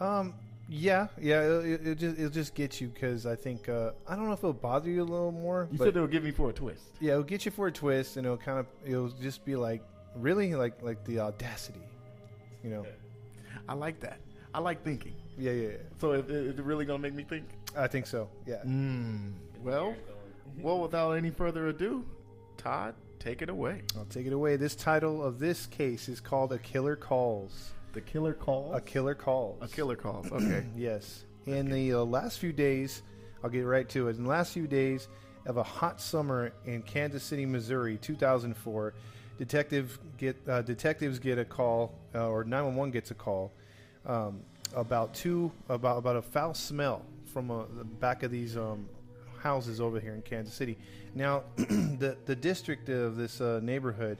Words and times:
Um. 0.00 0.34
Yeah. 0.68 1.06
Yeah. 1.20 1.42
It'll, 1.44 1.64
it'll 1.64 1.94
just 1.94 2.18
it'll 2.18 2.30
just 2.30 2.54
get 2.54 2.80
you 2.80 2.88
because 2.88 3.24
I 3.24 3.36
think 3.36 3.68
uh, 3.68 3.92
I 4.08 4.16
don't 4.16 4.26
know 4.26 4.32
if 4.32 4.40
it'll 4.40 4.52
bother 4.52 4.90
you 4.90 5.02
a 5.02 5.04
little 5.04 5.30
more. 5.30 5.68
You 5.70 5.78
said 5.78 5.88
it'll 5.88 6.08
give 6.08 6.24
me 6.24 6.32
for 6.32 6.50
a 6.50 6.52
twist. 6.52 6.82
yeah, 7.00 7.12
it'll 7.12 7.22
get 7.22 7.44
you 7.44 7.52
for 7.52 7.68
a 7.68 7.72
twist, 7.72 8.16
and 8.16 8.26
it'll 8.26 8.36
kind 8.36 8.58
of 8.58 8.66
it'll 8.84 9.08
just 9.08 9.44
be 9.44 9.54
like 9.54 9.82
really 10.16 10.54
like 10.56 10.82
like 10.82 11.04
the 11.04 11.20
audacity, 11.20 11.78
you 12.64 12.70
know. 12.70 12.84
I 13.68 13.74
like 13.74 14.00
that. 14.00 14.18
I 14.54 14.60
like 14.60 14.82
thinking. 14.82 15.14
Yeah. 15.38 15.52
Yeah. 15.52 15.68
yeah. 15.68 15.76
So 16.00 16.12
is, 16.12 16.30
is 16.30 16.58
it 16.58 16.64
really 16.64 16.84
gonna 16.84 16.98
make 16.98 17.14
me 17.14 17.24
think? 17.24 17.44
I 17.76 17.86
think 17.86 18.06
so. 18.06 18.28
Yeah. 18.46 18.62
Mm, 18.66 19.32
well, 19.62 19.94
well, 20.60 20.80
without 20.80 21.12
any 21.12 21.30
further 21.30 21.68
ado, 21.68 22.04
Todd, 22.56 22.94
take 23.18 23.42
it 23.42 23.48
away. 23.50 23.82
I'll 23.96 24.06
take 24.06 24.26
it 24.26 24.32
away. 24.32 24.56
This 24.56 24.74
title 24.74 25.22
of 25.22 25.38
this 25.38 25.66
case 25.66 26.08
is 26.08 26.20
called 26.20 26.52
"A 26.52 26.58
Killer 26.58 26.96
Calls." 26.96 27.72
The 27.92 28.02
killer 28.02 28.34
calls. 28.34 28.76
A 28.76 28.80
killer 28.82 29.14
calls. 29.14 29.56
A 29.62 29.68
killer 29.74 29.96
calls. 29.96 30.30
Okay. 30.30 30.66
Yes. 30.76 31.24
In 31.46 31.70
the 31.70 31.94
uh, 31.94 31.98
last 31.98 32.40
few 32.40 32.52
days, 32.52 33.02
I'll 33.42 33.48
get 33.48 33.62
right 33.62 33.88
to 33.90 34.08
it. 34.08 34.16
In 34.16 34.24
the 34.24 34.28
last 34.28 34.52
few 34.52 34.66
days 34.66 35.08
of 35.46 35.56
a 35.56 35.62
hot 35.62 36.00
summer 36.00 36.52
in 36.66 36.82
Kansas 36.82 37.22
City, 37.22 37.46
Missouri, 37.46 37.96
2004, 37.96 38.92
detective 39.38 39.98
get 40.18 40.36
uh, 40.48 40.62
detectives 40.62 41.18
get 41.18 41.38
a 41.38 41.44
call, 41.44 41.94
uh, 42.14 42.28
or 42.28 42.44
911 42.44 42.90
gets 42.92 43.10
a 43.10 43.14
call 43.14 43.52
um, 44.06 44.40
about 44.74 45.14
two 45.14 45.50
about 45.68 45.98
about 45.98 46.16
a 46.16 46.22
foul 46.22 46.54
smell 46.54 47.02
from 47.32 47.50
uh, 47.50 47.64
the 47.76 47.84
back 47.84 48.22
of 48.22 48.30
these 48.30 48.56
um, 48.56 48.88
houses 49.38 49.80
over 49.80 50.00
here 50.00 50.14
in 50.14 50.22
Kansas 50.22 50.54
City. 50.54 50.76
Now, 51.14 51.42
the 51.56 52.16
the 52.26 52.36
district 52.36 52.88
of 52.88 53.16
this 53.16 53.40
uh, 53.40 53.60
neighborhood 53.62 54.18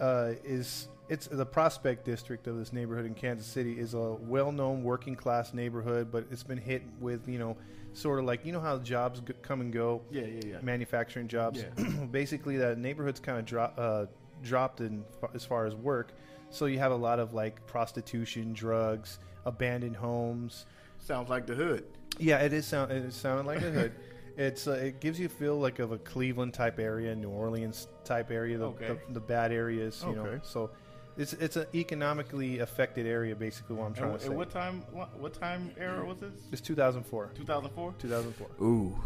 uh, 0.00 0.32
is 0.44 0.88
it's 1.08 1.26
the 1.26 1.44
prospect 1.46 2.04
district 2.04 2.46
of 2.46 2.56
this 2.56 2.72
neighborhood 2.72 3.04
in 3.06 3.14
Kansas 3.14 3.46
City 3.46 3.78
is 3.78 3.92
a 3.94 4.12
well-known 4.20 4.82
working 4.82 5.14
class 5.16 5.52
neighborhood, 5.52 6.10
but 6.10 6.24
it's 6.30 6.42
been 6.42 6.58
hit 6.58 6.82
with 7.00 7.28
you 7.28 7.38
know 7.38 7.56
sort 7.94 8.18
of 8.18 8.24
like 8.24 8.46
you 8.46 8.52
know 8.52 8.60
how 8.60 8.78
jobs 8.78 9.20
g- 9.20 9.34
come 9.42 9.60
and 9.60 9.72
go, 9.72 10.00
Yeah, 10.10 10.22
yeah, 10.22 10.40
yeah. 10.46 10.58
manufacturing 10.62 11.28
jobs. 11.28 11.62
Yeah. 11.76 11.84
Basically, 12.10 12.56
that 12.58 12.78
neighborhood's 12.78 13.20
kind 13.20 13.38
of 13.38 13.44
dro- 13.44 13.72
uh, 13.76 14.06
dropped 14.42 14.80
in 14.80 15.04
as 15.34 15.44
far 15.44 15.66
as 15.66 15.74
work, 15.74 16.12
so 16.50 16.66
you 16.66 16.78
have 16.78 16.92
a 16.92 16.96
lot 16.96 17.18
of 17.18 17.32
like 17.34 17.64
prostitution, 17.66 18.52
drugs, 18.52 19.18
abandoned 19.46 19.96
homes. 19.96 20.66
Sounds 20.98 21.28
like 21.30 21.46
the 21.46 21.54
hood. 21.54 21.84
Yeah, 22.18 22.38
it 22.38 22.52
is 22.52 22.66
sound. 22.66 22.92
It 22.92 23.04
is 23.04 23.14
sounding 23.14 23.46
like 23.46 23.58
a 23.62 23.70
hood. 23.70 23.92
It's 24.34 24.66
uh, 24.66 24.72
it 24.72 25.00
gives 25.00 25.20
you 25.20 25.26
a 25.26 25.28
feel 25.28 25.58
like 25.60 25.78
of 25.78 25.92
a 25.92 25.98
Cleveland 25.98 26.54
type 26.54 26.78
area, 26.78 27.14
New 27.14 27.28
Orleans 27.28 27.86
type 28.02 28.30
area, 28.30 28.56
the, 28.56 28.64
Okay. 28.68 28.86
the, 29.06 29.12
the 29.12 29.20
bad 29.20 29.52
areas, 29.52 30.02
you 30.08 30.14
know. 30.16 30.40
So 30.42 30.70
it's 31.18 31.34
it's 31.34 31.56
an 31.56 31.66
economically 31.74 32.60
affected 32.60 33.04
area, 33.06 33.36
basically. 33.36 33.76
What 33.76 33.84
I'm 33.88 33.92
trying 33.92 34.12
And, 34.12 34.20
to 34.20 34.26
say. 34.28 34.32
what 34.34 34.48
time? 34.50 34.84
What, 34.90 35.14
what 35.18 35.34
time 35.34 35.72
era 35.78 36.02
was 36.02 36.16
this? 36.16 36.32
It's 36.50 36.62
2004. 36.62 37.32
2004. 37.34 37.94
2004. 37.98 38.46
Ooh, 38.66 38.98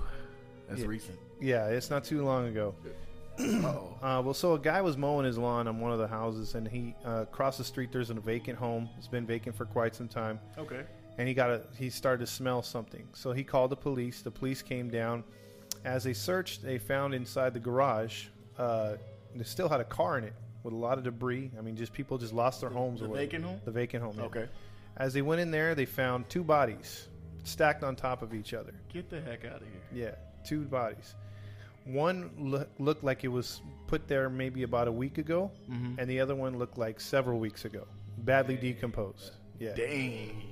that's 0.68 0.82
Yeah. 0.82 0.86
recent. 0.86 1.18
Yeah, 1.40 1.66
it's 1.70 1.90
not 1.90 2.04
too 2.04 2.24
long 2.24 2.46
ago. 2.46 2.72
Oh, 3.38 3.96
Uh, 4.02 4.22
well, 4.24 4.34
so 4.34 4.54
a 4.54 4.58
guy 4.58 4.80
was 4.80 4.96
mowing 4.96 5.26
his 5.26 5.36
lawn 5.38 5.66
on 5.68 5.80
one 5.80 5.92
of 5.92 5.98
the 5.98 6.06
houses, 6.06 6.54
and 6.54 6.66
he 6.66 6.94
uh, 7.04 7.22
across 7.22 7.58
the 7.58 7.64
street. 7.64 7.90
There's 7.92 8.10
a 8.10 8.14
vacant 8.14 8.58
home. 8.58 8.88
It's 8.98 9.08
been 9.08 9.26
vacant 9.26 9.56
for 9.56 9.64
quite 9.66 9.94
some 9.94 10.08
time. 10.08 10.40
okay. 10.58 10.84
and 11.18 11.26
he 11.28 11.34
got 11.34 11.50
a 11.50 11.62
he 11.78 11.90
started 11.90 12.24
to 12.26 12.30
smell 12.30 12.62
something. 12.62 13.06
So 13.14 13.32
he 13.32 13.42
called 13.44 13.70
the 13.70 13.76
police. 13.76 14.22
The 14.22 14.30
police 14.30 14.62
came 14.62 14.88
down. 14.90 15.24
As 15.84 16.04
they 16.04 16.12
searched, 16.14 16.62
they 16.62 16.78
found 16.78 17.14
inside 17.14 17.54
the 17.54 17.60
garage. 17.60 18.26
Uh, 18.58 18.96
they 19.34 19.44
still 19.44 19.68
had 19.68 19.80
a 19.80 19.84
car 19.84 20.18
in 20.18 20.24
it 20.24 20.34
with 20.62 20.72
a 20.74 20.76
lot 20.76 20.98
of 20.98 21.04
debris. 21.04 21.50
I 21.58 21.60
mean, 21.60 21.76
just 21.76 21.92
people 21.92 22.18
just 22.18 22.32
lost 22.32 22.60
their 22.60 22.70
homes. 22.70 23.00
The 23.00 23.08
whatever. 23.08 23.26
vacant 23.26 23.44
home. 23.44 23.60
The 23.64 23.70
vacant 23.70 24.02
home. 24.02 24.16
yeah. 24.18 24.24
Okay. 24.24 24.48
As 24.96 25.12
they 25.12 25.22
went 25.22 25.40
in 25.42 25.50
there, 25.50 25.74
they 25.74 25.84
found 25.84 26.28
two 26.28 26.42
bodies 26.42 27.08
stacked 27.44 27.84
on 27.84 27.94
top 27.96 28.22
of 28.22 28.34
each 28.34 28.54
other. 28.54 28.72
Get 28.92 29.08
the 29.10 29.20
heck 29.20 29.44
out 29.44 29.62
of 29.62 29.68
here. 29.68 29.82
Yeah, 29.92 30.14
two 30.44 30.62
bodies. 30.62 31.14
One 31.86 32.30
loo- 32.36 32.66
looked 32.78 33.04
like 33.04 33.22
it 33.24 33.28
was 33.28 33.62
put 33.86 34.08
there 34.08 34.28
maybe 34.28 34.64
about 34.64 34.88
a 34.88 34.92
week 34.92 35.18
ago, 35.18 35.50
Mhm. 35.70 35.98
and 35.98 36.10
the 36.10 36.20
other 36.20 36.34
one 36.34 36.58
looked 36.58 36.76
like 36.78 37.00
several 37.00 37.38
weeks 37.38 37.64
ago, 37.64 37.86
badly 38.18 38.56
decomposed. 38.56 39.34
Yeah. 39.58 39.74
Dang. 39.74 40.42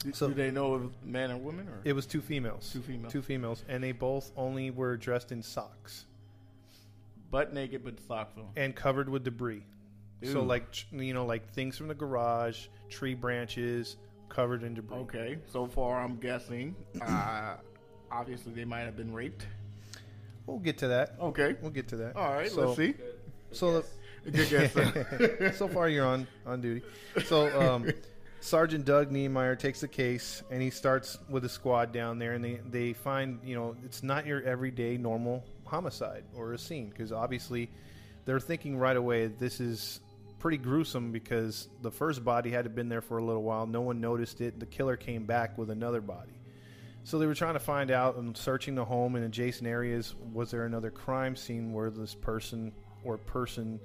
Do, 0.00 0.12
So- 0.12 0.28
do 0.28 0.34
they 0.34 0.50
know 0.50 0.74
if 0.74 0.82
it's 0.92 1.04
man 1.04 1.30
or 1.30 1.36
woman 1.38 1.68
or? 1.68 1.80
It 1.84 1.92
was 1.92 2.06
two 2.06 2.20
females. 2.20 2.72
Two 2.72 2.82
females. 2.82 3.12
Two 3.12 3.22
females, 3.22 3.64
and 3.68 3.82
they 3.82 3.92
both 3.92 4.32
only 4.36 4.70
were 4.72 4.96
dressed 4.96 5.30
in 5.32 5.42
socks 5.42 6.06
butt 7.30 7.54
naked 7.54 7.82
but 7.82 7.98
socks 8.00 8.36
on. 8.36 8.48
and 8.56 8.76
covered 8.76 9.08
with 9.08 9.24
debris. 9.24 9.64
So, 10.24 10.42
like 10.42 10.66
you 10.92 11.14
know, 11.14 11.24
like 11.26 11.48
things 11.52 11.76
from 11.78 11.88
the 11.88 11.94
garage, 11.94 12.66
tree 12.90 13.14
branches 13.14 13.96
covered 14.28 14.62
in 14.62 14.74
debris. 14.74 14.98
Okay, 14.98 15.38
so 15.46 15.66
far 15.66 16.00
I'm 16.00 16.16
guessing. 16.20 16.76
Uh, 17.00 17.56
obviously, 18.10 18.52
they 18.52 18.64
might 18.64 18.80
have 18.82 18.96
been 18.96 19.12
raped. 19.12 19.46
We'll 20.46 20.58
get 20.58 20.78
to 20.78 20.88
that. 20.88 21.14
Okay, 21.20 21.56
We'll 21.60 21.70
get 21.70 21.88
to 21.88 21.96
that. 21.96 22.16
all 22.16 22.32
right. 22.32 22.50
So- 22.50 22.66
let's 22.66 22.76
see. 22.76 22.94
So, 23.52 23.84
Good 24.30 24.48
guess. 24.48 25.56
so 25.58 25.68
far 25.68 25.88
you're 25.88 26.06
on 26.06 26.26
on 26.46 26.60
duty. 26.60 26.82
So, 27.26 27.60
um, 27.60 27.90
Sergeant 28.40 28.84
Doug 28.84 29.10
Niemeyer 29.10 29.56
takes 29.56 29.80
the 29.80 29.88
case 29.88 30.42
and 30.50 30.62
he 30.62 30.70
starts 30.70 31.18
with 31.28 31.44
a 31.44 31.48
squad 31.48 31.92
down 31.92 32.18
there, 32.18 32.32
and 32.32 32.44
they 32.44 32.60
they 32.70 32.92
find 32.92 33.40
you 33.44 33.54
know 33.54 33.76
it's 33.84 34.02
not 34.02 34.26
your 34.26 34.42
everyday 34.42 34.96
normal 34.96 35.44
homicide 35.64 36.24
or 36.36 36.52
a 36.52 36.58
scene 36.58 36.88
because 36.88 37.12
obviously 37.12 37.68
they're 38.24 38.40
thinking 38.40 38.76
right 38.76 38.96
away 38.96 39.26
this 39.26 39.58
is 39.60 40.00
pretty 40.38 40.56
gruesome 40.58 41.12
because 41.12 41.68
the 41.82 41.90
first 41.90 42.24
body 42.24 42.50
had 42.50 42.64
to 42.64 42.70
been 42.70 42.88
there 42.88 43.00
for 43.00 43.18
a 43.18 43.24
little 43.24 43.42
while, 43.42 43.66
no 43.66 43.80
one 43.80 44.00
noticed 44.00 44.40
it. 44.40 44.58
The 44.58 44.66
killer 44.66 44.96
came 44.96 45.24
back 45.24 45.56
with 45.56 45.70
another 45.70 46.00
body. 46.00 46.32
So 47.04 47.18
they 47.18 47.26
were 47.26 47.34
trying 47.34 47.54
to 47.54 47.60
find 47.60 47.90
out 47.90 48.16
and 48.16 48.36
searching 48.36 48.74
the 48.74 48.84
home 48.84 49.16
and 49.16 49.24
adjacent 49.24 49.68
areas 49.68 50.14
was 50.32 50.50
there 50.50 50.66
another 50.66 50.90
crime 50.90 51.34
scene 51.34 51.72
where 51.72 51.90
this 51.90 52.14
person 52.14 52.72
or 53.04 53.18
person 53.18 53.80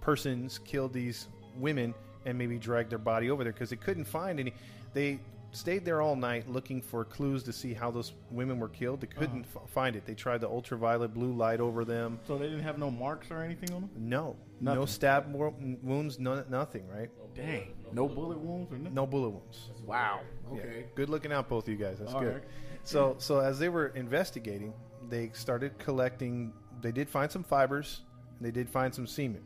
persons 0.00 0.58
killed 0.58 0.92
these 0.92 1.28
women 1.56 1.94
and 2.26 2.36
maybe 2.38 2.58
dragged 2.58 2.90
their 2.90 2.98
body 2.98 3.30
over 3.30 3.44
there 3.44 3.52
because 3.52 3.70
they 3.70 3.76
couldn't 3.76 4.04
find 4.04 4.40
any. 4.40 4.54
They 4.94 5.20
stayed 5.52 5.84
there 5.84 6.00
all 6.00 6.16
night 6.16 6.48
looking 6.48 6.80
for 6.82 7.04
clues 7.04 7.42
to 7.44 7.52
see 7.52 7.72
how 7.74 7.90
those 7.90 8.12
women 8.30 8.58
were 8.58 8.68
killed. 8.68 9.00
They 9.00 9.06
couldn't 9.06 9.46
uh-huh. 9.46 9.60
f- 9.64 9.70
find 9.70 9.96
it. 9.96 10.04
They 10.04 10.14
tried 10.14 10.40
the 10.40 10.48
ultraviolet 10.48 11.14
blue 11.14 11.32
light 11.32 11.60
over 11.60 11.84
them. 11.84 12.18
So 12.26 12.36
they 12.38 12.46
didn't 12.46 12.62
have 12.62 12.78
no 12.78 12.90
marks 12.90 13.30
or 13.30 13.42
anything 13.42 13.72
on 13.74 13.82
them. 13.82 13.90
No, 13.96 14.36
no 14.60 14.74
Nothing. 14.74 14.86
stab 14.88 15.32
wo- 15.32 15.54
wounds, 15.82 16.18
no, 16.18 16.44
nothing. 16.48 16.88
Right? 16.88 17.10
Dang, 17.34 17.74
no 17.92 18.08
bullet 18.08 18.38
wounds 18.38 18.72
or 18.72 18.78
nothing. 18.78 18.94
No 18.94 19.06
bullet 19.06 19.30
wounds. 19.30 19.70
Wow. 19.86 20.20
Yeah. 20.52 20.60
Okay. 20.60 20.84
Good 20.94 21.08
looking 21.08 21.32
out, 21.32 21.48
both 21.48 21.64
of 21.64 21.68
you 21.70 21.76
guys. 21.76 21.98
That's 21.98 22.12
All 22.14 22.20
good. 22.20 22.34
right. 22.34 22.44
So, 22.84 23.16
so 23.18 23.40
as 23.40 23.58
they 23.58 23.68
were 23.68 23.88
investigating, 23.88 24.74
they 25.08 25.30
started 25.32 25.78
collecting. 25.78 26.52
They 26.82 26.92
did 26.92 27.08
find 27.08 27.30
some 27.30 27.42
fibers, 27.42 28.02
and 28.36 28.46
they 28.46 28.50
did 28.50 28.68
find 28.68 28.94
some 28.94 29.06
semen. 29.06 29.42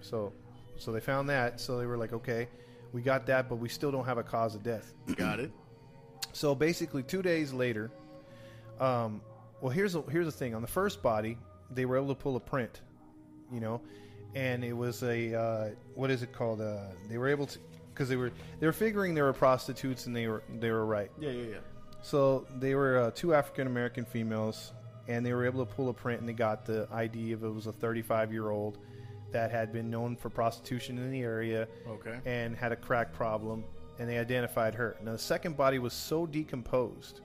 So, 0.00 0.32
so 0.76 0.92
they 0.92 1.00
found 1.00 1.28
that. 1.30 1.60
So 1.60 1.78
they 1.78 1.86
were 1.86 1.96
like, 1.98 2.12
okay, 2.12 2.48
we 2.92 3.02
got 3.02 3.26
that, 3.26 3.48
but 3.48 3.56
we 3.56 3.68
still 3.68 3.90
don't 3.90 4.04
have 4.04 4.18
a 4.18 4.22
cause 4.22 4.54
of 4.54 4.62
death. 4.62 4.92
Got 5.16 5.40
it. 5.40 5.52
So 6.32 6.54
basically, 6.54 7.02
two 7.02 7.22
days 7.22 7.52
later, 7.52 7.90
um, 8.80 9.20
well, 9.60 9.70
here's 9.70 9.94
a, 9.94 10.02
here's 10.10 10.26
the 10.26 10.32
thing. 10.32 10.54
On 10.54 10.62
the 10.62 10.68
first 10.68 11.02
body, 11.02 11.38
they 11.70 11.84
were 11.84 11.96
able 11.96 12.08
to 12.08 12.14
pull 12.14 12.36
a 12.36 12.40
print, 12.40 12.80
you 13.52 13.60
know, 13.60 13.80
and 14.34 14.64
it 14.64 14.72
was 14.72 15.02
a 15.02 15.34
uh, 15.34 15.70
what 15.94 16.10
is 16.10 16.22
it 16.22 16.32
called? 16.32 16.60
Uh, 16.60 16.86
they 17.08 17.18
were 17.18 17.28
able 17.28 17.46
to 17.46 17.58
because 17.94 18.08
they 18.08 18.16
were 18.16 18.32
they 18.60 18.66
were 18.66 18.72
figuring 18.72 19.14
they 19.14 19.22
were 19.22 19.32
prostitutes, 19.32 20.06
and 20.06 20.14
they 20.14 20.26
were 20.26 20.42
they 20.58 20.70
were 20.70 20.84
right. 20.84 21.10
Yeah, 21.18 21.30
yeah, 21.30 21.46
yeah. 21.52 21.56
So 22.02 22.46
they 22.58 22.74
were 22.74 22.98
uh, 22.98 23.10
two 23.14 23.34
African 23.34 23.66
American 23.66 24.04
females, 24.04 24.72
and 25.08 25.24
they 25.24 25.32
were 25.32 25.46
able 25.46 25.64
to 25.64 25.72
pull 25.74 25.88
a 25.88 25.94
print, 25.94 26.20
and 26.20 26.28
they 26.28 26.32
got 26.34 26.66
the 26.66 26.88
ID 26.92 27.32
of 27.32 27.44
it 27.44 27.48
was 27.48 27.66
a 27.66 27.72
35 27.72 28.32
year 28.32 28.50
old 28.50 28.78
that 29.32 29.50
had 29.50 29.72
been 29.72 29.90
known 29.90 30.14
for 30.16 30.28
prostitution 30.30 30.96
in 30.98 31.10
the 31.10 31.20
area 31.22 31.66
Okay. 31.88 32.18
and 32.24 32.54
had 32.56 32.70
a 32.72 32.76
crack 32.76 33.12
problem, 33.12 33.64
and 33.98 34.08
they 34.08 34.18
identified 34.18 34.74
her. 34.74 34.96
Now 35.02 35.12
the 35.12 35.18
second 35.18 35.56
body 35.56 35.78
was 35.78 35.92
so 35.92 36.26
decomposed, 36.26 37.20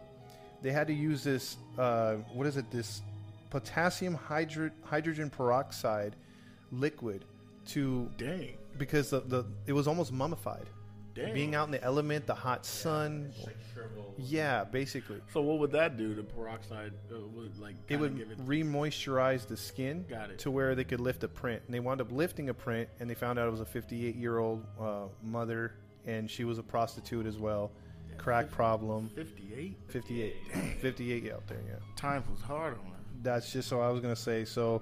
they 0.61 0.71
had 0.71 0.87
to 0.87 0.93
use 0.93 1.23
this 1.23 1.57
uh, 1.77 2.15
what 2.33 2.47
is 2.47 2.57
it? 2.57 2.69
This 2.71 3.01
potassium 3.49 4.13
hydro- 4.13 4.71
hydrogen 4.83 5.29
peroxide 5.29 6.15
liquid 6.71 7.25
to 7.67 8.09
Dang. 8.17 8.55
Because 8.79 9.11
the, 9.11 9.19
the 9.21 9.45
it 9.67 9.73
was 9.73 9.87
almost 9.87 10.11
mummified. 10.11 10.65
Dang. 11.13 11.33
Being 11.33 11.53
out 11.55 11.67
in 11.67 11.71
the 11.71 11.83
element, 11.83 12.25
the 12.25 12.33
hot 12.35 12.65
sun. 12.65 13.31
Like. 13.45 13.55
Yeah, 14.17 14.63
basically. 14.65 15.21
So 15.33 15.41
what 15.41 15.59
would 15.59 15.71
that 15.71 15.97
do? 15.97 16.13
The 16.13 16.23
peroxide 16.23 16.91
uh, 17.11 17.19
would 17.35 17.57
like 17.59 17.75
It 17.87 17.97
would 17.97 18.19
it. 18.19 18.27
re-moisturize 18.45 19.47
the 19.47 19.55
skin 19.57 20.05
Got 20.09 20.31
it. 20.31 20.39
to 20.39 20.51
where 20.51 20.75
they 20.75 20.83
could 20.83 20.99
lift 20.99 21.23
a 21.23 21.27
print. 21.27 21.61
And 21.65 21.73
they 21.73 21.79
wound 21.79 22.01
up 22.01 22.11
lifting 22.11 22.49
a 22.49 22.53
print, 22.53 22.89
and 22.99 23.09
they 23.09 23.15
found 23.15 23.39
out 23.39 23.47
it 23.47 23.51
was 23.51 23.61
a 23.61 23.65
58-year-old 23.65 24.65
uh, 24.79 25.03
mother, 25.23 25.73
and 26.05 26.29
she 26.29 26.43
was 26.43 26.57
a 26.57 26.63
prostitute 26.63 27.25
as 27.25 27.37
well. 27.37 27.71
Crack 28.17 28.49
problem. 28.51 29.09
58 29.15 29.77
58. 29.87 30.35
58 30.81 31.31
out 31.31 31.47
there, 31.47 31.61
yeah. 31.67 31.75
times 31.95 32.25
was 32.29 32.41
hard 32.41 32.73
on 32.73 32.91
her. 32.91 32.97
That's 33.23 33.51
just 33.51 33.69
so 33.69 33.79
I 33.79 33.89
was 33.89 34.01
going 34.01 34.13
to 34.13 34.21
say. 34.21 34.43
So 34.43 34.81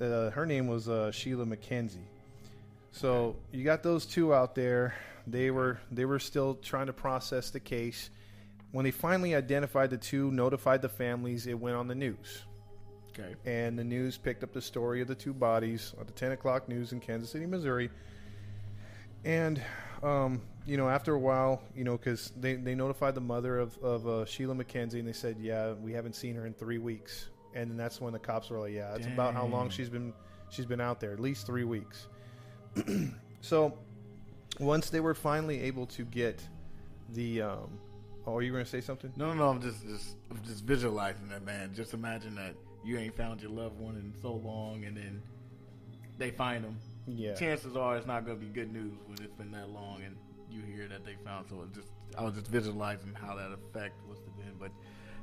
uh, 0.00 0.30
her 0.30 0.46
name 0.46 0.68
was 0.68 0.88
uh, 0.88 1.10
Sheila 1.10 1.44
McKenzie. 1.44 2.06
So 2.90 3.36
you 3.52 3.64
got 3.64 3.82
those 3.82 4.06
two 4.06 4.34
out 4.34 4.54
there. 4.54 4.94
They 5.26 5.50
were 5.50 5.78
they 5.90 6.04
were 6.04 6.18
still 6.18 6.54
trying 6.54 6.86
to 6.86 6.92
process 6.92 7.50
the 7.50 7.60
case. 7.60 8.10
When 8.72 8.84
they 8.84 8.90
finally 8.90 9.34
identified 9.34 9.90
the 9.90 9.98
two, 9.98 10.30
notified 10.30 10.82
the 10.82 10.88
families, 10.88 11.46
it 11.46 11.58
went 11.58 11.76
on 11.76 11.88
the 11.88 11.94
news 11.94 12.44
Okay. 13.18 13.34
and 13.46 13.78
the 13.78 13.84
news 13.84 14.18
picked 14.18 14.44
up 14.44 14.52
the 14.52 14.60
story 14.60 15.00
of 15.00 15.08
the 15.08 15.14
two 15.14 15.32
bodies 15.32 15.94
at 15.98 16.06
the 16.06 16.12
10 16.12 16.32
o'clock 16.32 16.68
news 16.68 16.92
in 16.92 17.00
Kansas 17.00 17.30
City, 17.30 17.46
Missouri. 17.46 17.90
And, 19.24 19.60
um, 20.02 20.42
you 20.66 20.76
know, 20.76 20.88
after 20.88 21.14
a 21.14 21.18
while, 21.18 21.62
you 21.74 21.82
know, 21.82 21.96
because 21.96 22.32
they, 22.38 22.54
they 22.54 22.74
notified 22.74 23.14
the 23.14 23.20
mother 23.20 23.58
of, 23.58 23.76
of 23.78 24.06
uh, 24.06 24.24
Sheila 24.26 24.54
McKenzie 24.54 24.98
and 25.00 25.08
they 25.08 25.12
said, 25.12 25.36
yeah, 25.40 25.72
we 25.72 25.92
haven't 25.92 26.14
seen 26.14 26.36
her 26.36 26.46
in 26.46 26.52
three 26.54 26.78
weeks. 26.78 27.30
And 27.54 27.70
then 27.70 27.76
that's 27.76 28.00
when 28.00 28.12
the 28.12 28.18
cops 28.18 28.50
were 28.50 28.60
like, 28.60 28.74
yeah, 28.74 28.90
that's 28.92 29.06
about 29.06 29.34
how 29.34 29.46
long 29.46 29.70
she's 29.70 29.88
been 29.88 30.12
she's 30.50 30.66
been 30.66 30.80
out 30.80 31.00
there, 31.00 31.12
at 31.12 31.20
least 31.20 31.46
three 31.46 31.64
weeks. 31.64 32.06
so 33.40 33.78
once 34.60 34.90
they 34.90 35.00
were 35.00 35.14
finally 35.14 35.62
able 35.62 35.86
to 35.86 36.04
get 36.04 36.42
the, 37.14 37.42
um, 37.42 37.78
oh, 38.26 38.36
are 38.36 38.42
you 38.42 38.52
going 38.52 38.64
to 38.64 38.70
say 38.70 38.80
something? 38.80 39.12
No, 39.16 39.28
no, 39.28 39.34
no. 39.34 39.48
I'm 39.48 39.60
just, 39.60 39.86
just, 39.86 40.16
I'm 40.30 40.42
just 40.44 40.64
visualizing 40.64 41.28
that, 41.28 41.44
man. 41.44 41.72
Just 41.74 41.94
imagine 41.94 42.34
that 42.36 42.54
you 42.84 42.98
ain't 42.98 43.16
found 43.16 43.40
your 43.40 43.50
loved 43.50 43.78
one 43.78 43.96
in 43.96 44.12
so 44.20 44.32
long, 44.32 44.84
and 44.84 44.96
then 44.96 45.22
they 46.18 46.30
find 46.30 46.64
them. 46.64 46.78
Yeah. 47.06 47.34
Chances 47.34 47.76
are 47.76 47.96
it's 47.96 48.06
not 48.06 48.26
going 48.26 48.38
to 48.38 48.44
be 48.44 48.52
good 48.52 48.72
news 48.72 48.92
when 49.06 49.18
it's 49.22 49.34
been 49.34 49.50
that 49.52 49.70
long, 49.70 50.02
and 50.04 50.16
you 50.50 50.62
hear 50.62 50.88
that 50.88 51.04
they 51.04 51.14
found. 51.24 51.46
So 51.48 51.62
it 51.62 51.74
just, 51.74 51.88
I 52.16 52.22
was 52.22 52.34
just 52.34 52.48
visualizing 52.48 53.14
how 53.14 53.34
that 53.36 53.50
effect 53.52 53.96
was 54.08 54.18
to 54.18 54.42
them. 54.42 54.56
But 54.58 54.70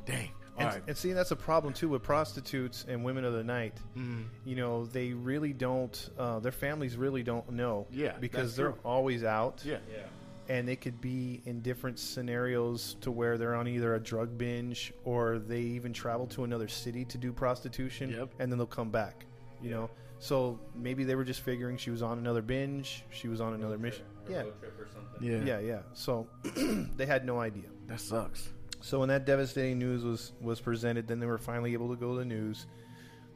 dang, 0.05 0.29
And, 0.57 0.67
right. 0.69 0.81
and 0.87 0.95
see, 0.95 1.11
that's 1.11 1.31
a 1.31 1.35
problem 1.35 1.73
too 1.73 1.89
with 1.89 2.01
prostitutes 2.03 2.85
and 2.87 3.03
women 3.03 3.25
of 3.25 3.33
the 3.33 3.43
night. 3.43 3.73
Mm. 3.97 4.25
you 4.45 4.55
know 4.55 4.85
they 4.85 5.11
really 5.13 5.51
don't 5.53 6.09
uh, 6.17 6.39
their 6.39 6.51
families 6.53 6.95
really 6.97 7.23
don't 7.23 7.49
know 7.51 7.87
Yeah, 7.91 8.13
because 8.19 8.55
they're 8.55 8.71
true. 8.71 8.79
always 8.85 9.23
out 9.23 9.61
Yeah. 9.65 9.79
Yeah. 9.91 10.03
and 10.47 10.67
they 10.67 10.75
could 10.77 11.01
be 11.01 11.41
in 11.45 11.61
different 11.61 11.99
scenarios 11.99 12.95
to 13.01 13.11
where 13.11 13.37
they're 13.37 13.55
on 13.55 13.67
either 13.67 13.95
a 13.95 13.99
drug 13.99 14.37
binge 14.37 14.93
or 15.03 15.39
they 15.39 15.61
even 15.61 15.93
travel 15.93 16.27
to 16.27 16.43
another 16.43 16.67
city 16.67 17.03
to 17.05 17.17
do 17.17 17.31
prostitution 17.33 18.09
Yep. 18.11 18.29
and 18.39 18.51
then 18.51 18.57
they'll 18.57 18.65
come 18.67 18.91
back 18.91 19.25
you 19.61 19.71
know 19.71 19.89
so 20.19 20.59
maybe 20.73 21.03
they 21.03 21.15
were 21.15 21.25
just 21.25 21.41
figuring 21.41 21.75
she 21.77 21.89
was 21.91 22.01
on 22.01 22.17
another 22.17 22.41
binge 22.41 23.03
she 23.09 23.27
was 23.27 23.41
on 23.41 23.53
another 23.53 23.77
mission 23.77 24.05
Or 24.25 24.31
yeah 24.31 24.41
road 24.41 24.59
trip 24.59 24.79
or 24.79 24.87
something. 24.93 25.21
Yeah. 25.45 25.59
yeah 25.59 25.59
yeah 25.59 25.79
so 25.93 26.27
they 26.97 27.05
had 27.05 27.25
no 27.25 27.39
idea 27.39 27.69
That 27.87 27.99
sucks. 27.99 28.49
So 28.81 28.99
when 28.99 29.09
that 29.09 29.25
devastating 29.25 29.79
news 29.79 30.03
was 30.03 30.33
was 30.41 30.59
presented, 30.61 31.07
then 31.07 31.19
they 31.19 31.25
were 31.25 31.37
finally 31.37 31.73
able 31.73 31.89
to 31.89 31.95
go 31.95 32.13
to 32.13 32.19
the 32.19 32.25
news. 32.25 32.67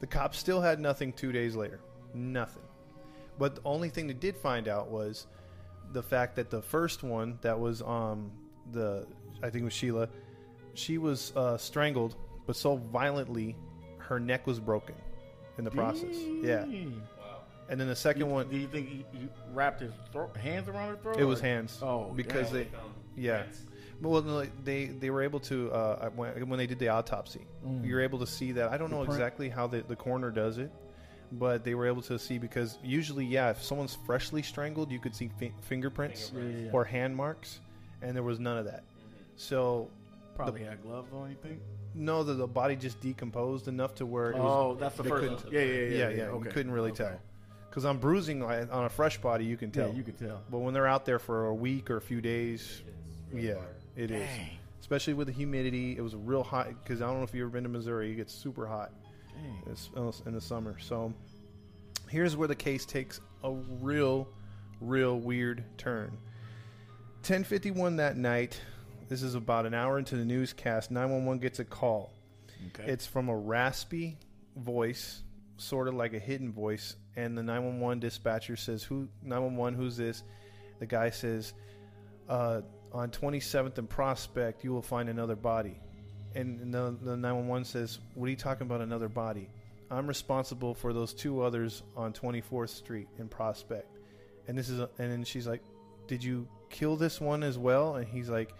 The 0.00 0.06
cops 0.06 0.38
still 0.38 0.60
had 0.60 0.80
nothing 0.80 1.12
two 1.12 1.32
days 1.32 1.54
later, 1.56 1.80
nothing. 2.14 2.62
But 3.38 3.56
the 3.56 3.62
only 3.64 3.88
thing 3.90 4.06
they 4.06 4.14
did 4.14 4.36
find 4.36 4.68
out 4.68 4.88
was 4.90 5.26
the 5.92 6.02
fact 6.02 6.36
that 6.36 6.50
the 6.50 6.62
first 6.62 7.02
one 7.02 7.38
that 7.42 7.58
was 7.58 7.82
um 7.82 8.30
the 8.72 9.06
I 9.42 9.50
think 9.50 9.62
it 9.62 9.64
was 9.64 9.72
Sheila, 9.72 10.08
she 10.74 10.98
was 10.98 11.32
uh, 11.34 11.56
strangled, 11.56 12.16
but 12.46 12.54
so 12.56 12.76
violently, 12.76 13.56
her 13.98 14.20
neck 14.20 14.46
was 14.46 14.60
broken 14.60 14.94
in 15.58 15.64
the 15.64 15.70
process. 15.70 16.14
Yeah, 16.42 16.60
Dang. 16.60 17.02
Wow. 17.18 17.40
and 17.68 17.80
then 17.80 17.88
the 17.88 17.96
second 17.96 18.20
You- 18.22 18.26
one, 18.26 18.48
Do 18.50 18.56
you 18.58 18.68
think 18.68 18.88
he, 18.88 19.04
he 19.12 19.28
wrapped 19.52 19.80
his 19.80 19.92
throat, 20.12 20.36
hands 20.36 20.68
around 20.68 20.90
her 20.90 20.96
throat? 20.96 21.18
it 21.18 21.24
was 21.24 21.40
hands. 21.40 21.78
Oh, 21.82 22.12
because 22.14 22.50
dang. 22.50 22.54
they 22.54 22.68
yeah. 23.16 23.38
prints. 23.42 23.62
Well, 24.00 24.22
no, 24.22 24.36
like, 24.36 24.64
they 24.64 24.86
they 24.86 25.10
were 25.10 25.22
able 25.22 25.40
to 25.40 25.70
uh, 25.72 26.08
when, 26.10 26.48
when 26.48 26.58
they 26.58 26.66
did 26.66 26.78
the 26.78 26.88
autopsy, 26.88 27.46
Mm. 27.66 27.86
you're 27.86 28.00
able 28.00 28.18
to 28.20 28.26
see 28.26 28.52
that. 28.52 28.70
I 28.70 28.78
don't 28.78 28.90
The 28.90 28.96
know 28.96 29.04
print. 29.04 29.20
exactly 29.20 29.48
how 29.50 29.66
the, 29.66 29.82
the 29.82 29.96
coroner 29.96 30.30
does 30.30 30.56
it, 30.58 30.70
but 31.32 31.64
they 31.64 31.74
were 31.74 31.86
able 31.86 32.00
to 32.02 32.18
see 32.18 32.38
because 32.38 32.78
usually, 32.82 33.26
yeah, 33.26 33.50
if 33.50 33.62
someone's 33.62 33.94
freshly 34.06 34.42
strangled, 34.42 34.90
you 34.90 34.98
could 34.98 35.14
see 35.14 35.30
fi- 35.38 35.52
fingerprints 35.62 36.32
Yeah, 36.34 36.42
yeah, 36.42 36.58
yeah. 36.64 36.70
or 36.72 36.84
hand 36.84 37.14
marks, 37.14 37.60
and 38.00 38.16
there 38.16 38.22
was 38.22 38.38
none 38.40 38.56
of 38.56 38.64
that. 38.64 38.84
So 39.36 39.90
Probably 40.34 40.64
had 40.64 40.80
gloves 40.82 41.12
on. 41.12 41.28
You 41.30 41.36
think? 41.42 41.60
no, 41.94 42.22
the, 42.22 42.32
the 42.34 42.46
body 42.46 42.76
just 42.76 42.98
decomposed 43.00 43.68
enough 43.68 43.94
to 43.96 44.06
where 44.06 44.30
it 44.30 44.36
was, 44.38 44.42
Oh, 44.46 44.74
that's 44.80 44.96
the 44.96 45.04
first. 45.04 45.42
couldn't- 45.44 45.52
Yeah, 45.52 45.60
yeah, 45.60 45.74
yeah. 45.74 45.88
yeah, 45.88 46.08
yeah, 46.16 46.22
okay. 46.28 46.44
you 46.46 46.50
couldn't 46.52 46.72
really 46.72 46.92
Okay. 46.92 47.04
tell. 47.04 47.20
Because 47.68 47.84
on 47.84 47.98
bruising 47.98 48.42
on 48.42 48.84
a 48.84 48.88
fresh 48.88 49.20
body, 49.20 49.44
you 49.44 49.56
can 49.58 49.68
Yeah, 49.74 49.84
tell. 49.86 49.94
you 49.94 50.02
could 50.02 50.18
tell. 50.18 50.40
but 50.50 50.58
when 50.58 50.72
they're 50.74 50.86
out 50.88 51.04
there 51.04 51.18
for 51.18 51.46
a 51.46 51.54
week 51.54 51.90
or 51.90 51.98
a 51.98 52.00
few 52.00 52.20
days, 52.22 52.82
really 53.32 53.48
yeah, 53.48 53.54
hard. 53.56 53.76
It 53.96 54.10
is. 54.10 54.20
Dang. 54.20 54.50
especially 54.80 55.14
with 55.14 55.26
the 55.26 55.32
humidity. 55.32 55.96
It 55.96 56.00
was 56.00 56.14
real 56.14 56.42
hot 56.42 56.68
because 56.82 57.02
I 57.02 57.06
don't 57.06 57.18
know 57.18 57.24
if 57.24 57.34
you've 57.34 57.42
ever 57.42 57.50
been 57.50 57.64
to 57.64 57.68
Missouri. 57.68 58.12
It 58.12 58.16
gets 58.16 58.34
super 58.34 58.66
hot 58.66 58.92
in 60.26 60.32
the 60.32 60.40
summer. 60.40 60.76
So 60.78 61.12
here's 62.08 62.36
where 62.36 62.48
the 62.48 62.54
case 62.54 62.84
takes 62.84 63.20
a 63.44 63.52
real, 63.52 64.28
real 64.80 65.18
weird 65.18 65.64
turn. 65.78 66.16
10:51 67.22 67.96
that 67.96 68.16
night. 68.16 68.60
This 69.08 69.22
is 69.22 69.34
about 69.34 69.66
an 69.66 69.74
hour 69.74 69.98
into 69.98 70.16
the 70.16 70.24
newscast. 70.24 70.90
911 70.90 71.40
gets 71.40 71.58
a 71.58 71.64
call. 71.64 72.12
Okay. 72.68 72.90
It's 72.92 73.06
from 73.06 73.28
a 73.28 73.36
raspy 73.36 74.18
voice, 74.56 75.22
sort 75.56 75.88
of 75.88 75.94
like 75.94 76.12
a 76.14 76.18
hidden 76.18 76.52
voice, 76.52 76.96
and 77.16 77.36
the 77.36 77.42
911 77.42 77.98
dispatcher 78.00 78.56
says, 78.56 78.82
"Who 78.84 79.08
911? 79.22 79.74
Who's 79.78 79.96
this?" 79.96 80.22
The 80.78 80.86
guy 80.86 81.10
says, 81.10 81.54
uh, 82.28 82.62
"On 82.92 83.10
27th 83.10 83.78
and 83.78 83.88
Prospect, 83.88 84.64
you 84.64 84.72
will 84.72 84.82
find 84.82 85.08
another 85.08 85.36
body." 85.36 85.80
And 86.34 86.72
the, 86.72 86.96
the 87.02 87.16
911 87.16 87.64
says, 87.64 87.98
"What 88.14 88.26
are 88.26 88.30
you 88.30 88.36
talking 88.36 88.66
about? 88.66 88.80
Another 88.80 89.08
body? 89.08 89.48
I'm 89.90 90.06
responsible 90.06 90.74
for 90.74 90.92
those 90.92 91.12
two 91.12 91.42
others 91.42 91.82
on 91.96 92.12
24th 92.12 92.70
Street 92.70 93.08
in 93.18 93.28
Prospect." 93.28 93.98
And 94.48 94.56
this 94.56 94.68
is, 94.68 94.80
a, 94.80 94.90
and 94.98 95.10
then 95.10 95.24
she's 95.24 95.46
like, 95.46 95.62
"Did 96.06 96.22
you 96.22 96.46
kill 96.68 96.96
this 96.96 97.20
one 97.20 97.42
as 97.42 97.58
well?" 97.58 97.96
And 97.96 98.06
he's 98.06 98.28
like, 98.28 98.52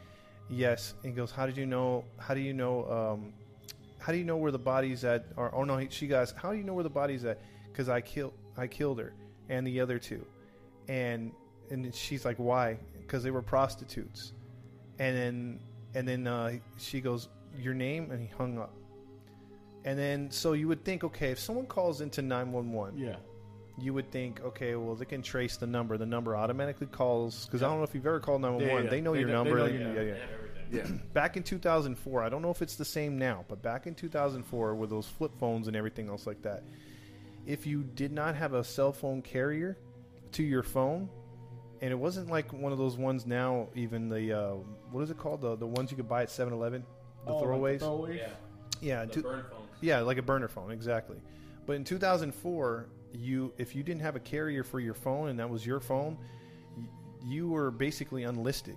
"Yes." 0.48 0.94
And 1.02 1.12
he 1.12 1.16
goes, 1.16 1.30
"How 1.30 1.46
did 1.46 1.56
you 1.56 1.66
know? 1.66 2.04
How 2.18 2.34
do 2.34 2.40
you 2.40 2.52
know?" 2.52 2.90
Um, 2.90 3.32
how 4.00 4.12
do 4.12 4.18
you 4.18 4.24
know 4.24 4.38
where 4.38 4.50
the 4.50 4.58
body's 4.58 5.04
at? 5.04 5.26
Or, 5.36 5.54
oh 5.54 5.62
no, 5.62 5.86
she 5.90 6.08
goes, 6.08 6.32
how 6.32 6.50
do 6.50 6.56
you 6.56 6.64
know 6.64 6.72
where 6.72 6.82
the 6.82 6.90
body's 6.90 7.24
at? 7.24 7.38
Because 7.70 7.88
I 7.88 8.00
killed, 8.00 8.32
I 8.56 8.66
killed 8.66 8.98
her 8.98 9.12
and 9.48 9.66
the 9.66 9.80
other 9.80 9.98
two, 9.98 10.24
and 10.88 11.32
and 11.70 11.94
she's 11.94 12.24
like, 12.24 12.36
why? 12.36 12.78
Because 13.10 13.24
they 13.24 13.32
were 13.32 13.42
prostitutes, 13.42 14.32
and 15.00 15.16
then 15.16 15.60
and 15.96 16.06
then 16.06 16.28
uh, 16.28 16.52
she 16.78 17.00
goes, 17.00 17.28
"Your 17.58 17.74
name," 17.74 18.12
and 18.12 18.20
he 18.20 18.28
hung 18.28 18.56
up. 18.56 18.72
And 19.84 19.98
then 19.98 20.30
so 20.30 20.52
you 20.52 20.68
would 20.68 20.84
think, 20.84 21.02
okay, 21.02 21.32
if 21.32 21.40
someone 21.40 21.66
calls 21.66 22.02
into 22.02 22.22
nine 22.22 22.52
one 22.52 22.70
one, 22.70 22.96
Yeah. 22.96 23.16
you 23.78 23.92
would 23.94 24.12
think, 24.12 24.40
okay, 24.44 24.76
well 24.76 24.94
they 24.94 25.06
can 25.06 25.22
trace 25.22 25.56
the 25.56 25.66
number. 25.66 25.98
The 25.98 26.06
number 26.06 26.36
automatically 26.36 26.86
calls 26.86 27.46
because 27.46 27.64
I 27.64 27.66
don't 27.68 27.78
know 27.78 27.82
if 27.82 27.96
you've 27.96 28.06
ever 28.06 28.20
called 28.20 28.42
nine 28.42 28.54
one 28.54 28.64
Yeah, 28.64 28.74
one. 28.74 28.86
They 28.88 29.00
know 29.00 29.12
They 29.14 29.20
your 29.20 29.28
know- 29.30 29.42
they 29.42 29.50
number. 29.50 29.58
know 29.58 29.66
They- 29.66 29.72
your 29.72 29.80
yeah, 29.80 29.86
number. 29.86 30.02
yeah. 30.04 30.14
They 30.14 30.20
have 30.20 30.30
everything. 30.30 30.96
Yeah. 31.00 31.02
Back 31.12 31.36
in 31.36 31.42
2004, 31.42 32.22
I 32.22 32.28
don't 32.28 32.42
know 32.42 32.50
if 32.50 32.62
it's 32.62 32.76
the 32.76 32.84
same 32.84 33.18
now, 33.18 33.44
but 33.48 33.60
back 33.60 33.88
in 33.88 33.94
2004, 33.96 34.76
with 34.76 34.88
those 34.90 35.08
flip 35.08 35.32
phones 35.40 35.66
and 35.66 35.74
everything 35.76 36.08
else 36.08 36.28
like 36.28 36.42
that, 36.42 36.62
if 37.44 37.66
you 37.66 37.82
did 37.82 38.12
not 38.12 38.36
have 38.36 38.54
a 38.54 38.62
cell 38.62 38.92
phone 38.92 39.20
carrier 39.20 39.76
to 40.30 40.44
your 40.44 40.62
phone, 40.62 41.08
and 41.82 41.90
it 41.92 41.96
wasn't 41.98 42.30
like 42.30 42.52
one 42.52 42.72
of 42.72 42.78
those 42.78 42.96
ones 42.96 43.26
now, 43.26 43.68
even 43.74 44.08
the 44.08 44.32
uh, 44.32 44.54
what 44.90 45.02
is 45.02 45.10
it 45.10 45.18
called? 45.18 45.40
The 45.40 45.56
the 45.56 45.66
ones 45.66 45.90
you 45.90 45.96
could 45.96 46.08
buy 46.08 46.22
at 46.22 46.28
7-Eleven, 46.28 46.84
the 47.26 47.32
Oh, 47.32 47.36
like 47.38 47.44
throwaways. 47.44 47.80
throwaways? 47.80 48.16
Yeah. 48.18 48.28
yeah, 48.80 49.04
The 49.04 49.12
two- 49.12 49.22
burn 49.22 49.44
yeah, 49.82 50.00
like 50.00 50.18
a 50.18 50.22
burner 50.22 50.48
phone, 50.48 50.70
exactly. 50.72 51.16
But 51.66 51.76
in 51.76 51.84
2004, 51.84 52.86
you 53.12 53.52
if 53.58 53.74
you 53.74 53.82
didn't 53.82 54.02
have 54.02 54.14
a 54.16 54.20
carrier 54.20 54.62
for 54.62 54.78
your 54.80 54.94
phone 54.94 55.28
and 55.28 55.38
that 55.38 55.48
was 55.48 55.64
your 55.64 55.80
phone, 55.80 56.18
y- 56.76 56.84
you 57.24 57.48
were 57.48 57.70
basically 57.70 58.24
unlisted. 58.24 58.76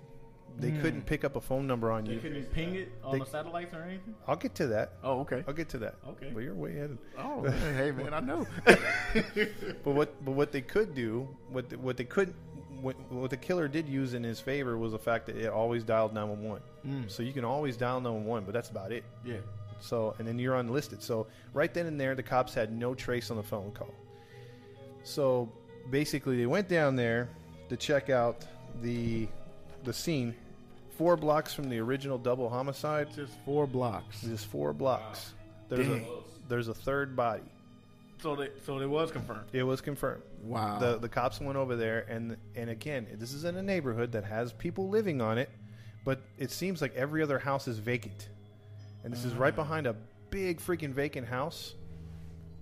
They 0.56 0.70
Hmm. 0.70 0.82
couldn't 0.82 1.02
pick 1.06 1.24
up 1.24 1.34
a 1.34 1.40
phone 1.40 1.66
number 1.66 1.90
on 1.90 2.06
You 2.06 2.14
you. 2.14 2.20
couldn't 2.20 2.44
ping 2.52 2.76
it 2.76 2.88
on 3.02 3.12
They- 3.12 3.18
the 3.18 3.26
satellites 3.26 3.74
or 3.74 3.82
anything? 3.82 4.14
I'll 4.28 4.36
get 4.36 4.54
to 4.56 4.68
that. 4.68 4.92
Oh, 5.02 5.20
okay. 5.20 5.42
I'll 5.48 5.52
get 5.54 5.68
to 5.70 5.78
that. 5.78 5.96
Okay. 6.10 6.30
But 6.32 6.44
you're 6.44 6.54
way 6.54 6.70
ahead. 6.76 6.96
Oh, 7.18 7.42
hey, 7.76 7.90
man, 7.90 8.14
I 8.14 8.20
know. 8.20 8.46
But 9.84 9.90
what 9.94 10.24
but 10.24 10.32
what 10.32 10.52
they 10.52 10.60
could 10.62 10.94
do, 10.94 11.28
what 11.50 11.68
the, 11.70 11.78
what 11.78 11.96
they 11.96 12.04
could 12.04 12.32
what, 12.84 12.96
what 13.10 13.30
the 13.30 13.36
killer 13.36 13.66
did 13.66 13.88
use 13.88 14.12
in 14.12 14.22
his 14.22 14.40
favor 14.40 14.76
was 14.76 14.92
the 14.92 14.98
fact 14.98 15.24
that 15.26 15.36
it 15.36 15.48
always 15.48 15.82
dialed 15.82 16.12
911. 16.12 16.62
Mm. 16.86 17.10
So 17.10 17.22
you 17.22 17.32
can 17.32 17.44
always 17.44 17.78
dial 17.78 17.98
911, 17.98 18.44
but 18.44 18.52
that's 18.52 18.68
about 18.68 18.92
it. 18.92 19.04
Yeah. 19.24 19.36
So 19.80 20.14
and 20.18 20.28
then 20.28 20.38
you're 20.38 20.56
unlisted. 20.56 21.02
So 21.02 21.26
right 21.54 21.72
then 21.72 21.86
and 21.86 21.98
there, 21.98 22.14
the 22.14 22.22
cops 22.22 22.52
had 22.52 22.70
no 22.70 22.94
trace 22.94 23.30
on 23.30 23.38
the 23.38 23.42
phone 23.42 23.72
call. 23.72 23.94
So 25.02 25.50
basically, 25.90 26.36
they 26.36 26.46
went 26.46 26.68
down 26.68 26.94
there 26.94 27.28
to 27.70 27.76
check 27.76 28.10
out 28.10 28.44
the 28.82 29.28
the 29.84 29.92
scene, 29.92 30.34
four 30.96 31.16
blocks 31.16 31.54
from 31.54 31.68
the 31.68 31.78
original 31.78 32.18
double 32.18 32.48
homicide. 32.48 33.08
Just 33.14 33.32
four 33.44 33.66
blocks. 33.66 34.20
Just 34.22 34.46
four 34.46 34.72
blocks. 34.72 35.32
There's 35.68 35.88
a 35.88 36.06
there's 36.48 36.68
a 36.68 36.74
third 36.74 37.16
body. 37.16 37.42
So 38.20 38.36
they, 38.36 38.50
so 38.64 38.78
it 38.78 38.88
was 38.88 39.10
confirmed. 39.10 39.48
It 39.52 39.62
was 39.62 39.80
confirmed. 39.80 40.22
Wow. 40.42 40.78
The 40.78 40.98
the 40.98 41.08
cops 41.08 41.40
went 41.40 41.56
over 41.56 41.76
there, 41.76 42.06
and 42.08 42.36
and 42.54 42.70
again, 42.70 43.06
this 43.14 43.32
is 43.32 43.44
in 43.44 43.56
a 43.56 43.62
neighborhood 43.62 44.12
that 44.12 44.24
has 44.24 44.52
people 44.52 44.88
living 44.88 45.20
on 45.20 45.38
it, 45.38 45.50
but 46.04 46.20
it 46.38 46.50
seems 46.50 46.80
like 46.80 46.94
every 46.94 47.22
other 47.22 47.38
house 47.38 47.68
is 47.68 47.78
vacant, 47.78 48.28
and 49.02 49.12
this 49.12 49.24
is 49.24 49.32
mm. 49.32 49.40
right 49.40 49.54
behind 49.54 49.86
a 49.86 49.94
big 50.30 50.60
freaking 50.60 50.92
vacant 50.92 51.26
house, 51.26 51.74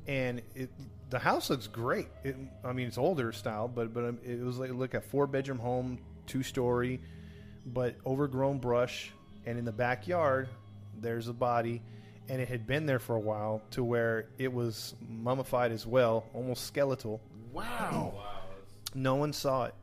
and 0.07 0.43
it 0.55 0.71
the 1.11 1.19
house 1.19 1.51
looks 1.51 1.67
great. 1.67 2.09
It, 2.25 2.37
I 2.65 2.73
mean, 2.73 2.89
it's 2.89 2.99
older 2.99 3.33
style, 3.33 3.69
but 3.69 3.95
but 3.95 4.05
um, 4.05 4.19
it 4.25 4.41
was 4.41 4.59
like 4.59 4.71
look 4.73 4.95
at 4.95 5.05
four 5.05 5.27
bedroom 5.27 5.59
home, 5.59 5.99
two 6.27 6.43
story, 6.43 7.01
but 7.67 7.97
overgrown 8.07 8.59
brush, 8.59 9.13
and 9.47 9.59
in 9.59 9.65
the 9.65 9.73
backyard 9.73 10.49
there's 11.01 11.29
a 11.29 11.33
body. 11.33 11.83
And 12.29 12.41
it 12.41 12.49
had 12.49 12.67
been 12.67 12.87
there 12.87 12.99
for 12.99 13.17
a 13.17 13.21
while 13.21 13.63
to 13.73 13.83
where 13.85 14.29
it 14.39 14.53
was 14.53 14.95
mummified 15.09 15.73
as 15.73 15.87
well, 15.87 16.25
almost 16.35 16.67
skeletal 16.67 17.21
wow. 17.53 18.13
Wow. 18.17 18.41
No 18.95 19.15
one 19.17 19.33
saw 19.33 19.65
it. 19.65 19.75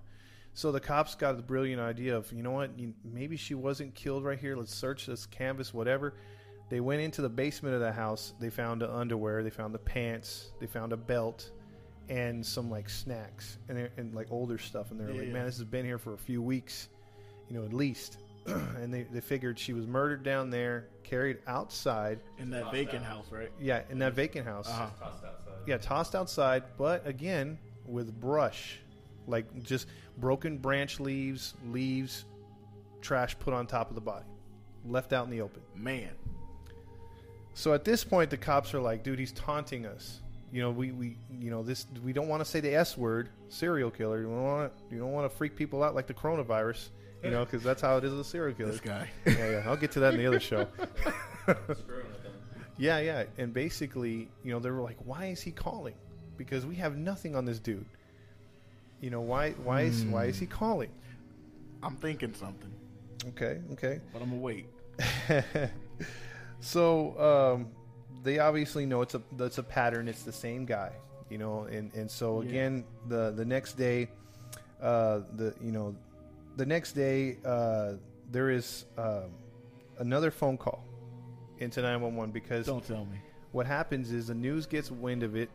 So 0.54 0.72
the 0.72 0.80
cops 0.80 1.16
got 1.16 1.38
the 1.38 1.44
brilliant 1.44 1.80
idea 1.82 2.18
of, 2.18 2.32
you 2.34 2.44
know 2.44 2.52
what, 2.52 2.78
you, 2.78 2.94
maybe 3.04 3.38
she 3.38 3.56
wasn't 3.56 3.94
killed 3.96 4.24
right 4.24 4.38
here. 4.40 4.56
Let's 4.58 4.74
search 4.74 5.06
this 5.06 5.26
canvas, 5.28 5.74
whatever. 5.74 6.16
They 6.70 6.80
went 6.80 7.02
into 7.02 7.22
the 7.22 7.30
basement 7.30 7.76
of 7.76 7.82
the 7.82 7.92
house. 7.92 8.34
They 8.40 8.50
found 8.50 8.82
the 8.82 8.94
underwear. 8.94 9.44
They 9.44 9.50
found 9.50 9.74
the 9.74 9.80
pants. 9.80 10.52
They 10.60 10.68
found 10.68 10.94
a 10.94 10.98
belt 10.98 11.50
and 12.10 12.46
some 12.46 12.70
like 12.70 12.90
snacks 12.90 13.58
and, 13.70 13.90
and 13.98 14.14
like 14.14 14.28
older 14.32 14.58
stuff. 14.58 14.92
And 14.92 15.00
they're 15.00 15.14
like, 15.14 15.28
Yeah. 15.28 15.34
man, 15.34 15.46
this 15.46 15.58
has 15.58 15.66
been 15.66 15.86
here 15.86 15.98
for 15.98 16.14
a 16.14 16.18
few 16.18 16.42
weeks, 16.42 16.90
you 17.48 17.58
know, 17.58 17.66
at 17.66 17.74
least. 17.74 18.18
and 18.46 18.94
they, 18.94 19.04
they 19.04 19.22
figured 19.22 19.60
she 19.60 19.74
was 19.74 19.88
murdered 19.88 20.24
down 20.24 20.50
there, 20.50 20.88
carried 21.04 21.40
outside. 21.48 22.20
In 22.38 22.50
that 22.52 22.72
vacant 22.72 23.04
house, 23.04 23.26
right? 23.32 23.52
Yeah, 23.60 23.82
in 23.90 24.00
that 24.00 24.14
vacant 24.14 24.46
house. 24.46 24.68
Uh-huh. 24.68 24.88
tossed 25.00 25.24
outside. 25.24 25.54
Yeah, 25.68 25.78
tossed 25.78 26.16
outside, 26.16 26.64
but 26.78 27.06
again 27.06 27.58
with 27.86 28.20
brush, 28.20 28.80
like 29.28 29.64
just 29.64 29.88
broken 30.18 30.58
branch 30.58 31.00
leaves, 31.00 31.54
leaves, 31.68 32.26
trash 33.02 33.38
put 33.40 33.54
on 33.54 33.68
top 33.68 33.90
of 33.90 33.96
the 33.96 34.02
body, 34.02 34.26
left 34.86 35.14
out 35.14 35.26
in 35.26 35.32
the 35.32 35.42
open. 35.42 35.62
Man. 35.76 36.10
So 37.54 37.74
at 37.74 37.84
this 37.84 38.04
point, 38.04 38.30
the 38.30 38.38
cops 38.38 38.74
are 38.74 38.80
like, 38.80 39.04
"Dude, 39.04 39.20
he's 39.20 39.34
taunting 39.34 39.86
us. 39.86 40.22
You 40.52 40.62
know, 40.62 40.72
we, 40.72 40.92
we 40.92 41.18
you 41.40 41.52
know 41.52 41.62
this. 41.62 41.86
We 42.04 42.14
don't 42.14 42.28
want 42.28 42.44
to 42.44 42.46
say 42.46 42.60
the 42.60 42.74
S 42.74 42.98
word, 42.98 43.30
serial 43.50 43.92
killer. 43.92 44.22
You 44.22 44.28
don't 44.28 44.44
want 44.44 44.74
you 44.90 44.98
don't 44.98 45.12
want 45.12 45.30
to 45.30 45.38
freak 45.38 45.56
people 45.56 45.84
out 45.84 45.94
like 45.94 46.08
the 46.08 46.14
coronavirus. 46.14 46.90
You 47.24 47.32
know, 47.32 47.44
because 47.46 47.64
that's 47.64 47.82
how 47.82 47.98
it 47.98 48.04
is 48.04 48.12
with 48.12 48.22
a 48.22 48.24
serial 48.24 48.56
killer. 48.56 48.72
This 48.72 48.80
guy. 48.80 49.10
yeah, 49.26 49.50
yeah. 49.52 49.64
I'll 49.66 49.76
get 49.78 49.92
to 49.94 50.00
that 50.02 50.14
in 50.14 50.20
the 50.20 50.28
other 50.28 50.40
show. 50.40 50.68
Screwing 51.44 51.58
with 51.68 52.24
them. 52.24 52.34
Yeah, 52.78 53.00
yeah. 53.00 53.24
And 53.38 53.54
basically, 53.54 54.30
you 54.44 54.52
know, 54.54 54.60
they 54.60 54.70
were 54.72 54.82
like, 54.82 54.98
"Why 55.04 55.26
is 55.26 55.42
he 55.42 55.52
calling? 55.52 55.96
Because 56.38 56.66
we 56.66 56.76
have 56.76 56.98
nothing 56.98 57.36
on 57.36 57.44
this 57.44 57.60
dude. 57.60 57.86
You 59.02 59.10
know, 59.10 59.20
why 59.22 59.52
why 59.64 59.82
is 59.82 60.04
why 60.06 60.26
is 60.26 60.40
he 60.40 60.46
calling?" 60.46 60.92
I'm 61.84 61.96
thinking 61.98 62.34
something, 62.34 62.72
Okay, 63.30 63.60
okay. 63.74 64.00
but 64.14 64.22
I'm 64.22 64.30
gonna 64.30 64.42
wait. 64.42 64.66
so 66.60 67.20
um, 67.58 67.68
they 68.24 68.40
obviously 68.40 68.86
know 68.86 69.02
it's 69.02 69.16
a 69.16 69.22
that's 69.38 69.58
a 69.58 69.64
pattern. 69.64 70.08
It's 70.08 70.24
the 70.24 70.32
same 70.32 70.66
guy, 70.66 70.92
you 71.30 71.38
know. 71.38 71.64
And 71.64 71.94
and 71.94 72.10
so 72.10 72.42
Yeah. 72.42 72.50
again, 72.50 72.84
the 73.08 73.32
the 73.32 73.46
next 73.46 73.74
day, 73.78 74.10
uh, 74.82 75.22
the 75.36 75.54
you 75.62 75.72
know, 75.72 75.96
the 76.60 76.66
next 76.66 76.92
day 76.92 77.38
uh, 77.46 77.94
there 78.32 78.50
is 78.50 78.86
um, 78.98 79.32
another 80.00 80.30
phone 80.30 80.58
call 80.58 80.84
into 81.60 81.82
nine 81.82 82.02
one 82.02 82.16
one 82.18 82.32
because 82.32 82.66
Don't 82.66 82.86
tell 82.86 83.06
me. 83.06 83.18
what 83.54 83.66
happens 83.66 84.12
is 84.12 84.28
the 84.28 84.36
news 84.36 84.66
gets 84.66 84.92
wind 84.92 85.24
of 85.24 85.36
it. 85.38 85.50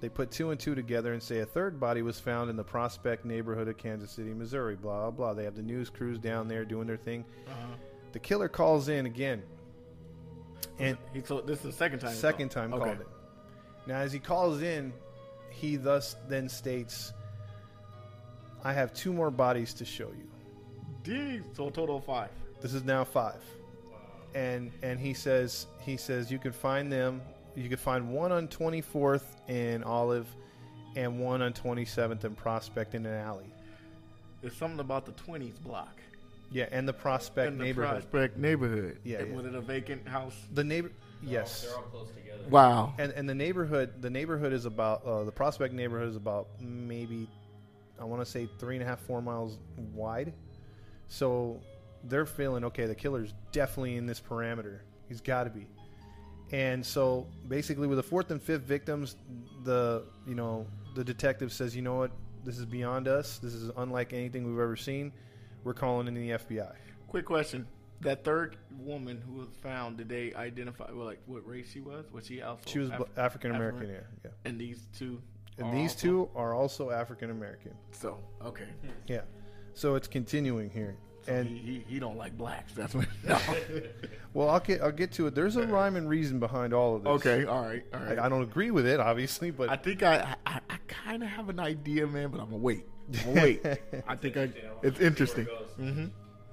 They 0.00 0.08
put 0.08 0.30
two 0.30 0.50
and 0.52 0.60
two 0.60 0.74
together 0.76 1.12
and 1.12 1.20
say 1.22 1.40
a 1.40 1.46
third 1.46 1.80
body 1.80 2.02
was 2.02 2.20
found 2.20 2.50
in 2.50 2.56
the 2.56 2.62
Prospect 2.64 3.24
neighborhood 3.24 3.66
of 3.68 3.76
Kansas 3.78 4.10
City, 4.12 4.32
Missouri. 4.32 4.76
Blah 4.76 5.00
blah. 5.02 5.10
blah. 5.10 5.34
They 5.34 5.42
have 5.44 5.56
the 5.56 5.62
news 5.62 5.90
crews 5.90 6.18
down 6.20 6.46
there 6.46 6.64
doing 6.64 6.86
their 6.86 6.96
thing. 6.96 7.24
Uh-huh. 7.48 7.74
The 8.12 8.18
killer 8.20 8.48
calls 8.48 8.88
in 8.88 9.06
again, 9.06 9.42
and 10.78 10.96
He 11.12 11.20
told 11.20 11.48
this 11.48 11.58
is 11.58 11.64
the 11.64 11.72
second 11.72 11.98
time. 11.98 12.14
second 12.14 12.50
called. 12.52 12.70
time 12.70 12.74
Okay. 12.74 12.84
called 12.84 13.00
it. 13.00 13.08
Now, 13.88 13.96
as 13.96 14.12
he 14.12 14.20
calls 14.20 14.62
in, 14.62 14.92
he 15.50 15.74
thus 15.76 16.14
then 16.28 16.48
states, 16.48 17.12
"I 18.62 18.72
have 18.72 18.92
two 18.94 19.12
more 19.12 19.30
bodies 19.32 19.74
to 19.74 19.84
show 19.84 20.08
you. 20.08 20.28
Jeez, 21.04 21.42
so 21.54 21.68
a 21.68 21.70
total 21.70 21.98
of 21.98 22.04
five. 22.04 22.30
This 22.60 22.74
is 22.74 22.84
now 22.84 23.04
five. 23.04 23.40
And 24.34 24.72
and 24.82 24.98
he 24.98 25.14
says 25.14 25.66
he 25.80 25.96
says 25.96 26.30
you 26.30 26.38
can 26.38 26.52
find 26.52 26.90
them. 26.90 27.22
You 27.54 27.68
can 27.68 27.78
find 27.78 28.10
one 28.10 28.32
on 28.32 28.48
24th 28.48 29.22
in 29.48 29.84
Olive, 29.84 30.26
and 30.96 31.20
one 31.20 31.40
on 31.40 31.52
27th 31.52 32.24
in 32.24 32.34
Prospect 32.34 32.94
in 32.94 33.06
an 33.06 33.14
alley. 33.14 33.52
There's 34.40 34.56
something 34.56 34.80
about 34.80 35.06
the 35.06 35.12
20s 35.12 35.60
block. 35.62 36.00
Yeah, 36.50 36.66
and 36.72 36.88
the 36.88 36.92
Prospect 36.92 37.52
in 37.52 37.58
the 37.58 37.64
neighborhood. 37.64 38.10
Prospect 38.10 38.36
neighborhood. 38.38 38.98
Yeah, 39.04 39.18
And 39.18 39.30
yeah. 39.30 39.36
Was 39.36 39.46
it 39.46 39.54
a 39.54 39.60
vacant 39.60 40.06
house? 40.08 40.36
The 40.52 40.64
neighbor. 40.64 40.90
They're 41.22 41.32
Yes. 41.32 41.64
All, 41.64 41.70
they're 41.70 41.78
all 41.78 41.90
close 41.90 42.08
together. 42.14 42.42
Wow. 42.50 42.94
and 42.98 43.12
and 43.12 43.28
the 43.28 43.34
neighborhood 43.34 44.02
the 44.02 44.10
neighborhood 44.10 44.52
is 44.52 44.64
about 44.66 45.04
uh, 45.06 45.24
the 45.24 45.32
prospect 45.32 45.72
neighborhood 45.72 46.08
is 46.08 46.16
about 46.16 46.48
maybe 46.60 47.26
i 47.98 48.04
want 48.04 48.20
to 48.22 48.26
say 48.30 48.48
three 48.58 48.74
and 48.74 48.82
a 48.82 48.86
half 48.86 49.00
four 49.00 49.22
miles 49.22 49.56
wide 49.94 50.32
so 51.08 51.60
they're 52.04 52.26
feeling 52.26 52.64
okay 52.64 52.86
the 52.86 52.94
killer's 52.94 53.34
definitely 53.52 53.96
in 53.96 54.06
this 54.06 54.20
parameter. 54.20 54.80
He's 55.08 55.20
got 55.20 55.44
to 55.44 55.50
be. 55.50 55.66
And 56.52 56.84
so 56.84 57.26
basically 57.48 57.86
with 57.86 57.96
the 57.96 58.02
fourth 58.02 58.30
and 58.30 58.40
fifth 58.42 58.62
victims 58.62 59.16
the 59.64 60.04
you 60.26 60.34
know 60.34 60.66
the 60.94 61.02
detective 61.04 61.52
says 61.52 61.74
you 61.74 61.82
know 61.82 61.94
what? 61.96 62.10
This 62.44 62.58
is 62.58 62.66
beyond 62.66 63.08
us. 63.08 63.38
This 63.38 63.54
is 63.54 63.70
unlike 63.76 64.12
anything 64.12 64.44
we've 64.44 64.60
ever 64.62 64.76
seen. 64.76 65.12
We're 65.64 65.72
calling 65.74 66.06
in 66.08 66.14
the 66.14 66.30
fbi 66.30 66.72
Quick 67.08 67.24
question. 67.24 67.66
That 68.00 68.22
third 68.22 68.56
woman 68.80 69.22
who 69.26 69.38
was 69.38 69.48
found, 69.62 69.96
did 69.96 70.10
they 70.10 70.34
identify 70.34 70.90
well, 70.92 71.06
like 71.06 71.20
what 71.26 71.46
race 71.48 71.70
she 71.72 71.80
was? 71.80 72.04
Was 72.12 72.26
she 72.26 72.42
also 72.42 72.60
she 72.66 72.78
was 72.80 72.90
Af- 72.90 73.16
african 73.16 73.54
american 73.54 73.88
yeah, 73.88 74.00
yeah. 74.24 74.30
And 74.44 74.60
these 74.60 74.86
two. 74.98 75.22
and 75.58 75.72
these 75.72 75.92
also- 75.92 76.06
two 76.06 76.30
are 76.34 76.52
also 76.54 76.90
african 76.90 77.30
american. 77.30 77.72
So 77.92 78.18
okay. 78.44 78.68
yeah 79.06 79.22
so 79.74 79.94
it's 79.96 80.08
continuing 80.08 80.70
here 80.70 80.96
So 81.26 81.32
and 81.32 81.48
he, 81.48 81.56
he 81.58 81.84
he 81.88 81.98
don't 81.98 82.16
like 82.16 82.36
blacks. 82.36 82.72
That's 82.74 82.94
what. 82.94 83.06
No. 83.24 83.38
Well, 84.34 84.50
I'll 84.50 84.58
get 84.58 84.82
I'll 84.82 84.90
get 84.90 85.12
to 85.12 85.28
it. 85.28 85.34
There's 85.36 85.54
a 85.54 85.64
rhyme 85.64 85.94
and 85.94 86.08
reason 86.08 86.40
behind 86.40 86.74
all 86.74 86.96
of 86.96 87.04
this. 87.04 87.10
okay. 87.24 87.44
All 87.44 87.62
right. 87.62 87.84
All 87.94 88.00
I. 88.00 88.18
I 88.18 88.28
don't 88.28 88.42
agree 88.42 88.72
with 88.72 88.84
it, 88.84 88.98
obviously, 88.98 89.52
but 89.52 89.70
I 89.70 89.76
think 89.76 90.02
I 90.02 90.34
I, 90.44 90.58
I 90.68 90.76
kind 90.88 91.22
of 91.22 91.28
have 91.28 91.48
an 91.50 91.60
idea, 91.60 92.04
man, 92.04 92.30
but 92.30 92.40
I'm 92.40 92.46
gonna 92.46 92.56
wait. 92.56 92.84
I'm 93.14 93.24
gonna 93.26 93.40
wait. 93.42 93.64
I 94.08 94.16
think 94.16 94.36
I, 94.36 94.42
it's 94.42 94.52
see 94.54 94.60
where 94.62 94.90
it 94.92 95.00
interesting. 95.00 95.46
Mm-hmm. 95.80 96.06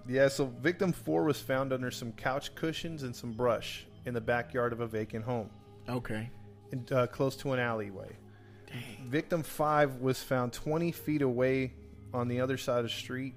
Yeah, 0.08 0.28
so 0.28 0.46
victim 0.62 0.92
four 0.94 1.24
was 1.24 1.40
found 1.40 1.74
under 1.74 1.90
some 1.90 2.12
couch 2.12 2.54
cushions 2.54 3.02
and 3.02 3.16
some 3.16 3.32
brush 3.34 3.88
in 4.06 4.14
the 4.14 4.22
backyard 4.22 4.74
of 4.74 4.80
a 4.82 4.88
vacant 4.88 5.26
home, 5.26 5.50
Okay. 5.90 6.30
in, 6.72 6.86
uh, 6.92 7.08
close 7.08 7.36
to 7.38 7.54
an 7.54 7.60
alleyway. 7.60 8.16
Victim 9.08 9.42
five 9.44 9.96
was 10.02 10.22
found 10.22 10.54
20 10.54 10.92
feet 10.92 11.22
away 11.24 11.74
on 12.14 12.28
the 12.28 12.40
other 12.42 12.58
side 12.58 12.80
of 12.80 12.84
the 12.86 12.90
street, 12.90 13.34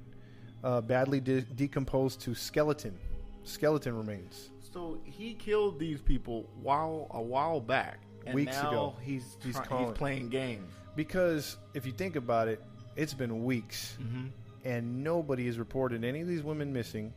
uh, 0.62 0.80
badly 0.80 1.20
de- 1.20 1.42
decomposed 1.42 2.20
to 2.22 2.34
skeleton, 2.34 2.96
skeleton 3.44 3.96
remains. 3.96 4.50
So 4.72 4.98
he 5.04 5.34
killed 5.34 5.78
these 5.78 6.00
people 6.00 6.48
while 6.60 7.06
a 7.10 7.22
while 7.22 7.60
back. 7.60 8.00
And 8.26 8.34
Weeks 8.34 8.54
now 8.62 8.68
ago. 8.70 8.96
He's 9.02 9.36
He's 9.44 9.54
try- 9.54 9.66
calling. 9.66 9.88
he's 9.88 9.98
playing 9.98 10.28
games. 10.30 10.66
Because 10.96 11.58
if 11.74 11.84
you 11.86 11.92
think 11.92 12.16
about 12.16 12.48
it, 12.48 12.62
it's 12.96 13.12
been 13.14 13.44
weeks, 13.44 13.96
Mm-hmm. 14.00 14.26
and 14.64 15.04
nobody 15.04 15.46
has 15.46 15.58
reported 15.58 16.04
any 16.04 16.20
of 16.22 16.28
these 16.28 16.42
women 16.42 16.72
missing. 16.72 17.12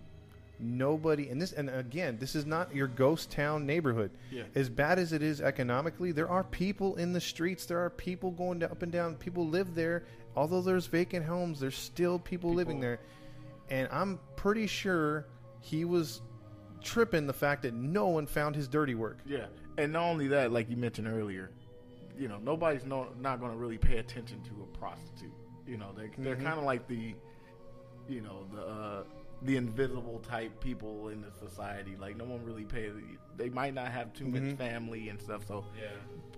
Nobody, 0.59 1.29
and 1.29 1.39
this, 1.39 1.53
and 1.53 1.69
again, 1.69 2.17
this 2.19 2.33
is 2.35 2.45
not 2.47 2.73
your 2.75 2.87
ghost 2.87 3.29
town 3.29 3.67
neighborhood. 3.67 4.09
Yeah. 4.31 4.43
As 4.55 4.69
bad 4.69 4.97
as 4.97 5.13
it 5.13 5.21
is 5.21 5.39
economically, 5.39 6.11
there 6.11 6.27
are 6.27 6.43
people 6.43 6.95
in 6.95 7.13
the 7.13 7.21
streets. 7.21 7.65
There 7.67 7.77
are 7.85 7.91
people 7.91 8.31
going 8.31 8.63
up 8.63 8.81
and 8.81 8.91
down. 8.91 9.15
People 9.17 9.47
live 9.47 9.75
there. 9.75 10.03
Although 10.37 10.61
there's 10.61 10.85
vacant 10.85 11.25
homes, 11.25 11.59
there's 11.59 11.75
still 11.75 12.19
people, 12.19 12.53
living 12.53 12.79
there. 12.79 12.99
And 13.71 13.89
I'm 13.91 14.19
pretty 14.35 14.67
sure 14.67 15.25
he 15.61 15.83
was 15.83 16.21
tripping 16.83 17.25
the 17.25 17.33
fact 17.33 17.63
that 17.63 17.73
no 17.73 18.07
one 18.09 18.27
found 18.27 18.55
his 18.55 18.67
dirty 18.67 18.93
work. 18.93 19.17
Yeah, 19.25 19.47
and 19.79 19.91
not 19.91 20.03
only 20.03 20.27
that, 20.27 20.51
like 20.51 20.69
you 20.69 20.77
mentioned 20.77 21.07
earlier, 21.07 21.49
you 22.19 22.27
know, 22.27 22.37
nobody's 22.37 22.85
no, 22.85 23.07
not 23.19 23.39
going 23.39 23.51
to 23.51 23.57
really 23.57 23.79
pay 23.79 23.97
attention 23.97 24.41
to 24.43 24.51
a 24.63 24.77
prostitute. 24.77 25.33
You 25.65 25.77
know, 25.77 25.91
they 25.97 26.11
they're 26.19 26.35
Mhm. 26.35 26.43
kind 26.43 26.59
of 26.59 26.65
like 26.65 26.87
the, 26.87 27.15
you 28.07 28.21
know, 28.21 28.45
the 28.53 28.61
uh, 28.61 29.03
the 29.41 29.57
invisible 29.57 30.19
type 30.19 30.59
people 30.61 31.09
in 31.09 31.21
the 31.21 31.31
society. 31.31 31.95
Like 31.99 32.15
no 32.15 32.25
one 32.25 32.45
really 32.45 32.63
pays. 32.63 32.93
They 33.37 33.49
might 33.49 33.73
not 33.73 33.87
have 33.91 34.13
too 34.13 34.27
much 34.27 34.55
family 34.55 35.09
and 35.09 35.19
stuff, 35.19 35.47
so 35.47 35.65
Yeah. 35.75 35.87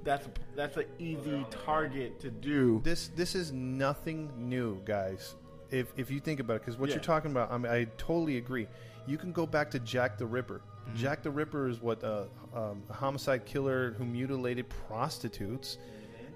That's 0.09 0.25
a, 0.25 0.31
that's 0.55 0.77
an 0.77 0.85
easy 0.97 1.45
target 1.65 2.19
to 2.19 2.31
do. 2.31 2.81
This 2.83 3.09
this 3.09 3.35
is 3.35 3.51
nothing 3.51 4.31
new, 4.37 4.81
guys. 4.83 5.35
If 5.69 5.93
if 5.97 6.09
you 6.09 6.19
think 6.19 6.39
about 6.39 6.55
it, 6.55 6.61
because 6.61 6.79
what 6.79 6.89
Yeah. 6.89 6.95
you're 6.95 7.03
talking 7.03 7.29
about, 7.29 7.51
I 7.51 7.57
mean, 7.59 7.71
I 7.71 7.83
totally 7.97 8.37
agree. 8.37 8.67
You 9.05 9.19
can 9.19 9.31
go 9.31 9.45
back 9.45 9.69
to 9.71 9.79
Jack 9.79 10.17
the 10.17 10.25
Ripper. 10.25 10.61
Mm-hmm. 10.61 10.95
Jack 10.97 11.21
the 11.21 11.29
Ripper 11.29 11.69
is 11.69 11.79
what 11.79 12.03
uh, 12.03 12.23
um, 12.55 12.81
a 12.89 12.93
homicide 12.93 13.45
killer 13.45 13.91
who 13.99 14.03
mutilated 14.03 14.67
prostitutes 14.87 15.77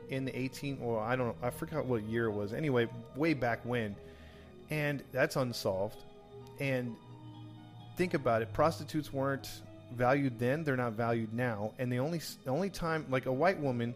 in 0.10 0.24
the 0.24 0.38
18 0.38 0.78
or 0.80 1.02
I 1.02 1.16
don't 1.16 1.30
know, 1.30 1.36
I 1.42 1.50
forgot 1.50 1.86
what 1.86 2.04
year 2.04 2.26
it 2.26 2.32
was. 2.32 2.54
Anyway, 2.54 2.88
way 3.16 3.34
back 3.34 3.62
when, 3.64 3.96
and 4.70 5.04
that's 5.12 5.36
unsolved. 5.36 5.98
And 6.60 6.96
think 7.98 8.14
about 8.14 8.44
it, 8.44 8.54
prostitutes 8.54 9.12
weren't 9.12 9.50
valued 9.94 10.40
then; 10.40 10.64
they're 10.64 10.78
not 10.78 10.94
valued 10.94 11.34
now. 11.34 11.74
And 11.80 11.92
the 11.92 12.00
only 12.00 12.20
the 12.44 12.52
only 12.52 12.70
time, 12.70 13.06
like 13.10 13.26
a 13.26 13.34
white 13.34 13.60
woman 13.60 13.94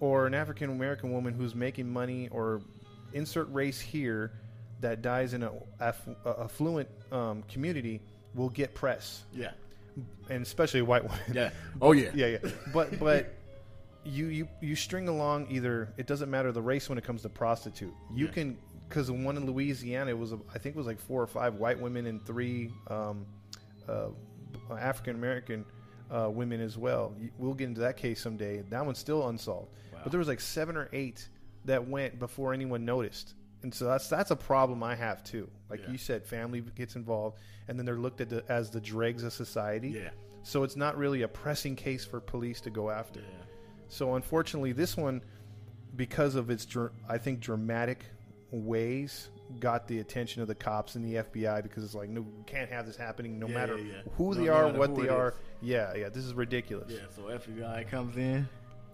or 0.00 0.26
an 0.26 0.34
African 0.34 0.70
American 0.70 1.12
woman 1.12 1.34
who's 1.34 1.54
making 1.54 1.92
money 1.92 2.28
or 2.30 2.60
insert 3.12 3.52
race 3.52 3.80
here 3.80 4.32
that 4.80 5.02
dies 5.02 5.34
in 5.34 5.42
a 5.42 5.52
aff- 5.80 6.08
affluent 6.24 6.88
um, 7.10 7.42
community 7.50 8.00
will 8.34 8.48
get 8.50 8.74
press, 8.74 9.24
Yeah, 9.32 9.50
and 10.30 10.42
especially 10.42 10.80
a 10.80 10.84
white 10.84 11.02
woman. 11.02 11.18
yeah, 11.32 11.50
oh 11.82 11.92
yeah, 11.92 12.10
yeah, 12.14 12.26
yeah. 12.26 12.50
But 12.72 12.98
but 13.00 13.34
you 14.04 14.26
you 14.26 14.48
you 14.60 14.76
string 14.76 15.08
along 15.08 15.48
either. 15.50 15.92
It 15.96 16.06
doesn't 16.06 16.30
matter 16.30 16.52
the 16.52 16.62
race 16.62 16.88
when 16.88 16.96
it 16.98 17.04
comes 17.04 17.22
to 17.22 17.28
prostitute. 17.28 17.92
You 18.14 18.26
Yeah. 18.26 18.32
can 18.32 18.58
because 18.88 19.08
the 19.08 19.12
one 19.12 19.36
in 19.36 19.44
Louisiana 19.46 20.10
it 20.12 20.18
was 20.18 20.32
a, 20.32 20.38
I 20.54 20.58
think 20.58 20.74
it 20.74 20.78
was 20.78 20.86
like 20.86 20.98
four 21.00 21.20
or 21.22 21.26
five 21.26 21.56
white 21.56 21.78
women 21.78 22.06
and 22.06 22.24
three 22.24 22.70
um, 22.86 23.26
uh, 23.88 24.06
African 24.70 25.16
American 25.16 25.64
uh, 26.10 26.28
women 26.30 26.60
as 26.60 26.76
well. 26.78 27.14
We'll 27.38 27.54
get 27.54 27.68
into 27.68 27.80
that 27.82 27.96
case 27.96 28.20
someday. 28.20 28.62
That 28.70 28.84
one's 28.84 28.98
still 28.98 29.28
unsolved. 29.28 29.72
Wow. 29.92 30.00
But 30.04 30.12
there 30.12 30.18
was 30.18 30.28
like 30.28 30.40
seven 30.40 30.76
or 30.76 30.88
eight 30.92 31.28
that 31.64 31.86
went 31.86 32.18
before 32.18 32.54
anyone 32.54 32.84
noticed. 32.84 33.34
And 33.62 33.74
so 33.74 33.86
that's 33.86 34.08
that's 34.08 34.30
a 34.30 34.36
problem 34.36 34.82
I 34.82 34.94
have 34.94 35.22
too. 35.24 35.48
Like 35.68 35.80
Yeah. 35.82 35.90
you 35.90 35.98
said, 35.98 36.24
family 36.24 36.60
gets 36.60 36.94
involved, 36.96 37.38
and 37.66 37.78
then 37.78 37.84
they're 37.84 37.96
looked 37.98 38.20
at 38.20 38.28
the, 38.30 38.44
as 38.48 38.70
the 38.70 38.80
dregs 38.80 39.22
of 39.24 39.32
society. 39.32 39.90
yeah, 39.90 40.10
So 40.44 40.62
it's 40.62 40.76
not 40.76 40.96
really 40.96 41.22
a 41.22 41.28
pressing 41.28 41.74
case 41.76 42.04
for 42.04 42.20
police 42.20 42.60
to 42.62 42.70
go 42.70 42.88
after. 42.88 43.20
yeah. 43.20 43.26
So 43.88 44.14
unfortunately, 44.14 44.72
this 44.72 44.96
one, 44.96 45.22
because 45.96 46.36
of 46.36 46.50
its, 46.50 46.66
I 47.08 47.18
think, 47.18 47.40
dramatic 47.40 48.04
ways, 48.52 49.28
got 49.60 49.88
the 49.88 50.00
attention 50.00 50.42
of 50.42 50.48
the 50.48 50.54
cops 50.54 50.94
and 50.94 51.04
the 51.04 51.22
FBI 51.22 51.62
because 51.62 51.82
it's 51.84 51.94
like, 51.94 52.08
no, 52.10 52.20
we 52.20 52.44
can't 52.44 52.70
have 52.70 52.86
this 52.86 52.96
happening, 52.96 53.38
no 53.38 53.48
Yeah, 53.48 53.54
matter 53.54 53.78
yeah, 53.78 53.84
yeah. 54.04 54.12
who 54.16 54.28
No- 54.28 54.34
they 54.34 54.44
no 54.46 54.52
are, 54.52 54.72
what 54.72 54.94
they 54.96 55.08
are. 55.08 55.28
is. 55.28 55.34
Yeah, 55.62 55.94
yeah, 55.94 56.08
this 56.08 56.24
is 56.24 56.34
ridiculous. 56.34 56.92
Yeah, 56.92 57.00
so 57.14 57.22
FBI 57.22 57.88
comes 57.88 58.16
in. 58.16 58.48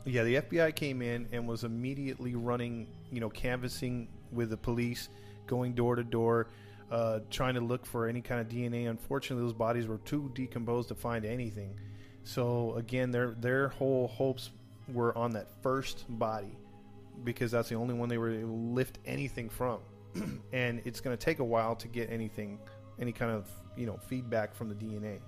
Yeah, 0.07 0.23
the 0.23 0.37
FBI 0.37 0.75
came 0.75 1.03
in 1.03 1.27
and 1.33 1.49
was 1.49 1.64
immediately 1.64 2.35
running, 2.35 2.87
you 3.11 3.21
know, 3.21 3.31
canvassing 3.31 4.09
with 4.33 4.51
the 4.51 4.57
police, 4.57 5.09
going 5.47 5.73
door 5.75 5.97
to 5.97 6.05
door, 6.05 6.49
uh, 6.90 7.21
trying 7.31 7.55
to 7.55 7.61
look 7.61 7.85
for 7.87 8.07
any 8.07 8.21
kind 8.21 8.40
of 8.40 8.49
DNA. 8.49 8.88
Unfortunately, 8.88 9.45
those 9.45 9.55
bodies 9.55 9.87
were 9.87 9.99
too 9.99 10.31
decomposed 10.35 10.88
to 10.88 10.95
find 10.95 11.25
anything. 11.25 11.75
So 12.23 12.75
again, 12.77 13.11
their 13.11 13.31
their 13.33 13.69
whole 13.69 14.09
hopes 14.09 14.51
were 14.93 15.17
on 15.17 15.31
that 15.33 15.49
first 15.62 16.05
body 16.09 16.57
because 17.25 17.51
that's 17.51 17.69
the 17.71 17.75
only 17.75 17.95
one 17.95 18.09
they 18.09 18.19
were 18.19 18.31
able 18.31 18.49
to 18.49 18.55
lift 18.75 18.99
anything 19.07 19.49
from, 19.49 19.79
and 20.53 20.81
it's 20.85 21.00
going 21.00 21.16
to 21.16 21.22
take 21.22 21.38
a 21.38 21.44
while 21.44 21.74
to 21.77 21.88
get 21.88 22.11
anything, 22.11 22.59
any 23.00 23.12
kind 23.12 23.31
of 23.31 23.48
you 23.77 23.87
know 23.87 23.98
feedback 24.09 24.55
from 24.55 24.68
the 24.68 24.74
DNA. 24.74 25.18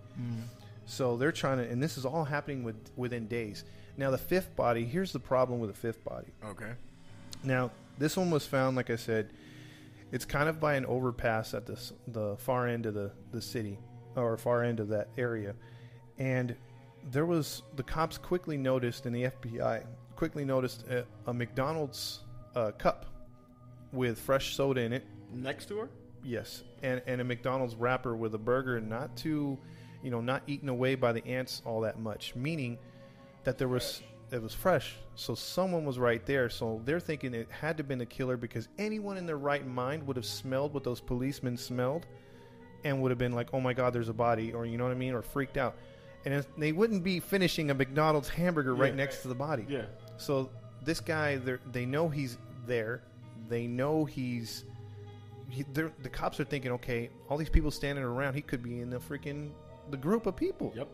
So 0.86 1.16
they're 1.16 1.32
trying 1.32 1.58
to, 1.58 1.68
and 1.68 1.82
this 1.82 1.98
is 1.98 2.04
all 2.04 2.24
happening 2.24 2.62
with 2.62 2.76
within 2.96 3.26
days. 3.26 3.64
Now 3.96 4.10
the 4.10 4.18
fifth 4.18 4.54
body. 4.54 4.84
Here's 4.84 5.12
the 5.12 5.20
problem 5.20 5.58
with 5.58 5.70
the 5.70 5.76
fifth 5.76 6.04
body. 6.04 6.28
Okay. 6.44 6.72
Now 7.42 7.70
this 7.98 8.16
one 8.16 8.30
was 8.30 8.46
found, 8.46 8.76
like 8.76 8.90
I 8.90 8.96
said, 8.96 9.30
it's 10.12 10.24
kind 10.24 10.48
of 10.48 10.60
by 10.60 10.74
an 10.74 10.86
overpass 10.86 11.54
at 11.54 11.66
the 11.66 11.78
the 12.08 12.36
far 12.38 12.66
end 12.68 12.86
of 12.86 12.94
the 12.94 13.10
the 13.32 13.42
city 13.42 13.78
or 14.14 14.36
far 14.36 14.62
end 14.62 14.80
of 14.80 14.88
that 14.88 15.08
area, 15.18 15.54
and 16.18 16.54
there 17.10 17.26
was 17.26 17.62
the 17.76 17.82
cops 17.82 18.18
quickly 18.18 18.56
noticed, 18.56 19.06
and 19.06 19.14
the 19.14 19.24
FBI 19.24 19.84
quickly 20.16 20.44
noticed 20.44 20.86
a, 20.88 21.04
a 21.26 21.34
McDonald's 21.34 22.20
uh, 22.54 22.70
cup 22.78 23.06
with 23.96 24.18
fresh 24.18 24.54
soda 24.54 24.82
in 24.82 24.92
it. 24.92 25.04
Next 25.32 25.66
to 25.66 25.78
her. 25.78 25.90
Yes, 26.22 26.62
and 26.82 27.02
and 27.06 27.20
a 27.20 27.24
McDonald's 27.24 27.74
wrapper 27.74 28.16
with 28.16 28.34
a 28.34 28.38
burger, 28.38 28.80
not 28.80 29.16
too, 29.16 29.58
you 30.02 30.10
know, 30.10 30.20
not 30.20 30.42
eaten 30.46 30.68
away 30.68 30.94
by 30.94 31.12
the 31.12 31.26
ants 31.26 31.62
all 31.64 31.80
that 31.82 31.98
much. 31.98 32.34
Meaning 32.34 32.78
that 33.44 33.58
there 33.58 33.68
was 33.68 34.02
it 34.32 34.42
was 34.42 34.52
fresh, 34.52 34.96
so 35.14 35.34
someone 35.34 35.84
was 35.84 35.98
right 35.98 36.24
there. 36.26 36.50
So 36.50 36.80
they're 36.84 37.00
thinking 37.00 37.32
it 37.32 37.48
had 37.50 37.76
to 37.76 37.82
have 37.82 37.88
been 37.88 37.98
the 37.98 38.06
killer 38.06 38.36
because 38.36 38.68
anyone 38.76 39.16
in 39.16 39.26
their 39.26 39.38
right 39.38 39.66
mind 39.66 40.06
would 40.06 40.16
have 40.16 40.26
smelled 40.26 40.74
what 40.74 40.82
those 40.82 41.00
policemen 41.00 41.56
smelled, 41.56 42.06
and 42.84 43.00
would 43.02 43.10
have 43.10 43.18
been 43.18 43.32
like, 43.32 43.54
"Oh 43.54 43.60
my 43.60 43.72
God, 43.72 43.92
there's 43.92 44.08
a 44.08 44.14
body," 44.14 44.52
or 44.52 44.66
you 44.66 44.78
know 44.78 44.84
what 44.84 44.92
I 44.92 44.96
mean, 44.96 45.14
or 45.14 45.22
freaked 45.22 45.56
out. 45.56 45.76
And 46.24 46.44
they 46.58 46.72
wouldn't 46.72 47.04
be 47.04 47.20
finishing 47.20 47.70
a 47.70 47.74
McDonald's 47.74 48.28
hamburger 48.28 48.74
right 48.74 48.94
next 48.96 49.22
to 49.22 49.28
the 49.28 49.34
body. 49.34 49.64
Yeah. 49.68 49.84
So 50.16 50.50
this 50.82 50.98
guy, 50.98 51.36
they 51.70 51.86
know 51.86 52.08
he's 52.08 52.36
there. 52.66 53.02
They 53.48 53.66
know 53.66 54.04
he's. 54.04 54.64
He, 55.48 55.64
they're- 55.72 55.92
the 56.02 56.08
cops 56.08 56.40
are 56.40 56.44
thinking, 56.44 56.72
okay, 56.72 57.08
all 57.28 57.36
these 57.36 57.48
people 57.50 57.70
standing 57.70 58.04
around, 58.04 58.34
he 58.34 58.42
could 58.42 58.62
be 58.62 58.80
in 58.80 58.90
the 58.90 58.98
freaking 58.98 59.50
the 59.90 59.96
group 59.96 60.26
of 60.26 60.36
people. 60.36 60.72
Yep. 60.76 60.88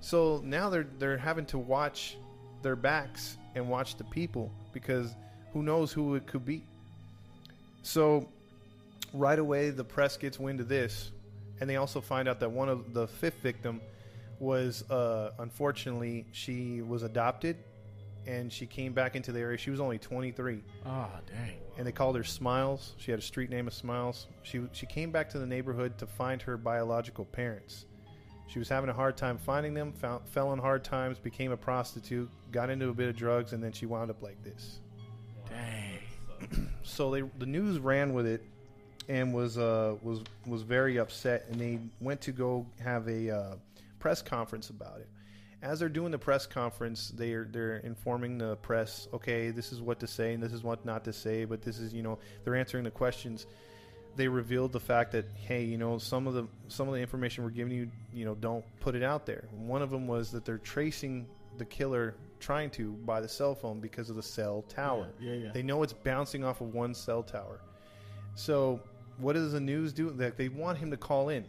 So 0.00 0.40
now 0.44 0.70
they're 0.70 0.86
they're 0.98 1.18
having 1.18 1.46
to 1.46 1.58
watch 1.58 2.16
their 2.62 2.76
backs 2.76 3.36
and 3.54 3.68
watch 3.68 3.96
the 3.96 4.04
people 4.04 4.50
because 4.72 5.14
who 5.52 5.62
knows 5.62 5.92
who 5.92 6.14
it 6.14 6.26
could 6.26 6.44
be. 6.44 6.64
So 7.82 8.26
right 9.12 9.38
away, 9.38 9.70
the 9.70 9.84
press 9.84 10.16
gets 10.16 10.38
wind 10.40 10.60
of 10.60 10.68
this, 10.68 11.10
and 11.60 11.68
they 11.68 11.76
also 11.76 12.00
find 12.00 12.28
out 12.28 12.40
that 12.40 12.50
one 12.50 12.68
of 12.68 12.94
the 12.94 13.06
fifth 13.06 13.40
victim 13.42 13.80
was 14.40 14.88
uh, 14.90 15.30
unfortunately 15.38 16.24
she 16.32 16.82
was 16.82 17.02
adopted, 17.02 17.56
and 18.26 18.52
she 18.52 18.66
came 18.66 18.92
back 18.92 19.16
into 19.16 19.32
the 19.32 19.40
area. 19.40 19.58
She 19.58 19.70
was 19.70 19.80
only 19.80 19.98
23 19.98 20.62
Ah, 20.86 21.08
dang. 21.26 21.56
and 21.78 21.86
they 21.86 21.92
called 21.92 22.16
her 22.16 22.24
Smiles. 22.24 22.94
She 22.96 23.10
had 23.10 23.20
a 23.20 23.22
street 23.22 23.50
name 23.50 23.66
of 23.66 23.74
Smiles. 23.74 24.26
She 24.42 24.62
she 24.72 24.86
came 24.86 25.10
back 25.10 25.28
to 25.30 25.38
the 25.38 25.46
neighborhood 25.46 25.98
to 25.98 26.06
find 26.06 26.40
her 26.42 26.56
biological 26.56 27.24
parents. 27.24 27.86
She 28.46 28.58
was 28.58 28.68
having 28.68 28.90
a 28.90 28.92
hard 28.92 29.16
time 29.16 29.38
finding 29.38 29.72
them. 29.74 29.92
Found, 29.94 30.28
fell 30.28 30.48
on 30.48 30.58
hard 30.58 30.84
times. 30.84 31.18
Became 31.18 31.50
a 31.52 31.56
prostitute. 31.56 32.28
Got 32.52 32.68
into 32.70 32.88
a 32.90 32.94
bit 32.94 33.08
of 33.08 33.16
drugs, 33.16 33.52
and 33.54 33.62
then 33.62 33.72
she 33.72 33.86
wound 33.86 34.10
up 34.10 34.22
like 34.22 34.42
this. 34.42 34.80
Dang. 35.48 35.98
So 36.82 37.10
they 37.10 37.22
the 37.38 37.46
news 37.46 37.78
ran 37.78 38.12
with 38.12 38.26
it, 38.26 38.42
and 39.08 39.32
was 39.32 39.56
uh 39.56 39.96
was 40.02 40.20
was 40.46 40.60
very 40.62 40.98
upset. 40.98 41.46
And 41.50 41.58
they 41.58 41.78
went 42.00 42.20
to 42.22 42.32
go 42.32 42.66
have 42.80 43.08
a 43.08 43.30
uh, 43.30 43.54
press 43.98 44.20
conference 44.20 44.68
about 44.68 45.00
it. 45.00 45.08
As 45.62 45.80
they're 45.80 45.88
doing 45.88 46.10
the 46.12 46.18
press 46.18 46.46
conference, 46.46 47.10
they're 47.14 47.44
they're 47.50 47.76
informing 47.78 48.38
the 48.38 48.56
press, 48.56 49.08
okay, 49.14 49.50
this 49.50 49.72
is 49.72 49.80
what 49.80 50.00
to 50.00 50.06
say 50.06 50.34
and 50.34 50.42
this 50.42 50.52
is 50.52 50.62
what 50.62 50.84
not 50.84 51.04
to 51.04 51.12
say, 51.12 51.44
but 51.46 51.62
this 51.62 51.78
is 51.78 51.92
you 51.94 52.02
know 52.02 52.18
they're 52.44 52.56
answering 52.56 52.84
the 52.84 52.90
questions. 52.90 53.46
they 54.16 54.28
revealed 54.28 54.72
the 54.72 54.80
fact 54.80 55.12
that 55.12 55.24
hey, 55.34 55.64
you 55.64 55.78
know, 55.78 55.98
some 55.98 56.26
of 56.26 56.34
the 56.34 56.46
some 56.68 56.88
of 56.88 56.94
the 56.94 57.00
information 57.00 57.44
we're 57.44 57.50
giving 57.50 57.72
you, 57.72 57.90
you 58.12 58.24
know, 58.24 58.34
don't 58.34 58.64
put 58.80 58.94
it 58.94 59.02
out 59.02 59.26
there. 59.26 59.48
One 59.52 59.82
of 59.82 59.90
them 59.90 60.06
was 60.06 60.30
that 60.32 60.44
they're 60.44 60.58
tracing 60.58 61.26
the 61.58 61.64
killer 61.64 62.14
trying 62.40 62.68
to 62.68 62.92
by 62.92 63.20
the 63.20 63.28
cell 63.28 63.54
phone 63.54 63.80
because 63.80 64.10
of 64.10 64.16
the 64.16 64.22
cell 64.22 64.62
tower. 64.68 65.08
Yeah, 65.20 65.32
yeah. 65.34 65.50
They 65.52 65.62
know 65.62 65.82
it's 65.82 65.92
bouncing 65.92 66.44
off 66.44 66.60
of 66.60 66.74
one 66.74 66.94
cell 66.94 67.22
tower. 67.22 67.60
So, 68.34 68.80
what 69.18 69.32
does 69.34 69.52
the 69.52 69.60
news 69.60 69.92
do? 69.92 70.10
That 70.10 70.36
they 70.36 70.48
want 70.48 70.78
him 70.78 70.90
to 70.90 70.96
call 70.96 71.28
in, 71.28 71.44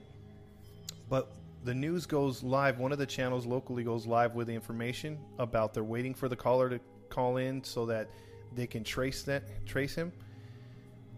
but 1.09 1.31
the 1.65 1.73
news 1.73 2.05
goes 2.05 2.43
live. 2.43 2.77
One 2.77 2.91
of 2.91 2.99
the 2.99 3.07
channels 3.07 3.45
locally 3.47 3.83
goes 3.83 4.05
live 4.05 4.35
with 4.35 4.47
the 4.47 4.53
information 4.53 5.17
about 5.39 5.73
they're 5.73 5.83
waiting 5.83 6.13
for 6.13 6.29
the 6.29 6.35
caller 6.35 6.69
to 6.69 6.79
call 7.09 7.37
in 7.37 7.63
so 7.63 7.87
that 7.87 8.07
they 8.53 8.67
can 8.67 8.83
trace 8.83 9.23
that 9.23 9.65
trace 9.65 9.95
him. 9.95 10.13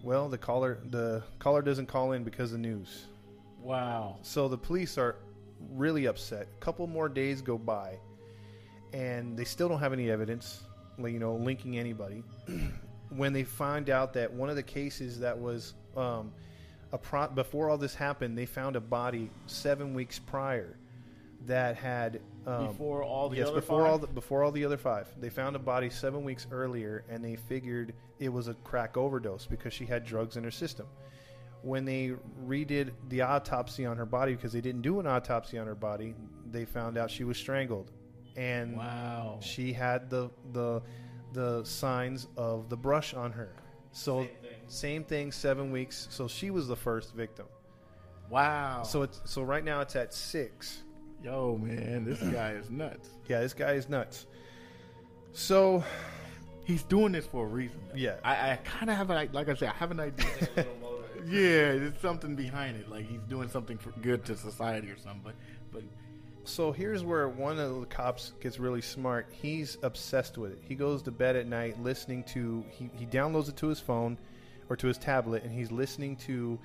Well, 0.04 0.30
the 0.30 0.38
caller 0.38 0.80
the 0.86 1.22
caller 1.38 1.62
doesn't 1.62 1.88
call 1.88 2.14
in 2.14 2.24
because 2.24 2.54
of 2.54 2.60
news. 2.60 3.08
wow. 3.62 4.18
So 4.22 4.48
the 4.48 4.58
police 4.58 4.98
are 4.98 5.18
really 5.74 6.06
upset. 6.06 6.48
A 6.56 6.60
couple 6.64 6.88
more 6.88 7.10
days 7.10 7.42
go 7.42 7.58
by, 7.58 8.00
and 8.94 9.36
they 9.36 9.44
still 9.44 9.68
don't 9.68 9.80
have 9.80 9.92
any 9.92 10.10
evidence, 10.10 10.64
you 10.98 11.20
know, 11.20 11.36
linking 11.36 11.78
anybody. 11.78 12.24
when 13.10 13.34
they 13.34 13.44
find 13.44 13.90
out 13.90 14.14
that 14.14 14.32
one 14.32 14.50
of 14.50 14.56
the 14.56 14.64
cases 14.64 15.20
that 15.20 15.38
was 15.38 15.74
um, 15.98 16.32
pro- 16.96 17.28
before 17.28 17.70
all 17.70 17.78
this 17.78 17.96
happened, 17.96 18.38
they 18.38 18.46
found 18.46 18.76
a 18.76 18.80
body 18.80 19.30
seven 19.48 19.94
weeks 19.94 20.20
prior 20.20 20.78
that 21.46 21.76
had 21.76 22.22
um, 22.46 22.68
before 22.68 23.04
all 23.04 23.30
the 23.30 23.38
yes, 23.38 23.48
other 23.48 23.60
before 23.60 23.82
five? 23.82 23.92
all 23.92 23.98
the, 23.98 24.08
before 24.08 24.44
all 24.44 24.52
the 24.52 24.64
other 24.64 24.78
five, 24.78 25.08
they 25.20 25.30
found 25.30 25.56
a 25.56 25.60
body 25.60 25.90
seven 25.90 26.24
weeks 26.24 26.48
earlier, 26.52 27.04
and 27.10 27.24
they 27.24 27.36
figured 27.36 27.94
it 28.20 28.30
was 28.30 28.48
a 28.48 28.54
crack 28.54 28.96
overdose 28.96 29.46
because 29.46 29.74
she 29.74 29.86
had 29.86 30.06
drugs 30.06 30.38
in 30.38 30.44
her 30.44 30.52
system. 30.52 30.88
When 31.64 31.84
they 31.84 32.14
redid 32.46 32.92
the 33.10 33.22
autopsy 33.22 33.86
on 33.86 33.98
her 33.98 34.06
body, 34.06 34.36
because 34.36 34.54
they 34.54 34.62
didn't 34.62 34.84
do 34.84 35.00
an 35.00 35.08
autopsy 35.08 35.58
on 35.58 35.68
her 35.68 35.76
body, 35.76 36.16
they 36.50 36.66
found 36.66 36.98
out 36.98 37.12
she 37.12 37.24
was 37.24 37.38
strangled, 37.38 37.92
and 38.36 38.78
wow. 38.78 39.40
she 39.42 39.74
had 39.74 40.10
the 40.10 40.30
the 40.54 40.82
the 41.34 41.64
signs 41.66 42.28
of 42.38 42.70
the 42.70 42.78
brush 42.78 43.14
on 43.14 43.32
her. 43.32 43.54
So 43.92 44.28
Same 44.68 45.04
thing. 45.04 45.32
seven 45.32 45.72
weeks. 45.72 46.08
So 46.12 46.28
she 46.28 46.52
was 46.52 46.68
the 46.68 46.76
first 46.76 47.14
victim. 47.14 47.46
Wow. 48.30 48.84
So 48.84 49.04
it's 49.04 49.22
so 49.26 49.42
right 49.42 49.64
now 49.64 49.82
it's 49.82 49.96
at 49.96 50.14
six. 50.14 50.84
yo, 51.24 51.58
man, 51.58 52.04
this 52.06 52.20
guy 52.34 52.52
is 52.52 52.70
nuts. 52.70 53.10
Yeah, 53.28 53.42
this 53.42 53.54
guy 53.54 53.74
is 53.74 53.90
nuts. 53.90 54.26
So 55.34 55.84
He's 56.68 56.84
doing 56.84 57.14
this 57.14 57.26
for 57.26 57.46
a 57.46 57.48
reason. 57.48 57.80
Yeah. 57.96 58.16
I, 58.26 58.52
I 58.52 58.56
kind 58.58 58.90
of 58.90 58.98
have 58.98 59.10
a, 59.10 59.30
like 59.32 59.48
I 59.48 59.54
said, 59.54 59.70
I 59.70 59.78
have 59.78 59.90
an 59.90 60.02
idea. 60.02 60.26
Like 60.42 60.52
a 60.52 60.56
little 60.58 60.76
motive. 60.82 61.30
yeah, 61.32 61.72
there's 61.78 61.98
something 62.02 62.36
behind 62.36 62.76
it. 62.76 62.90
Like 62.90 63.08
he's 63.08 63.22
doing 63.22 63.48
something 63.48 63.78
for 63.78 63.92
good 64.02 64.26
to 64.26 64.36
society 64.36 64.90
or 64.90 64.98
something. 64.98 65.22
But, 65.24 65.36
but 65.72 65.84
So 66.44 66.74
here's 66.74 67.06
where 67.06 67.30
one 67.30 67.58
of 67.58 67.80
the 67.80 67.86
cops 67.86 68.34
gets 68.42 68.60
really 68.60 68.82
smart. 68.82 69.28
He's 69.32 69.78
obsessed 69.82 70.38
with 70.38 70.52
it. 70.52 70.60
He 70.68 70.76
goes 70.76 71.02
to 71.04 71.12
bed 71.12 71.38
at 71.38 71.48
night 71.48 71.82
listening 71.82 72.26
to 72.34 72.66
he, 72.70 72.90
he 72.98 73.06
downloads 73.06 73.48
it 73.48 73.56
to 73.58 73.68
his 73.68 73.80
phone 73.80 74.18
or 74.70 74.76
to 74.76 74.88
his 74.88 74.98
tablet 74.98 75.44
and 75.44 75.52
he's 75.54 75.72
listening 75.72 76.16
to 76.16 76.60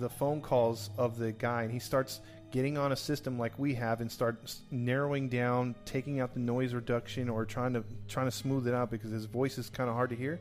the 0.00 0.08
phone 0.08 0.40
calls 0.40 0.90
of 0.98 1.18
the 1.18 1.32
guy 1.32 1.62
and 1.62 1.72
he 1.72 1.78
starts 1.78 2.20
getting 2.50 2.78
on 2.78 2.92
a 2.92 2.96
system 2.96 3.36
like 3.38 3.52
we 3.58 3.74
have 3.74 4.00
and 4.00 4.10
starts 4.10 4.62
narrowing 4.70 5.28
down, 5.28 5.74
taking 5.84 6.20
out 6.20 6.34
the 6.34 6.40
noise 6.40 6.72
reduction 6.72 7.28
or 7.28 7.44
trying 7.44 7.72
to 7.72 7.82
trying 8.06 8.26
to 8.26 8.30
smooth 8.30 8.68
it 8.68 8.74
out 8.74 8.90
because 8.90 9.10
his 9.10 9.24
voice 9.24 9.58
is 9.58 9.68
kind 9.68 9.88
of 9.88 9.96
hard 9.96 10.10
to 10.10 10.16
hear. 10.16 10.40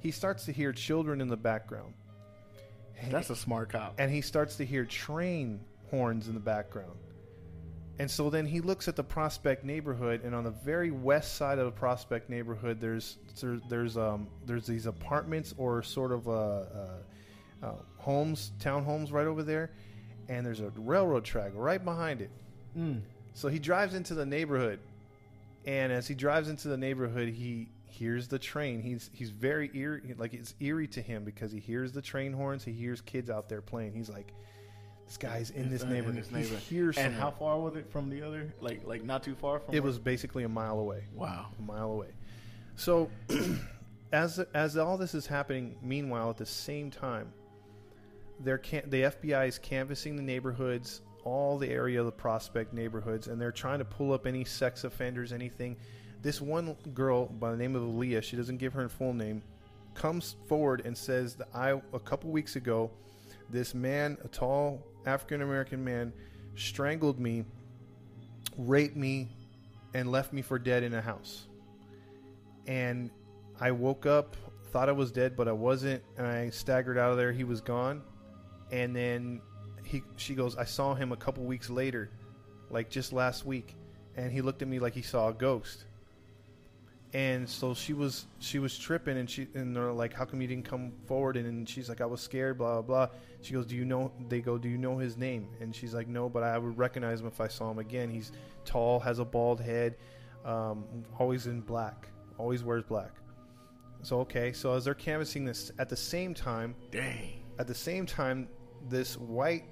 He 0.00 0.10
starts 0.10 0.46
to 0.46 0.52
hear 0.52 0.72
children 0.72 1.20
in 1.20 1.28
the 1.28 1.36
background. 1.36 1.92
that's 3.10 3.28
a 3.28 3.36
smart 3.36 3.68
cop. 3.68 3.94
and 3.98 4.10
he 4.10 4.22
starts 4.22 4.56
to 4.56 4.64
hear 4.64 4.84
train 4.86 5.60
horns 5.90 6.28
in 6.28 6.34
the 6.34 6.40
background. 6.40 6.98
And 8.00 8.10
so 8.10 8.30
then 8.30 8.46
he 8.46 8.62
looks 8.62 8.88
at 8.88 8.96
the 8.96 9.04
Prospect 9.04 9.62
neighborhood, 9.62 10.22
and 10.24 10.34
on 10.34 10.42
the 10.42 10.50
very 10.50 10.90
west 10.90 11.34
side 11.34 11.58
of 11.58 11.66
the 11.66 11.70
Prospect 11.70 12.30
neighborhood, 12.30 12.80
there's 12.80 13.18
there, 13.42 13.60
there's 13.68 13.98
um 13.98 14.26
there's 14.46 14.66
these 14.66 14.86
apartments 14.86 15.52
or 15.58 15.82
sort 15.82 16.10
of 16.10 16.26
uh, 16.26 16.30
uh, 16.32 16.64
uh, 17.62 17.72
homes, 17.98 18.52
townhomes 18.58 19.12
right 19.12 19.26
over 19.26 19.42
there, 19.42 19.72
and 20.30 20.46
there's 20.46 20.60
a 20.60 20.72
railroad 20.78 21.26
track 21.26 21.52
right 21.54 21.84
behind 21.84 22.22
it. 22.22 22.30
Mm. 22.74 23.02
So 23.34 23.48
he 23.48 23.58
drives 23.58 23.94
into 23.94 24.14
the 24.14 24.24
neighborhood, 24.24 24.78
and 25.66 25.92
as 25.92 26.08
he 26.08 26.14
drives 26.14 26.48
into 26.48 26.68
the 26.68 26.78
neighborhood, 26.78 27.28
he 27.28 27.68
hears 27.84 28.28
the 28.28 28.38
train. 28.38 28.80
He's 28.80 29.10
he's 29.12 29.28
very 29.28 29.70
eerie, 29.74 30.14
like 30.16 30.32
it's 30.32 30.54
eerie 30.58 30.88
to 30.88 31.02
him 31.02 31.22
because 31.22 31.52
he 31.52 31.60
hears 31.60 31.92
the 31.92 32.00
train 32.00 32.32
horns. 32.32 32.64
He 32.64 32.72
hears 32.72 33.02
kids 33.02 33.28
out 33.28 33.50
there 33.50 33.60
playing. 33.60 33.92
He's 33.92 34.08
like, 34.08 34.32
this 35.10 35.16
guy's 35.16 35.50
in 35.50 35.68
this 35.68 35.82
neighborhood. 35.82 36.14
this 36.22 36.28
He 36.28 36.34
neighborhood. 36.36 36.58
hears 36.60 36.96
And 36.96 37.12
how 37.12 37.32
far 37.32 37.58
was 37.58 37.74
it 37.74 37.90
from 37.90 38.08
the 38.10 38.22
other? 38.22 38.54
Like, 38.60 38.86
like 38.86 39.02
not 39.02 39.24
too 39.24 39.34
far 39.34 39.58
from. 39.58 39.74
It 39.74 39.80
where- 39.80 39.88
was 39.88 39.98
basically 39.98 40.44
a 40.44 40.48
mile 40.48 40.78
away. 40.78 41.02
wow. 41.12 41.46
a 41.58 41.62
mile 41.62 41.90
away. 41.90 42.10
So, 42.76 43.10
as 44.12 44.38
as 44.54 44.76
all 44.76 44.96
this 44.96 45.16
is 45.16 45.26
happening, 45.26 45.74
meanwhile, 45.82 46.30
at 46.30 46.36
the 46.36 46.46
same 46.46 46.92
time, 46.92 47.32
they're 48.38 48.58
can- 48.58 48.88
the 48.88 49.02
FBI 49.02 49.48
is 49.48 49.58
canvassing 49.58 50.14
the 50.14 50.22
neighborhoods, 50.22 51.02
all 51.24 51.58
the 51.58 51.68
area 51.68 51.98
of 51.98 52.06
the 52.06 52.12
prospect 52.12 52.72
neighborhoods, 52.72 53.26
and 53.26 53.40
they're 53.40 53.50
trying 53.50 53.80
to 53.80 53.84
pull 53.84 54.12
up 54.12 54.28
any 54.28 54.44
sex 54.44 54.84
offenders, 54.84 55.32
anything. 55.32 55.76
This 56.22 56.40
one 56.40 56.76
girl 56.94 57.26
by 57.26 57.50
the 57.50 57.56
name 57.56 57.74
of 57.74 57.82
Leah, 57.96 58.22
she 58.22 58.36
doesn't 58.36 58.58
give 58.58 58.74
her 58.74 58.88
full 58.88 59.12
name, 59.12 59.42
comes 59.94 60.36
forward 60.46 60.82
and 60.84 60.96
says 60.96 61.34
that 61.34 61.48
I 61.52 61.72
a 61.92 61.98
couple 61.98 62.30
weeks 62.30 62.54
ago, 62.54 62.92
this 63.50 63.74
man, 63.74 64.18
a 64.24 64.28
tall 64.28 64.86
African 65.06 65.42
American 65.42 65.84
man, 65.84 66.12
strangled 66.54 67.18
me, 67.18 67.44
raped 68.56 68.96
me, 68.96 69.28
and 69.94 70.10
left 70.10 70.32
me 70.32 70.42
for 70.42 70.58
dead 70.58 70.82
in 70.82 70.94
a 70.94 71.00
house. 71.00 71.46
And 72.66 73.10
I 73.60 73.72
woke 73.72 74.06
up, 74.06 74.36
thought 74.70 74.88
I 74.88 74.92
was 74.92 75.10
dead, 75.10 75.36
but 75.36 75.48
I 75.48 75.52
wasn't, 75.52 76.02
and 76.16 76.26
I 76.26 76.50
staggered 76.50 76.98
out 76.98 77.10
of 77.10 77.16
there. 77.16 77.32
He 77.32 77.44
was 77.44 77.60
gone, 77.60 78.02
and 78.70 78.94
then 78.94 79.40
he, 79.84 80.02
she 80.16 80.34
goes, 80.34 80.56
I 80.56 80.64
saw 80.64 80.94
him 80.94 81.12
a 81.12 81.16
couple 81.16 81.44
weeks 81.44 81.70
later, 81.70 82.10
like 82.70 82.90
just 82.90 83.12
last 83.12 83.44
week, 83.44 83.74
and 84.16 84.30
he 84.32 84.42
looked 84.42 84.62
at 84.62 84.68
me 84.68 84.78
like 84.78 84.94
he 84.94 85.02
saw 85.02 85.28
a 85.28 85.32
ghost. 85.32 85.84
And 87.12 87.48
so 87.48 87.74
she 87.74 87.92
was 87.92 88.26
she 88.38 88.60
was 88.60 88.78
tripping, 88.78 89.18
and 89.18 89.28
she 89.28 89.48
and 89.54 89.74
they're 89.74 89.92
like, 89.92 90.12
"How 90.12 90.24
come 90.24 90.40
you 90.40 90.46
didn't 90.46 90.64
come 90.64 90.92
forward?" 91.06 91.36
And, 91.36 91.44
then 91.44 91.66
she's 91.66 91.88
like, 91.88 92.00
"I 92.00 92.06
was 92.06 92.20
scared." 92.20 92.58
Blah 92.58 92.82
blah. 92.82 93.06
blah. 93.06 93.16
She 93.42 93.52
goes, 93.52 93.66
"Do 93.66 93.74
you 93.74 93.84
know?" 93.84 94.12
They 94.28 94.40
go, 94.40 94.58
"Do 94.58 94.68
you 94.68 94.78
know 94.78 94.96
his 94.96 95.16
name?" 95.16 95.48
And 95.60 95.74
she's 95.74 95.92
like, 95.92 96.06
"No, 96.06 96.28
but 96.28 96.44
I 96.44 96.56
would 96.56 96.78
recognize 96.78 97.20
him 97.20 97.26
if 97.26 97.40
I 97.40 97.48
saw 97.48 97.70
him 97.70 97.80
again. 97.80 98.10
He's 98.10 98.30
tall, 98.64 99.00
has 99.00 99.18
a 99.18 99.24
bald 99.24 99.60
head, 99.60 99.96
um, 100.44 100.84
always 101.18 101.48
in 101.48 101.62
black, 101.62 102.08
always 102.38 102.62
wears 102.62 102.84
black." 102.84 103.10
So 104.02 104.20
okay, 104.20 104.52
so 104.52 104.74
as 104.74 104.84
they're 104.84 104.94
canvassing 104.94 105.44
this, 105.44 105.72
at 105.78 105.88
the 105.88 105.96
same 105.96 106.32
time, 106.32 106.76
Dang. 106.92 107.42
at 107.58 107.66
the 107.66 107.74
same 107.74 108.06
time, 108.06 108.48
this 108.88 109.18
white 109.18 109.64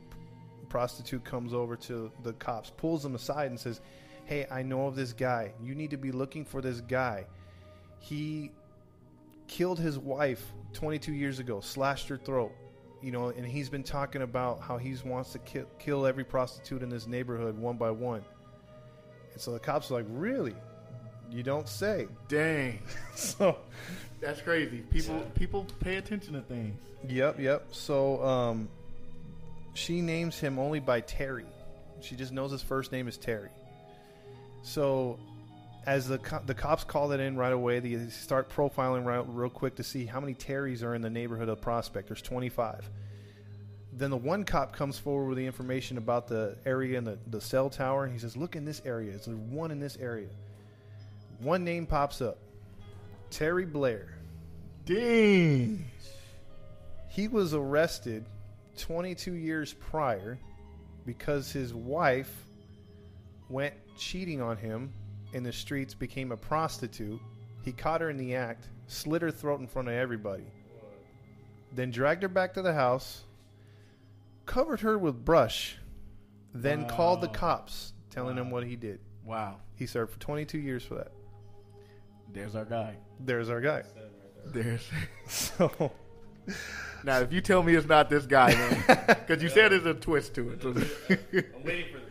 prostitute 0.68 1.24
comes 1.24 1.54
over 1.54 1.76
to 1.76 2.10
the 2.22 2.32
cops, 2.34 2.70
pulls 2.76 3.02
them 3.02 3.14
aside, 3.14 3.50
and 3.50 3.58
says, 3.58 3.80
"Hey, 4.28 4.46
I 4.50 4.62
know 4.62 4.86
of 4.86 4.94
this 4.94 5.14
guy. 5.14 5.52
You 5.62 5.74
need 5.74 5.90
to 5.92 5.96
be 5.96 6.12
looking 6.12 6.44
for 6.44 6.60
this 6.60 6.82
guy. 6.82 7.26
He 7.98 8.52
killed 9.46 9.78
his 9.78 9.98
wife 9.98 10.44
22 10.74 11.14
years 11.14 11.38
ago, 11.38 11.60
slashed 11.60 12.08
her 12.08 12.18
throat. 12.18 12.52
You 13.00 13.10
know, 13.10 13.28
and 13.28 13.46
he's 13.46 13.70
been 13.70 13.84
talking 13.84 14.20
about 14.20 14.60
how 14.60 14.76
he 14.76 14.94
wants 15.02 15.32
to 15.32 15.38
kill, 15.38 15.64
kill 15.78 16.04
every 16.04 16.24
prostitute 16.24 16.82
in 16.82 16.90
this 16.90 17.06
neighborhood 17.06 17.56
one 17.56 17.78
by 17.78 17.90
one. 17.90 18.22
And 19.32 19.40
so 19.40 19.52
the 19.52 19.58
cops 19.58 19.90
are 19.90 19.94
like, 19.94 20.06
"Really? 20.10 20.54
You 21.30 21.42
don't 21.42 21.66
say?" 21.66 22.06
Dang. 22.28 22.80
so. 23.14 23.56
That's 24.20 24.42
crazy. 24.42 24.82
People 24.90 25.20
people 25.34 25.66
pay 25.80 25.96
attention 25.96 26.34
to 26.34 26.42
things. 26.42 26.76
Yep, 27.08 27.40
yep. 27.40 27.68
So 27.70 28.22
um, 28.22 28.68
she 29.72 30.02
names 30.02 30.38
him 30.38 30.58
only 30.58 30.80
by 30.80 31.00
Terry. 31.00 31.46
She 32.00 32.14
just 32.14 32.32
knows 32.32 32.50
his 32.50 32.62
first 32.62 32.92
name 32.92 33.08
is 33.08 33.16
Terry. 33.16 33.50
So 34.68 35.18
as 35.86 36.06
the 36.06 36.18
co- 36.18 36.42
the 36.44 36.52
cops 36.52 36.84
call 36.84 37.08
that 37.08 37.20
in 37.20 37.38
right 37.38 37.52
away, 37.52 37.80
they 37.80 38.10
start 38.10 38.50
profiling 38.50 39.06
right, 39.06 39.24
real 39.26 39.48
quick 39.48 39.76
to 39.76 39.82
see 39.82 40.04
how 40.04 40.20
many 40.20 40.34
Terrys 40.34 40.82
are 40.82 40.94
in 40.94 41.00
the 41.00 41.08
neighborhood 41.08 41.48
of 41.48 41.58
Prospect. 41.62 42.08
There's 42.08 42.20
25. 42.20 42.88
Then 43.94 44.10
the 44.10 44.16
one 44.18 44.44
cop 44.44 44.74
comes 44.74 44.98
forward 44.98 45.28
with 45.30 45.38
the 45.38 45.46
information 45.46 45.96
about 45.96 46.28
the 46.28 46.58
area 46.66 46.98
and 46.98 47.06
the, 47.06 47.18
the 47.28 47.40
cell 47.40 47.70
tower. 47.70 48.04
And 48.04 48.12
he 48.12 48.18
says, 48.18 48.36
Look 48.36 48.56
in 48.56 48.66
this 48.66 48.82
area. 48.84 49.12
There's 49.12 49.28
one 49.28 49.70
in 49.70 49.80
this 49.80 49.96
area. 49.96 50.28
One 51.38 51.64
name 51.64 51.86
pops 51.86 52.20
up 52.20 52.36
Terry 53.30 53.64
Blair. 53.64 54.18
Dang. 54.84 55.82
He 57.08 57.26
was 57.26 57.54
arrested 57.54 58.26
22 58.76 59.32
years 59.32 59.72
prior 59.72 60.38
because 61.06 61.50
his 61.50 61.72
wife 61.72 62.30
went 63.48 63.74
cheating 63.96 64.40
on 64.40 64.56
him 64.56 64.92
in 65.32 65.42
the 65.42 65.52
streets, 65.52 65.94
became 65.94 66.32
a 66.32 66.36
prostitute. 66.36 67.20
He 67.62 67.72
caught 67.72 68.00
her 68.00 68.10
in 68.10 68.16
the 68.16 68.34
act, 68.34 68.68
slit 68.86 69.22
her 69.22 69.30
throat 69.30 69.60
in 69.60 69.66
front 69.66 69.88
of 69.88 69.94
everybody, 69.94 70.46
then 71.72 71.90
dragged 71.90 72.22
her 72.22 72.28
back 72.28 72.54
to 72.54 72.62
the 72.62 72.72
house, 72.72 73.24
covered 74.46 74.80
her 74.80 74.98
with 74.98 75.24
brush, 75.24 75.76
then 76.54 76.86
called 76.88 77.20
the 77.20 77.28
cops, 77.28 77.92
telling 78.10 78.36
them 78.36 78.50
what 78.50 78.64
he 78.64 78.76
did. 78.76 79.00
Wow. 79.24 79.56
He 79.74 79.86
served 79.86 80.12
for 80.12 80.18
22 80.20 80.58
years 80.58 80.82
for 80.82 80.94
that. 80.94 81.12
There's 82.32 82.54
our 82.54 82.64
guy. 82.64 82.96
There's 83.20 83.50
our 83.50 83.60
guy. 83.60 83.82
Seven 83.82 84.02
right 84.02 84.54
there. 84.54 84.62
There's. 84.62 84.90
So 85.28 85.92
now, 87.04 87.20
if 87.20 87.32
you 87.32 87.40
tell 87.40 87.62
me 87.62 87.74
it's 87.74 87.86
not 87.86 88.08
this 88.08 88.26
guy, 88.26 88.52
man, 88.54 89.06
because 89.20 89.42
you 89.42 89.48
said 89.48 89.72
there's 89.72 89.86
a 89.86 89.94
twist 89.94 90.34
to 90.34 90.50
it. 90.50 90.64
I'm 90.64 90.74
waiting 91.64 91.92
for 91.92 91.98
the 91.98 92.06
twist. 92.06 92.07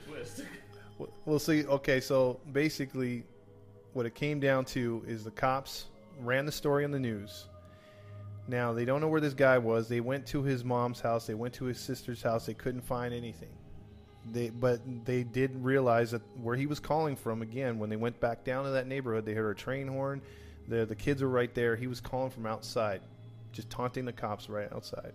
Well- 1.27 1.39
see. 1.39 1.65
Okay, 1.65 1.99
so 1.99 2.39
basically, 2.53 3.25
what 3.91 4.05
it 4.05 4.15
came 4.15 4.39
down 4.39 4.63
to 4.65 5.03
is 5.05 5.25
the 5.25 5.31
cops 5.31 5.87
ran 6.21 6.45
the 6.45 6.51
story 6.53 6.85
on 6.85 6.91
the 6.91 6.99
news. 6.99 7.47
Now 8.47 8.71
they 8.71 8.85
don't 8.85 9.01
know 9.01 9.09
where 9.09 9.19
this 9.19 9.33
guy 9.33 9.57
was. 9.57 9.89
They 9.89 9.99
went 9.99 10.25
to 10.27 10.41
his 10.41 10.63
mom's 10.63 11.01
house. 11.01 11.27
They 11.27 11.33
went 11.33 11.53
to 11.55 11.65
his 11.65 11.79
sister's 11.79 12.21
house. 12.21 12.45
They 12.45 12.53
couldn't 12.53 12.81
find 12.81 13.13
anything. 13.13 13.51
They, 14.31 14.49
but 14.51 14.79
they 15.05 15.23
did 15.23 15.51
realize 15.61 16.11
that 16.11 16.21
where 16.41 16.55
he 16.55 16.65
was 16.65 16.79
calling 16.79 17.17
from 17.17 17.41
again. 17.41 17.77
When 17.77 17.89
they 17.89 17.97
went 17.97 18.17
back 18.21 18.45
down 18.45 18.63
to 18.63 18.71
that 18.71 18.87
neighborhood, 18.87 19.25
they 19.25 19.33
heard 19.33 19.51
a 19.51 19.59
train 19.59 19.85
horn. 19.89 20.21
The 20.69 20.85
the 20.85 20.95
kids 20.95 21.21
were 21.21 21.27
right 21.27 21.53
there. 21.53 21.75
He 21.75 21.87
was 21.87 21.99
calling 21.99 22.29
from 22.29 22.45
outside, 22.45 23.01
just 23.51 23.69
taunting 23.69 24.05
the 24.05 24.13
cops 24.13 24.47
right 24.47 24.71
outside. 24.71 25.11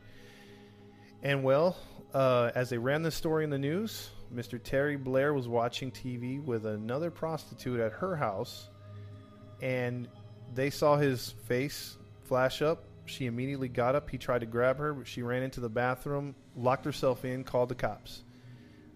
And 1.22 1.42
well, 1.42 1.78
uh, 2.12 2.50
as 2.54 2.68
they 2.68 2.78
ran 2.78 3.02
this 3.02 3.14
story 3.14 3.44
in 3.44 3.50
the 3.50 3.58
news, 3.58 4.10
Mr. 4.34 4.62
Terry 4.62 4.96
Blair 4.96 5.34
was 5.34 5.48
watching 5.48 5.90
TV 5.90 6.42
with 6.42 6.66
another 6.66 7.10
prostitute 7.10 7.80
at 7.80 7.92
her 7.92 8.16
house, 8.16 8.68
and 9.60 10.08
they 10.54 10.70
saw 10.70 10.96
his 10.96 11.30
face 11.46 11.98
flash 12.24 12.62
up. 12.62 12.84
She 13.04 13.26
immediately 13.26 13.68
got 13.68 13.94
up. 13.94 14.08
He 14.08 14.18
tried 14.18 14.40
to 14.40 14.46
grab 14.46 14.78
her, 14.78 14.94
but 14.94 15.06
she 15.06 15.22
ran 15.22 15.42
into 15.42 15.60
the 15.60 15.68
bathroom, 15.68 16.34
locked 16.56 16.84
herself 16.84 17.24
in, 17.24 17.44
called 17.44 17.68
the 17.68 17.74
cops. 17.74 18.24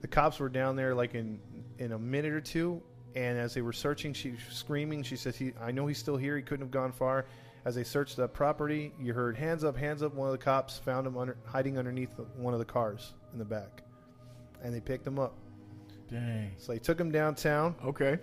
The 0.00 0.08
cops 0.08 0.38
were 0.38 0.48
down 0.48 0.76
there 0.76 0.94
like 0.94 1.14
in 1.14 1.40
in 1.78 1.92
a 1.92 1.98
minute 1.98 2.32
or 2.32 2.40
two, 2.40 2.82
and 3.14 3.38
as 3.38 3.54
they 3.54 3.62
were 3.62 3.72
searching, 3.72 4.12
she 4.12 4.34
screaming. 4.50 5.02
She 5.02 5.16
says, 5.16 5.36
"He, 5.36 5.52
I 5.60 5.72
know 5.72 5.86
he's 5.86 5.98
still 5.98 6.16
here. 6.16 6.36
He 6.36 6.42
couldn't 6.42 6.64
have 6.64 6.70
gone 6.70 6.92
far." 6.92 7.26
As 7.64 7.74
they 7.74 7.82
searched 7.82 8.16
the 8.16 8.28
property, 8.28 8.92
you 9.00 9.12
heard 9.12 9.36
hands 9.36 9.64
up, 9.64 9.76
hands 9.76 10.00
up. 10.00 10.14
One 10.14 10.28
of 10.28 10.32
the 10.32 10.44
cops 10.44 10.78
found 10.78 11.04
him 11.04 11.18
under, 11.18 11.36
hiding 11.46 11.78
underneath 11.78 12.10
one 12.36 12.54
of 12.54 12.60
the 12.60 12.64
cars 12.64 13.14
in 13.32 13.40
the 13.40 13.44
back, 13.44 13.82
and 14.62 14.74
they 14.74 14.80
picked 14.80 15.06
him 15.06 15.18
up. 15.18 15.34
Dang. 16.10 16.52
So 16.58 16.72
they 16.72 16.78
took 16.78 17.00
him 17.00 17.10
downtown, 17.10 17.74
Okay. 17.84 18.18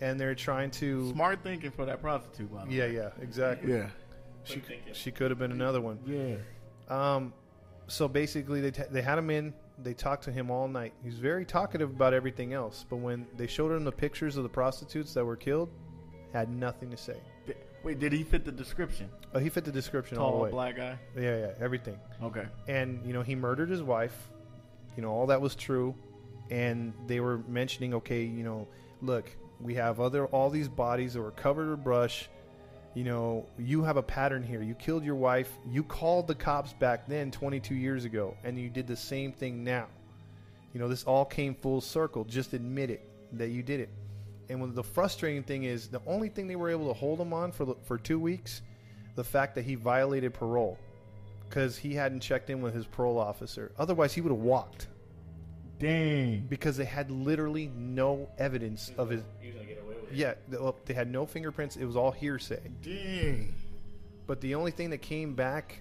and 0.00 0.18
they're 0.20 0.34
trying 0.34 0.70
to. 0.72 1.10
Smart 1.12 1.42
thinking 1.42 1.70
for 1.70 1.84
that 1.86 2.00
prostitute, 2.00 2.52
by 2.52 2.64
the 2.64 2.72
Yeah, 2.72 2.84
way. 2.84 2.94
yeah, 2.94 3.10
exactly. 3.20 3.72
Yeah. 3.72 3.88
She 4.44 4.60
thinking. 4.60 4.92
she 4.92 5.10
could 5.10 5.30
have 5.30 5.38
been 5.38 5.52
another 5.52 5.80
one. 5.80 5.98
Yeah. 6.06 6.36
Um, 6.88 7.32
so 7.86 8.08
basically, 8.08 8.60
they, 8.60 8.70
t- 8.70 8.82
they 8.90 9.00
had 9.02 9.16
him 9.18 9.30
in. 9.30 9.54
They 9.82 9.94
talked 9.94 10.24
to 10.24 10.32
him 10.32 10.50
all 10.50 10.68
night. 10.68 10.92
He's 11.02 11.18
very 11.18 11.44
talkative 11.44 11.90
about 11.90 12.12
everything 12.14 12.52
else. 12.52 12.84
But 12.88 12.96
when 12.96 13.26
they 13.36 13.46
showed 13.46 13.72
him 13.72 13.84
the 13.84 13.92
pictures 13.92 14.36
of 14.36 14.42
the 14.42 14.48
prostitutes 14.48 15.14
that 15.14 15.24
were 15.24 15.36
killed, 15.36 15.70
had 16.32 16.48
nothing 16.50 16.90
to 16.90 16.96
say. 16.96 17.16
Di- 17.46 17.54
Wait, 17.82 17.98
did 17.98 18.12
he 18.12 18.22
fit 18.22 18.44
the 18.44 18.52
description? 18.52 19.08
Oh, 19.34 19.38
he 19.38 19.48
fit 19.48 19.64
the 19.64 19.72
description 19.72 20.16
all 20.18 20.26
the 20.30 20.32
Tall 20.36 20.42
way. 20.44 20.50
black 20.50 20.76
guy. 20.76 20.98
Yeah, 21.16 21.38
yeah, 21.38 21.50
everything. 21.60 21.98
Okay. 22.22 22.44
And 22.68 23.04
you 23.04 23.12
know, 23.12 23.22
he 23.22 23.34
murdered 23.34 23.68
his 23.70 23.82
wife. 23.82 24.16
You 24.96 25.02
know, 25.02 25.10
all 25.10 25.26
that 25.26 25.40
was 25.40 25.54
true. 25.54 25.94
And 26.50 26.92
they 27.06 27.20
were 27.20 27.38
mentioning, 27.48 27.94
okay, 27.94 28.24
you 28.24 28.44
know, 28.44 28.68
look, 29.00 29.30
we 29.60 29.74
have 29.74 30.00
other 30.00 30.26
all 30.26 30.50
these 30.50 30.68
bodies 30.68 31.14
that 31.14 31.22
were 31.22 31.30
covered 31.30 31.70
with 31.70 31.82
brush. 31.82 32.28
You 32.94 33.04
know, 33.04 33.46
you 33.58 33.82
have 33.82 33.96
a 33.96 34.02
pattern 34.02 34.42
here. 34.42 34.62
You 34.62 34.74
killed 34.74 35.04
your 35.04 35.16
wife. 35.16 35.50
You 35.68 35.82
called 35.82 36.28
the 36.28 36.34
cops 36.34 36.72
back 36.74 37.06
then, 37.08 37.30
22 37.30 37.74
years 37.74 38.04
ago, 38.04 38.36
and 38.44 38.58
you 38.58 38.70
did 38.70 38.86
the 38.86 38.96
same 38.96 39.32
thing 39.32 39.64
now. 39.64 39.86
You 40.72 40.80
know, 40.80 40.88
this 40.88 41.04
all 41.04 41.24
came 41.24 41.54
full 41.54 41.80
circle. 41.80 42.24
Just 42.24 42.52
admit 42.52 42.90
it 42.90 43.08
that 43.32 43.48
you 43.48 43.62
did 43.62 43.80
it. 43.80 43.88
And 44.48 44.60
when 44.60 44.74
the 44.74 44.82
frustrating 44.82 45.42
thing 45.42 45.64
is, 45.64 45.88
the 45.88 46.02
only 46.06 46.28
thing 46.28 46.46
they 46.46 46.56
were 46.56 46.70
able 46.70 46.88
to 46.88 46.92
hold 46.92 47.20
him 47.20 47.32
on 47.32 47.50
for 47.50 47.64
the, 47.64 47.74
for 47.84 47.96
two 47.98 48.20
weeks, 48.20 48.62
the 49.14 49.24
fact 49.24 49.54
that 49.54 49.64
he 49.64 49.74
violated 49.74 50.34
parole, 50.34 50.78
because 51.54 51.76
he 51.76 51.94
hadn't 51.94 52.18
checked 52.18 52.50
in 52.50 52.60
with 52.60 52.74
his 52.74 52.84
parole 52.84 53.16
officer. 53.16 53.70
Otherwise, 53.78 54.12
he 54.12 54.20
would 54.20 54.32
have 54.32 54.40
walked 54.40 54.88
Dang. 55.78 56.46
because 56.48 56.76
they 56.76 56.84
had 56.84 57.12
literally 57.12 57.70
no 57.76 58.28
evidence 58.38 58.90
of 58.98 59.08
his. 59.10 59.22
He 59.40 59.48
was 59.48 59.56
gonna 59.56 59.68
get 59.68 59.80
away 59.80 59.94
with 60.02 60.10
it. 60.10 60.16
Yeah, 60.16 60.34
th- 60.50 60.60
well, 60.60 60.76
they 60.84 60.94
had 60.94 61.08
no 61.08 61.26
fingerprints. 61.26 61.76
It 61.76 61.84
was 61.84 61.94
all 61.94 62.10
hearsay. 62.10 62.60
Dang. 62.82 63.54
But 64.26 64.40
the 64.40 64.56
only 64.56 64.72
thing 64.72 64.90
that 64.90 64.98
came 64.98 65.34
back, 65.36 65.80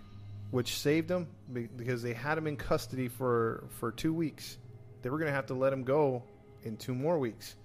which 0.51 0.77
saved 0.77 1.09
him, 1.09 1.27
be- 1.51 1.65
because 1.75 2.03
they 2.03 2.13
had 2.13 2.37
him 2.37 2.45
in 2.45 2.55
custody 2.55 3.07
for 3.07 3.63
for 3.79 3.91
two 3.91 4.13
weeks, 4.13 4.59
they 5.01 5.09
were 5.09 5.17
going 5.17 5.29
to 5.29 5.35
have 5.35 5.47
to 5.47 5.55
let 5.55 5.73
him 5.73 5.83
go 5.83 6.21
in 6.63 6.77
two 6.77 6.93
more 6.93 7.17
weeks. 7.17 7.55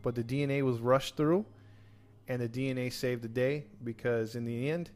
But 0.00 0.14
the 0.14 0.24
DNA 0.24 0.62
was 0.62 0.78
rushed 0.80 1.16
through, 1.18 1.44
and 2.28 2.40
the 2.40 2.48
DNA 2.48 2.90
saved 2.90 3.20
the 3.22 3.28
day 3.28 3.64
because 3.84 4.36
in 4.36 4.46
the 4.46 4.70
end, 4.70 4.90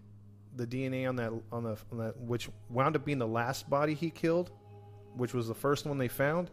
the 0.56 0.66
DNA 0.66 1.08
on 1.08 1.16
that 1.16 1.32
on 1.52 1.62
the 1.64 1.76
on 1.92 1.98
that 1.98 2.16
which 2.18 2.48
wound 2.70 2.96
up 2.96 3.04
being 3.04 3.18
the 3.18 3.26
last 3.26 3.68
body 3.70 3.94
he 3.94 4.10
killed, 4.10 4.50
which 5.16 5.34
was 5.34 5.48
the 5.48 5.54
first 5.54 5.86
one 5.86 5.98
they 5.98 6.08
found, 6.08 6.50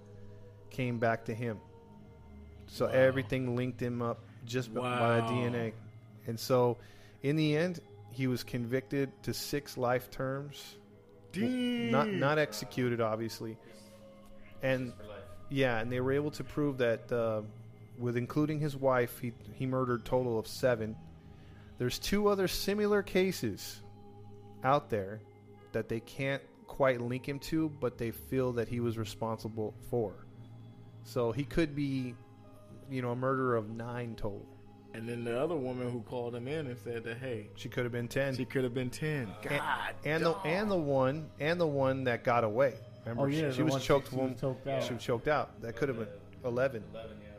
came 0.70 1.00
back 1.00 1.26
to 1.26 1.34
him. 1.34 1.60
So 2.68 2.86
Wow. 2.86 2.92
everything 2.92 3.56
linked 3.56 3.82
him 3.82 4.02
up 4.02 4.20
just 4.46 4.74
b- 4.74 4.80
by 4.80 5.20
Wow. 5.22 5.28
DNA, 5.28 5.74
and 6.28 6.40
so 6.40 6.78
in 7.22 7.36
the 7.36 7.56
end, 7.56 7.80
he 8.12 8.28
was 8.28 8.44
convicted 8.44 9.12
to 9.24 9.34
six 9.34 9.78
life 9.78 10.10
terms, 10.12 10.78
Dang. 11.32 11.90
not 11.92 12.14
not 12.14 12.38
executed, 12.38 13.00
obviously. 13.02 13.58
And 14.62 14.94
yeah, 15.50 15.80
and 15.80 15.92
they 15.92 16.00
were 16.00 16.12
able 16.14 16.32
to 16.32 16.44
prove 16.44 16.78
that, 16.80 17.12
uh, 17.12 17.42
with 17.98 18.18
including 18.18 18.60
his 18.60 18.76
wife, 18.76 19.20
he 19.20 19.34
he 19.54 19.66
murdered 19.66 20.04
total 20.06 20.40
of 20.40 20.48
seven. 20.48 20.96
There's 21.78 22.00
two 22.00 22.28
other 22.28 22.48
similar 22.48 23.02
cases 23.04 23.82
out 24.64 24.90
there 24.90 25.20
that 25.72 25.90
they 25.90 26.00
can't 26.00 26.42
quite 26.68 27.02
link 27.02 27.28
him 27.28 27.40
to, 27.40 27.70
but 27.80 27.98
they 27.98 28.12
feel 28.12 28.52
that 28.54 28.68
he 28.68 28.80
was 28.80 28.98
responsible 28.98 29.74
for. 29.90 30.14
So 31.04 31.32
he 31.32 31.44
could 31.44 31.76
be, 31.76 32.16
you 32.90 33.02
know, 33.02 33.12
a 33.12 33.16
murderer 33.16 33.56
of 33.56 33.70
nine 33.70 34.16
total. 34.16 34.46
And 34.94 35.10
then 35.10 35.24
the 35.24 35.40
other 35.40 35.56
woman 35.56 35.92
who 35.92 36.02
called 36.02 36.36
him 36.36 36.48
in 36.48 36.68
and 36.68 36.78
said 36.78 37.04
that 37.06 37.18
hey, 37.18 37.48
She 37.56 37.68
could 37.68 37.84
have 37.84 37.92
been 37.92 38.08
ten. 38.08 38.36
she 38.36 38.46
could 38.46 38.64
have 38.64 38.74
been 38.76 38.92
ten. 38.92 39.32
God. 39.42 39.96
and 40.06 40.24
the 40.24 40.34
and 40.46 40.70
the 40.70 40.78
one 40.78 41.30
and 41.40 41.60
the 41.60 41.66
one 41.68 42.04
that 42.04 42.24
got 42.24 42.44
away. 42.44 42.76
Remember, 43.06 43.24
Oh, 43.24 43.26
yeah, 43.26 43.38
she, 43.38 43.46
the 43.48 43.54
she 43.56 43.64
was 43.64 43.72
one 43.74 43.82
choked. 43.82 44.10
she 44.12 44.16
was 44.16 44.22
one- 44.30 44.36
choked 44.38 44.68
out. 44.68 44.84
She 44.84 44.94
was 44.94 45.04
choked 45.04 45.28
out. 45.28 45.62
That 45.62 45.76
could 45.76 45.90
have 45.90 45.98
been 45.98 46.08
eleven. 46.46 46.84
Eleven, 46.94 47.18
yeah. 47.22 47.30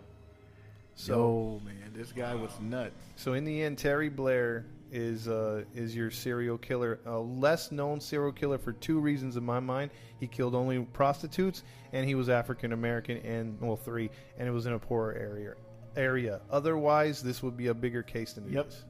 So, 0.96 1.14
Yo, 1.14 1.60
man, 1.64 1.92
this 1.94 2.12
guy 2.12 2.34
was 2.34 2.50
nuts. 2.60 2.92
so 3.16 3.32
in 3.34 3.44
the 3.44 3.62
end, 3.62 3.78
Terry 3.78 4.08
Blair 4.08 4.64
is 4.94 5.26
uh, 5.28 5.64
is 5.74 5.94
your 5.94 6.10
serial 6.10 6.56
killer, 6.56 7.00
a 7.04 7.18
less 7.18 7.72
known 7.72 8.00
serial 8.00 8.32
killer 8.32 8.58
for 8.58 8.72
two 8.72 9.00
reasons 9.00 9.36
in 9.36 9.44
my 9.44 9.58
mind. 9.60 9.90
He 10.20 10.26
killed 10.28 10.54
only 10.54 10.78
prostitutes, 10.80 11.64
and 11.92 12.06
he 12.06 12.14
was 12.14 12.28
African 12.28 12.72
American, 12.72 13.18
and 13.18 13.60
well, 13.60 13.76
three, 13.76 14.08
and 14.38 14.48
it 14.48 14.52
was 14.52 14.66
in 14.66 14.72
a 14.72 14.78
poorer 14.78 15.14
area. 15.14 15.54
Area. 15.96 16.40
Otherwise, 16.50 17.22
this 17.22 17.42
would 17.42 17.56
be 17.56 17.66
a 17.66 17.74
bigger 17.74 18.02
case 18.02 18.32
than 18.32 18.50
Yep. 18.50 18.68
is. 18.68 18.84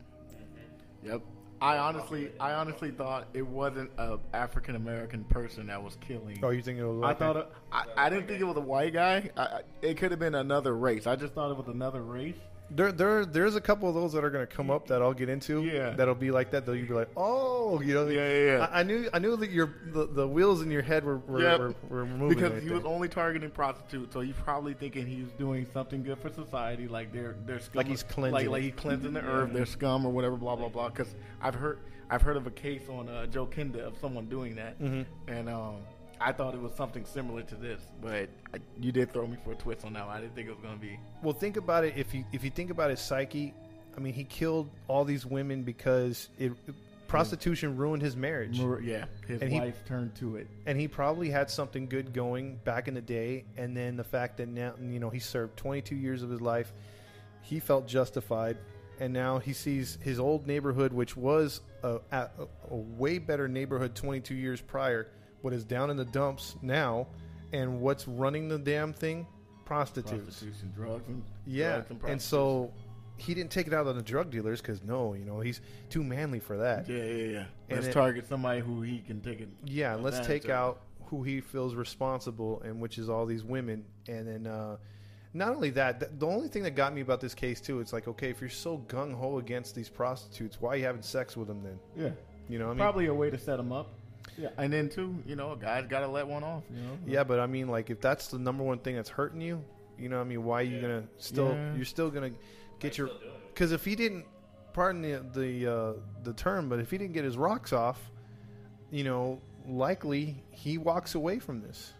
Yep. 1.03 1.23
I 1.61 1.79
honestly, 1.79 2.31
I 2.39 2.53
honestly 2.53 2.91
thought 2.91 3.29
it 3.33 3.47
wasn't 3.47 3.91
a 3.97 4.19
African 4.35 4.77
American 4.77 5.25
person 5.25 5.67
that 5.69 5.83
was 5.83 5.97
killing. 6.07 6.39
Oh, 6.43 6.51
you 6.51 6.61
think 6.61 6.79
it 6.79 6.87
was? 6.87 7.03
I 7.03 7.15
thought 7.15 7.37
it, 7.37 7.49
I, 7.73 7.85
I 7.97 8.11
didn't 8.11 8.27
think 8.27 8.41
it 8.41 8.45
was 8.45 8.57
a 8.57 8.61
white 8.61 8.93
guy. 8.93 9.31
I, 9.37 9.61
it 9.81 9.97
could 9.97 10.11
have 10.11 10.21
been 10.21 10.35
another 10.35 10.77
race. 10.77 11.07
I 11.07 11.17
just 11.17 11.33
thought 11.33 11.51
it 11.51 11.57
was 11.57 11.69
another 11.69 12.03
race. 12.03 12.37
There, 12.71 12.91
there, 12.93 13.27
there's 13.27 13.57
a 13.57 13.61
couple 13.61 13.89
of 13.89 13.95
those 13.95 14.13
that 14.15 14.25
are 14.25 14.31
going 14.31 14.47
to 14.47 14.53
come 14.53 14.71
up 14.71 14.87
that 14.89 15.03
I'll 15.03 15.13
get 15.13 15.29
into. 15.29 15.63
Yeah. 15.65 15.91
That'll 15.91 16.15
be 16.15 16.31
like 16.31 16.51
that. 16.53 16.65
They'll 16.65 16.75
you'll 16.75 16.89
be 16.89 16.95
like, 16.95 17.11
oh, 17.17 17.81
you 17.83 17.93
know. 17.95 18.09
Yeah, 18.09 18.27
yeah, 18.29 18.45
yeah. 18.57 18.69
I, 18.73 18.81
I 18.81 18.83
knew, 18.83 19.09
I 19.13 19.19
knew 19.19 19.37
that 19.37 19.51
your 19.51 19.75
the, 19.93 20.07
the 20.07 20.27
wheels 20.27 20.63
in 20.63 20.71
your 20.71 20.83
head 20.83 21.05
were 21.05 21.19
were, 21.19 21.41
Yep. 21.43 21.59
were, 21.61 21.75
were 21.91 22.07
moving. 22.07 22.29
because 22.37 22.53
right 22.53 22.63
he 22.63 22.69
there. 22.69 22.77
was 22.77 22.87
only 22.87 23.09
targeting 23.09 23.51
prostitutes, 23.51 24.13
so 24.15 24.21
he's 24.21 24.35
probably 24.35 24.73
thinking 24.75 25.07
he's 25.07 25.31
doing 25.39 25.67
something 25.73 26.03
good 26.03 26.19
for 26.19 26.31
society, 26.31 26.89
like 26.89 27.13
they're 27.13 27.37
they're 27.45 27.61
scum, 27.61 27.77
Like 27.77 27.87
he's 27.87 28.03
cleansing 28.03 28.33
like 28.35 28.49
like 28.49 28.63
he's 28.63 28.73
cleansing 28.75 29.13
the 29.13 29.23
earth, 29.23 29.53
they're 29.53 29.67
scum 29.67 30.07
or 30.07 30.13
whatever, 30.13 30.37
blah 30.37 30.57
blah 30.57 30.69
blah. 30.71 30.89
Because 30.89 31.15
I've 31.43 31.55
heard 31.55 31.79
I've 32.11 32.23
heard 32.23 32.37
of 32.37 32.47
a 32.47 32.51
case 32.51 32.89
on 32.89 33.09
uh, 33.09 33.27
Joe 33.27 33.47
Kinda 33.47 33.87
of 33.87 33.99
someone 33.99 34.27
doing 34.27 34.57
that, 34.57 34.81
Mhm. 34.81 35.05
and 35.29 35.49
um, 35.49 35.77
I 36.25 36.33
thought 36.33 36.55
it 36.55 36.61
was 36.61 36.75
something 36.75 37.05
similar 37.05 37.43
to 37.43 37.55
this, 37.55 37.83
but 38.01 38.29
I, 38.55 38.59
you 38.81 38.93
did 38.93 39.13
throw 39.13 39.27
me 39.27 39.37
for 39.45 39.53
a 39.53 39.57
twist 39.57 39.85
on 39.85 39.93
that. 39.93 40.07
one. 40.07 40.17
I 40.17 40.21
didn't 40.21 40.35
think 40.35 40.49
it 40.49 40.53
was 40.53 40.61
gonna 40.63 40.77
be. 40.79 40.99
Well, 41.23 41.35
think 41.35 41.57
about 41.57 41.85
it. 41.85 41.95
If 41.97 42.15
you 42.15 42.25
if 42.33 42.43
you 42.45 42.51
think 42.51 42.71
about 42.71 42.91
his 42.91 43.01
psyche, 43.01 43.53
I 43.97 44.01
mean, 44.01 44.15
he 44.15 44.25
killed 44.25 44.71
all 44.89 45.05
these 45.05 45.27
women 45.27 45.63
because 45.63 46.29
it 46.39 46.53
prostitution 47.07 47.77
ruined 47.77 48.03
his 48.03 48.17
marriage, 48.17 48.59
Yeah, 48.83 49.05
his 49.29 49.41
And 49.43 49.53
he- 49.53 49.61
wife 49.61 49.85
turned 49.87 50.15
to 50.17 50.37
it. 50.37 50.49
and 50.67 50.81
he 50.81 50.89
probably 50.89 51.31
had 51.31 51.49
something 51.51 51.87
good 51.87 52.13
going 52.13 52.57
back 52.65 52.89
in 52.89 52.95
the 52.95 53.03
day. 53.03 53.45
And 53.57 53.77
then 53.77 53.97
the 53.97 54.03
fact 54.05 54.39
that 54.39 54.49
now 54.49 54.73
you 54.81 54.99
know 54.99 55.11
he 55.11 55.21
served 55.21 55.57
22 55.57 55.95
years 55.95 56.23
of 56.23 56.31
his 56.31 56.41
life, 56.41 56.73
he 57.43 57.61
felt 57.61 57.87
justified, 57.87 58.57
and 58.99 59.13
now 59.13 59.39
he 59.39 59.53
sees 59.53 59.99
his 60.03 60.19
old 60.19 60.47
neighborhood, 60.47 60.93
which 60.93 61.17
was 61.17 61.61
a, 61.83 62.01
a, 62.11 62.29
a 62.71 62.75
way 62.77 63.19
better 63.19 63.47
neighborhood 63.47 63.95
22 63.95 64.35
years 64.35 64.61
prior, 64.61 65.09
but 65.45 65.53
is 65.53 65.65
down 65.65 65.91
in 65.91 65.97
the 65.97 66.05
dumps 66.07 66.57
now. 66.63 67.07
and 67.53 67.81
what's 67.81 68.09
running 68.09 68.49
the 68.49 68.59
damn 68.59 68.93
thing? 68.93 69.25
Prostitutes. 69.65 70.25
Prostitution, 70.25 70.73
drugs, 70.75 71.07
and 71.07 71.23
Yeah, 71.47 71.75
drugs 71.75 71.91
and, 71.91 72.01
prostitutes. 72.01 72.25
so 72.25 72.73
he 73.17 73.33
didn't 73.33 73.53
take 73.53 73.69
it 73.69 73.73
out 73.73 73.87
on 73.87 73.95
the 73.97 74.03
drug 74.03 74.31
dealers 74.31 74.61
because 74.61 74.83
no, 74.83 75.15
you 75.15 75.25
know 75.25 75.39
he's 75.41 75.61
too 75.89 76.03
manly 76.03 76.41
for 76.41 76.57
that. 76.59 76.89
yeah, 76.89 76.97
yeah, 76.97 77.05
yeah. 77.27 77.39
And 77.69 77.77
Let's 77.79 77.87
it- 77.87 77.93
target 77.93 78.27
somebody 78.27 78.61
who 78.61 78.83
he 78.83 78.99
can 78.99 79.21
take 79.21 79.41
it. 79.41 79.49
Yeah, 79.65 79.95
let's 79.95 80.27
take 80.27 80.49
out 80.49 80.81
who 81.07 81.23
he 81.23 81.41
feels 81.41 81.75
responsible, 81.77 82.61
and 82.63 82.81
which 82.81 82.99
is 82.99 83.09
all 83.09 83.25
these 83.25 83.45
women. 83.45 83.85
And 84.09 84.27
then 84.27 84.47
uh, 84.49 84.79
not 85.33 85.55
only 85.55 85.71
that, 85.71 86.01
th- 86.01 86.13
the 86.19 86.27
only 86.27 86.49
thing 86.49 86.65
that 86.65 86.73
got 86.75 86.93
me 86.93 87.03
about 87.03 87.21
this 87.21 87.35
case 87.35 87.61
too, 87.61 87.79
it's 87.81 87.93
like 87.93 88.09
okay, 88.09 88.31
if 88.31 88.41
you're 88.41 88.51
so 88.51 88.79
gung 88.89 89.15
ho 89.15 89.39
against 89.39 89.75
these 89.77 89.89
prostitutes, 89.89 90.61
why 90.61 90.71
are 90.71 90.77
you 90.77 90.85
having 90.85 91.03
sex 91.03 91.37
with 91.37 91.47
them 91.47 91.63
then? 91.63 91.79
Yeah, 91.97 92.11
You 92.49 92.59
know, 92.59 92.65
what 92.67 92.71
I 92.73 92.75
mean, 92.75 92.79
probably 92.81 93.07
a 93.07 93.15
way 93.15 93.31
to 93.31 93.39
set 93.39 93.59
them 93.59 93.71
up. 93.71 93.93
Yeah, 94.39 94.49
and 94.59 94.73
then 94.73 94.89
too, 94.89 95.15
you 95.27 95.37
know, 95.37 95.53
a 95.53 95.57
guy's 95.57 95.87
got 95.87 96.01
to 96.01 96.09
let 96.09 96.27
one 96.27 96.43
off. 96.45 96.65
You 96.75 96.81
know. 96.83 96.99
yeah, 97.07 97.23
but 97.25 97.39
I 97.41 97.47
mean, 97.47 97.69
like 97.69 97.91
if 97.91 98.01
that's 98.01 98.29
the 98.29 98.39
number 98.39 98.65
one 98.65 98.79
thing 98.79 98.97
that's 98.97 99.09
hurting 99.11 99.41
you, 99.41 99.63
you 99.99 100.09
know, 100.09 100.17
what 100.17 100.25
I 100.25 100.29
mean, 100.29 100.43
why 100.45 100.61
are 100.61 100.63
you 100.65 100.77
Yeah. 100.77 100.83
gonna 100.83 101.05
still? 101.19 101.53
Yeah. 101.53 101.75
You're 101.77 101.85
still 101.85 102.11
gonna 102.11 102.31
get 102.81 102.99
your 102.99 103.09
Still 103.09 103.19
doing 103.21 103.33
because 103.49 103.71
if 103.73 103.85
he 103.85 103.95
didn't, 103.95 104.25
pardon 104.73 105.03
the 105.03 105.25
the 105.41 105.73
uh, 105.73 105.93
the 106.25 106.33
term, 106.33 106.69
but 106.69 106.81
if 106.81 106.91
he 106.91 106.99
didn't 106.99 107.15
get 107.15 107.25
his 107.25 107.37
rocks 107.37 107.73
off, 107.73 108.11
you 108.91 109.05
know, 109.05 109.41
likely 109.69 110.43
he 110.51 110.79
walks 110.79 111.15
away 111.15 111.39
from 111.39 111.61
this. 111.63 111.93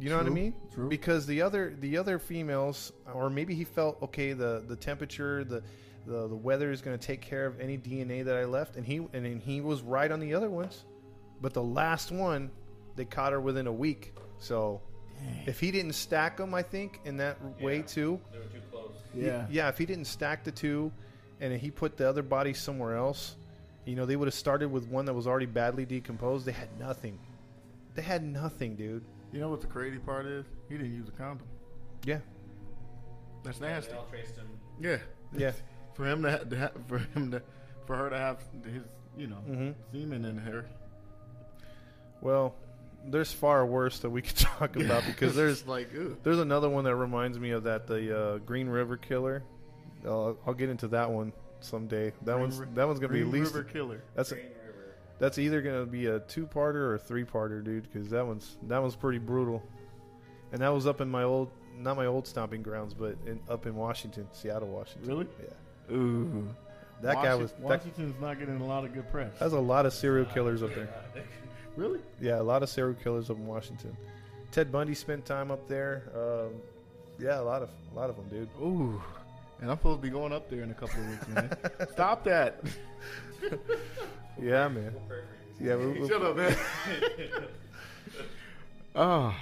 You 0.00 0.10
know 0.10 0.16
what 0.16 0.26
I 0.26 0.30
mean? 0.30 0.54
true. 0.72 0.88
Because 0.88 1.26
the 1.26 1.42
other 1.42 1.74
the 1.80 1.96
other 1.98 2.18
females, 2.20 2.92
or 3.12 3.28
maybe 3.28 3.54
he 3.54 3.64
felt 3.64 4.00
okay, 4.02 4.32
the 4.32 4.62
the 4.66 4.76
temperature, 4.76 5.42
the 5.44 5.62
the, 6.08 6.26
the 6.26 6.34
weather 6.36 6.72
is 6.72 6.80
going 6.80 6.98
to 6.98 7.06
take 7.06 7.20
care 7.20 7.46
of 7.46 7.60
any 7.60 7.76
DNA 7.76 8.24
that 8.24 8.36
I 8.36 8.44
left, 8.44 8.76
and 8.76 8.84
he 8.84 8.96
and 8.96 9.24
then 9.24 9.38
he 9.38 9.60
was 9.60 9.82
right 9.82 10.10
on 10.10 10.20
the 10.20 10.34
other 10.34 10.50
ones, 10.50 10.84
but 11.40 11.52
the 11.52 11.62
last 11.62 12.10
one, 12.10 12.50
they 12.96 13.04
caught 13.04 13.32
her 13.32 13.40
within 13.40 13.66
a 13.66 13.72
week. 13.72 14.14
So 14.38 14.80
if 15.46 15.60
he 15.60 15.70
didn't 15.70 15.92
stack 15.92 16.36
them, 16.38 16.54
I 16.54 16.62
think 16.62 17.00
in 17.04 17.16
that 17.18 17.36
way 17.60 17.82
too, 17.82 18.20
They 18.32 18.38
were 18.38 18.44
too 18.44 18.60
close. 18.70 18.92
Yeah. 19.14 19.46
yeah, 19.50 19.68
if 19.68 19.76
he 19.78 19.84
didn't 19.86 20.06
stack 20.06 20.44
the 20.44 20.52
two 20.52 20.92
and 21.40 21.52
he 21.52 21.70
put 21.70 21.96
the 21.96 22.08
other 22.08 22.22
body 22.22 22.54
somewhere 22.54 22.96
else, 22.96 23.36
you 23.84 23.94
know, 23.96 24.06
they 24.06 24.16
would 24.16 24.28
have 24.28 24.34
started 24.34 24.70
with 24.70 24.86
one 24.88 25.04
that 25.06 25.14
was 25.14 25.26
already 25.26 25.46
badly 25.46 25.84
decomposed. 25.84 26.46
They 26.46 26.52
had 26.52 26.68
nothing. 26.78 27.18
They 27.94 28.02
had 28.02 28.22
nothing, 28.22 28.76
dude. 28.76 29.04
You 29.32 29.40
know 29.40 29.48
what 29.50 29.60
the 29.60 29.66
crazy 29.66 29.98
part 29.98 30.26
is? 30.26 30.46
He 30.68 30.76
didn't 30.76 30.94
use 30.94 31.08
a 31.08 31.12
condom. 31.12 31.46
Yeah. 32.04 32.18
That's 33.44 33.60
nasty. 33.60 33.60
They 33.60 33.68
nasty. 33.74 33.94
all 33.94 34.06
traced 34.06 34.36
him. 34.36 34.46
Yeah. 34.80 34.98
Yeah. 35.36 35.52
For 35.98 36.06
him 36.06 36.22
to, 36.22 36.30
ha- 36.30 36.44
to 36.44 36.58
ha- 36.58 36.70
for 36.86 36.98
him 36.98 37.30
to, 37.32 37.42
for 37.86 37.96
her 37.96 38.08
to 38.08 38.16
have 38.16 38.38
his, 38.64 38.82
you 39.16 39.26
know, 39.26 39.42
Mhm. 39.46 39.74
semen 39.92 40.24
in 40.24 40.38
her. 40.38 40.64
Well, 42.20 42.54
there's 43.04 43.32
far 43.32 43.64
worse 43.66 43.98
that 44.00 44.10
we 44.10 44.22
could 44.22 44.36
talk 44.36 44.76
about 44.80 45.04
because 45.06 45.34
there's 45.34 45.66
like, 45.66 45.88
ugh. 45.98 46.16
there's 46.22 46.38
another 46.38 46.68
one 46.68 46.84
that 46.84 46.96
reminds 46.96 47.38
me 47.38 47.50
of 47.50 47.64
that 47.64 47.86
the 47.86 48.16
uh, 48.18 48.38
Green 48.38 48.68
River 48.68 48.96
Killer. 48.96 49.42
Uh, 50.06 50.34
I'll 50.46 50.54
get 50.54 50.68
into 50.68 50.88
that 50.88 51.10
one 51.10 51.32
someday. 51.60 52.12
That 52.22 52.32
Green 52.34 52.40
one's 52.40 52.58
Ri- 52.58 52.66
that 52.74 52.86
one's 52.86 53.00
gonna 53.00 53.08
Green 53.12 53.30
be 53.30 53.38
at 53.38 53.42
least 53.42 53.54
River 53.54 53.68
Killer. 53.68 54.02
that's 54.14 54.32
Green 54.32 54.44
River. 54.44 54.94
that's 55.18 55.38
either 55.38 55.60
gonna 55.62 55.86
be 55.86 56.06
a 56.06 56.20
two 56.20 56.46
parter 56.46 56.76
or 56.76 56.94
a 56.94 56.98
three 56.98 57.24
parter, 57.24 57.62
dude. 57.64 57.90
Because 57.92 58.08
that 58.10 58.24
one's 58.26 58.56
that 58.68 58.80
one's 58.80 58.94
pretty 58.96 59.18
brutal, 59.18 59.62
and 60.52 60.60
that 60.62 60.68
was 60.68 60.86
up 60.86 61.00
in 61.00 61.08
my 61.08 61.24
old 61.24 61.50
not 61.76 61.96
my 61.96 62.06
old 62.06 62.26
stomping 62.26 62.62
grounds, 62.62 62.94
but 62.94 63.16
in, 63.26 63.40
up 63.48 63.66
in 63.66 63.74
Washington, 63.76 64.26
Seattle, 64.32 64.68
Washington. 64.68 65.08
Really? 65.08 65.26
Yeah, 65.40 65.48
Ooh. 65.90 66.48
that 67.02 67.14
guy 67.14 67.34
was 67.34 67.52
that, 67.52 67.60
Washington's 67.60 68.20
not 68.20 68.38
getting 68.38 68.60
a 68.60 68.66
lot 68.66 68.84
of 68.84 68.92
good 68.92 69.10
press. 69.10 69.32
that's 69.38 69.52
a 69.52 69.58
lot 69.58 69.86
of 69.86 69.92
serial 69.92 70.26
killers 70.26 70.62
up 70.62 70.74
there. 70.74 70.88
really? 71.76 72.00
Yeah, 72.20 72.40
a 72.40 72.42
lot 72.42 72.62
of 72.62 72.68
serial 72.68 72.94
killers 72.94 73.30
up 73.30 73.36
in 73.36 73.46
Washington. 73.46 73.96
Ted 74.50 74.72
Bundy 74.72 74.94
spent 74.94 75.24
time 75.26 75.50
up 75.50 75.68
there. 75.68 76.04
Um, 76.14 76.60
yeah, 77.18 77.40
a 77.40 77.42
lot 77.42 77.62
of 77.62 77.70
a 77.92 77.98
lot 77.98 78.10
of 78.10 78.16
them, 78.16 78.28
dude. 78.28 78.48
Ooh. 78.60 79.02
And 79.60 79.70
I'm 79.70 79.76
supposed 79.76 80.00
to 80.00 80.02
be 80.02 80.10
going 80.10 80.32
up 80.32 80.48
there 80.48 80.62
in 80.62 80.70
a 80.70 80.74
couple 80.74 81.00
of 81.00 81.08
weeks, 81.08 81.28
man. 81.28 81.56
Stop 81.92 82.24
that. 82.24 82.62
Yeah, 84.40 84.68
man. 84.68 84.94
Yeah, 85.60 85.74
we, 85.76 86.00
we, 86.00 86.08
Shut 86.08 86.22
up, 86.22 86.36
man. 86.36 86.56
oh, 88.94 89.34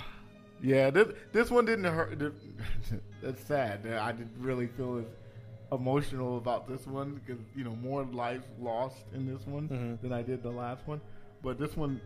yeah. 0.62 0.88
This 0.88 1.09
this 1.32 1.50
one 1.50 1.66
didn't 1.66 1.85
hurt. 1.85 2.18
That's 3.22 3.44
sad. 3.44 3.87
I 3.87 4.12
didn't 4.12 4.32
really 4.38 4.68
feel 4.68 4.98
as 4.98 5.04
emotional 5.72 6.37
about 6.38 6.68
this 6.68 6.87
one 6.87 7.20
because 7.24 7.42
you 7.57 7.64
know 7.64 7.74
more 7.76 8.05
lives 8.05 8.44
lost 8.61 8.96
in 9.14 9.26
this 9.26 9.46
one 9.46 9.68
Mhm. 9.68 10.00
than 10.00 10.12
I 10.12 10.22
did 10.22 10.42
the 10.42 10.50
last 10.50 10.87
one. 10.87 11.00
But 11.42 11.59
this 11.59 11.76
one, 11.76 12.00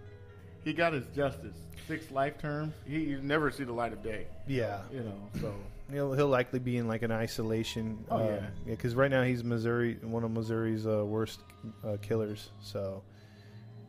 he 0.64 0.73
got 0.73 0.92
his 0.92 1.07
justice. 1.14 1.57
Six 1.87 2.11
life 2.11 2.38
terms. 2.38 2.73
He 2.87 3.01
you 3.01 3.20
never 3.23 3.51
see 3.51 3.64
the 3.64 3.73
light 3.73 3.92
of 3.92 4.03
day. 4.03 4.27
yeah. 4.46 4.83
You 4.92 5.01
know. 5.01 5.29
So 5.40 5.55
He'll 5.90 6.12
he'll 6.14 6.29
likely 6.29 6.61
be 6.61 6.77
in 6.77 6.87
like 6.87 7.03
an 7.03 7.11
isolation. 7.11 8.05
Oh, 8.11 8.18
uh, 8.18 8.25
yeah. 8.27 8.46
because 8.64 8.94
right 8.94 9.11
now 9.11 9.25
he's 9.25 9.42
Missouri, 9.42 9.99
one 10.03 10.23
of 10.23 10.31
Missouri's 10.31 10.87
uh, 10.87 11.05
worst 11.05 11.40
uh, 11.85 11.96
killers. 12.01 12.51
So, 12.61 13.03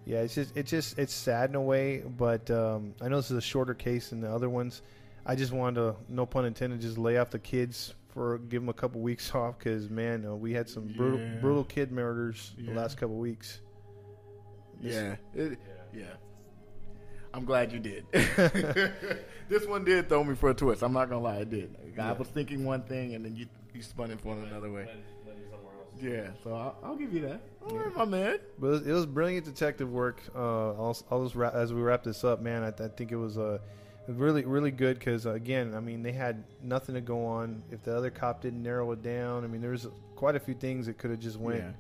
yeah, 0.06 0.22
it's 0.22 0.34
just 0.34 0.58
it's 0.58 0.72
just 0.72 0.98
it's 0.98 1.14
sad 1.14 1.52
in 1.52 1.56
a 1.56 1.62
way. 1.62 2.00
But 2.02 2.50
um, 2.50 2.96
I 3.02 3.08
know 3.08 3.18
this 3.18 3.30
is 3.30 3.38
a 3.38 3.42
shorter 3.42 3.76
case 3.76 4.10
than 4.10 4.20
the 4.22 4.32
other 4.34 4.50
ones. 4.50 4.82
I 5.28 5.36
just 5.36 5.52
wanted 5.54 5.76
to, 5.82 5.96
no 6.10 6.26
pun 6.26 6.46
intended, 6.46 6.82
just 6.82 6.98
lay 6.98 7.20
off 7.20 7.30
the 7.30 7.38
kids 7.38 7.94
for 8.12 8.38
give 8.38 8.62
him 8.64 8.70
a 8.70 8.74
couple 8.74 9.02
weeks 9.02 9.34
off 9.36 9.58
because 9.58 9.90
man, 9.90 10.26
uh, 10.26 10.36
we 10.36 10.54
had 10.54 10.70
some 10.70 10.88
brutal 10.96 11.20
Yeah. 11.20 11.36
brutal 11.42 11.64
kid 11.64 11.92
murders 11.92 12.54
the 12.58 12.74
last 12.74 12.98
couple 12.98 13.16
weeks. 13.18 13.62
This- 14.82 14.96
yeah. 14.96 15.16
It, 15.34 15.60
Yeah. 15.94 16.00
Yeah. 16.02 16.06
I'm 17.34 17.46
glad 17.46 17.72
you 17.72 17.80
did. 17.80 18.06
this 18.12 19.66
one 19.66 19.86
did 19.86 20.10
throw 20.10 20.24
me 20.24 20.36
for 20.36 20.50
a 20.50 20.54
twist. 20.54 20.82
I'm 20.84 20.92
not 20.94 21.10
gonna 21.10 21.22
lie, 21.22 21.38
it 21.38 21.50
did. 21.50 21.76
I 21.98 21.98
Yeah. 21.98 22.12
was 22.14 22.28
thinking 22.28 22.66
one 22.66 22.84
thing, 22.84 23.16
and 23.16 23.24
then 23.24 23.36
you 23.36 23.48
you 23.74 23.82
spun 23.82 24.12
it 24.12 24.20
for 24.20 24.34
another 24.34 24.70
way. 24.70 24.86
Went, 24.86 24.90
went 25.26 25.38
somewhere 25.50 25.74
else. 25.80 26.02
Yeah, 26.02 26.32
so 26.44 26.54
I'll, 26.54 26.78
I'll 26.84 26.96
give 26.98 27.14
you 27.14 27.22
that. 27.22 27.40
All 27.66 27.78
right, 27.78 27.96
my 27.96 28.04
man. 28.04 28.40
But 28.60 28.68
it 28.68 28.70
was, 28.72 28.88
it 28.88 28.92
was 28.92 29.06
brilliant 29.06 29.46
detective 29.46 29.90
work. 29.94 30.22
Uh, 30.36 30.72
I'll, 30.74 30.98
I'll 31.10 31.24
just 31.24 31.36
wrap, 31.36 31.54
as 31.54 31.74
we 31.74 31.82
wrap 31.82 32.04
this 32.04 32.26
up, 32.26 32.42
man. 32.42 32.64
I, 32.64 32.68
I 32.84 32.90
think 32.90 33.14
it 33.14 33.16
was 33.16 33.38
uh, 33.38 33.60
really, 34.18 34.46
really 34.46 34.72
good 34.72 35.00
because 35.00 35.26
uh, 35.26 35.32
again, 35.32 35.74
I 35.76 35.80
mean, 35.80 36.04
they 36.04 36.12
had 36.12 36.44
nothing 36.64 36.96
to 36.96 37.02
go 37.02 37.26
on. 37.26 37.64
If 37.72 37.84
the 37.84 37.96
other 37.96 38.10
cop 38.10 38.42
didn't 38.42 38.64
narrow 38.64 38.92
it 38.92 39.02
down, 39.04 39.44
I 39.44 39.48
mean, 39.48 39.62
there's 39.62 39.88
quite 40.16 40.36
a 40.36 40.40
few 40.40 40.54
things 40.54 40.86
that 40.88 40.98
could 40.98 41.12
have 41.12 41.20
just 41.20 41.38
went. 41.38 41.60
Yeah. 41.60 41.72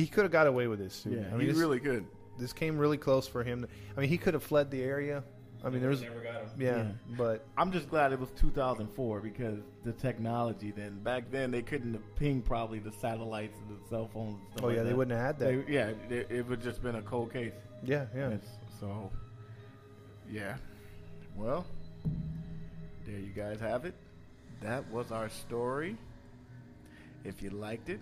He 0.00 0.06
could 0.06 0.24
have 0.24 0.32
got 0.32 0.46
away 0.46 0.66
with 0.66 0.78
this. 0.78 1.02
Too. 1.02 1.10
Yeah, 1.10 1.26
I 1.28 1.30
mean, 1.32 1.40
he's 1.40 1.50
this, 1.50 1.58
really 1.58 1.80
good. 1.80 2.04
this 2.38 2.52
came 2.52 2.76
really 2.78 2.98
close 2.98 3.26
for 3.26 3.42
him. 3.42 3.66
I 3.96 4.00
mean, 4.00 4.08
he 4.10 4.18
could 4.18 4.34
have 4.34 4.42
fled 4.42 4.70
the 4.70 4.82
area. 4.82 5.24
I 5.64 5.70
mean, 5.70 5.80
there 5.80 5.90
was 5.90 6.02
never 6.02 6.20
got 6.20 6.34
him. 6.42 6.48
yeah, 6.58 6.76
Yeah. 6.76 6.84
but 7.16 7.44
I'm 7.56 7.72
just 7.72 7.88
glad 7.90 8.12
it 8.12 8.20
was 8.20 8.28
2004 8.38 9.20
because 9.20 9.58
the 9.82 9.92
technology 9.92 10.70
then 10.70 11.00
back 11.02 11.32
then 11.32 11.50
they 11.50 11.62
couldn't 11.62 11.94
have 11.94 12.14
pinged 12.14 12.44
probably 12.44 12.78
the 12.78 12.92
satellites 12.92 13.58
and 13.66 13.76
the 13.76 13.88
cell 13.88 14.08
phones. 14.14 14.38
And 14.38 14.52
stuff 14.52 14.64
oh 14.64 14.66
like 14.68 14.76
yeah, 14.76 14.82
they 14.84 14.94
wouldn't 14.94 15.18
have 15.18 15.26
had 15.26 15.38
that. 15.40 15.66
They, 15.66 15.72
yeah, 15.72 15.90
it, 16.10 16.28
it 16.30 16.46
would 16.48 16.62
just 16.62 16.80
been 16.80 16.94
a 16.94 17.02
cold 17.02 17.32
case. 17.32 17.54
yeah, 17.82 18.06
yeah. 18.14 18.28
It's- 18.28 18.58
so, 18.78 19.10
yeah. 20.30 20.58
Well, 21.38 21.64
there 23.06 23.18
you 23.18 23.32
guys 23.34 23.60
have 23.60 23.84
it. 23.84 23.94
That 24.60 24.90
was 24.90 25.12
our 25.12 25.28
story. 25.28 25.96
If 27.24 27.42
you 27.42 27.50
liked 27.50 27.88
it, 27.88 28.00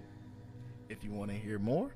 if 0.88 1.04
you 1.04 1.10
want 1.10 1.30
to 1.30 1.36
hear 1.36 1.58
more, 1.58 1.90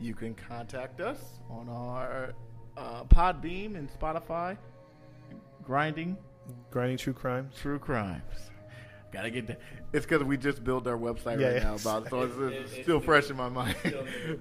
you 0.00 0.14
can 0.14 0.34
contact 0.34 1.00
us 1.00 1.18
on 1.48 1.68
our 1.68 2.32
uh, 2.76 3.04
Podbean 3.04 3.76
and 3.76 3.88
Spotify. 3.98 4.56
Grinding 5.64 6.16
Grinding 6.72 6.96
true 6.98 7.12
crimes. 7.12 7.54
True 7.60 7.78
Crimes. 7.78 8.22
Gotta 9.12 9.30
get 9.30 9.46
that. 9.48 9.60
It's 9.92 10.04
because 10.06 10.24
we 10.24 10.36
just 10.36 10.64
built 10.64 10.86
our 10.86 10.96
website 10.98 11.38
Yeah, 11.40 11.46
right 11.48 11.56
yeah. 11.56 11.62
now 11.64 11.74
about 11.76 12.08
so 12.10 12.22
it's, 12.22 12.36
It- 12.36 12.52
it's 12.72 12.82
still 12.82 12.98
it- 12.98 13.04
fresh 13.04 13.30
in 13.30 13.36
my 13.36 13.48
mind. 13.48 13.76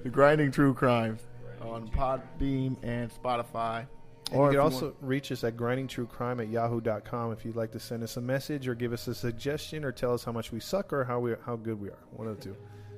the 0.03 0.09
Grinding 0.11 0.51
True 0.51 0.73
Crimes 0.73 1.21
Grinding 1.59 1.73
on 1.73 1.89
True 1.89 1.99
Podbean 1.99 2.77
and 2.83 3.11
Spotify. 3.13 3.85
And 4.31 4.39
Or 4.39 4.47
you 4.47 4.57
can 4.57 4.59
also 4.59 4.85
want- 4.87 4.95
reach 5.01 5.31
us 5.31 5.43
at 5.43 5.57
grindingtruecrime 5.57 6.39
at 6.41 6.49
yahoo.com 6.49 7.31
if 7.31 7.43
you'd 7.45 7.55
like 7.55 7.71
to 7.71 7.79
send 7.79 8.03
us 8.03 8.15
a 8.17 8.21
message 8.21 8.67
or 8.67 8.75
give 8.75 8.93
us 8.93 9.07
a 9.07 9.15
suggestion 9.15 9.83
or 9.83 9.91
tell 9.91 10.13
us 10.13 10.23
how 10.23 10.31
much 10.31 10.51
we 10.51 10.59
suck 10.59 10.93
or 10.93 11.03
how 11.03 11.19
we 11.19 11.33
how 11.45 11.55
good 11.55 11.79
we 11.81 11.89
are. 11.89 11.97
One 12.11 12.27
of 12.27 12.37
the 12.37 12.43
two. 12.43 12.55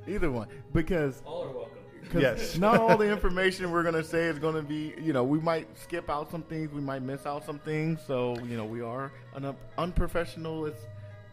either 0.08 0.32
one, 0.32 0.48
because 0.74 1.22
All 1.26 1.44
are 1.44 1.48
welcome. 1.52 1.78
'cause 2.12 2.22
Yes. 2.22 2.58
not 2.60 2.80
all 2.82 2.98
the 2.98 3.10
information 3.10 3.72
we're 3.72 3.84
gonna 3.84 4.04
say 4.04 4.26
is 4.26 4.40
gonna 4.40 4.62
be. 4.64 4.94
You 5.00 5.14
know, 5.14 5.24
we 5.24 5.40
might 5.40 5.68
skip 5.78 6.10
out 6.10 6.30
some 6.32 6.42
things, 6.44 6.74
we 6.74 6.82
might 6.82 7.02
miss 7.04 7.26
out 7.26 7.46
some 7.46 7.60
things. 7.60 8.02
So 8.06 8.38
you 8.40 8.58
know, 8.58 8.66
we 8.66 8.82
are 8.82 9.12
an 9.36 9.56
unprofessional 9.78 10.66
as 10.66 10.74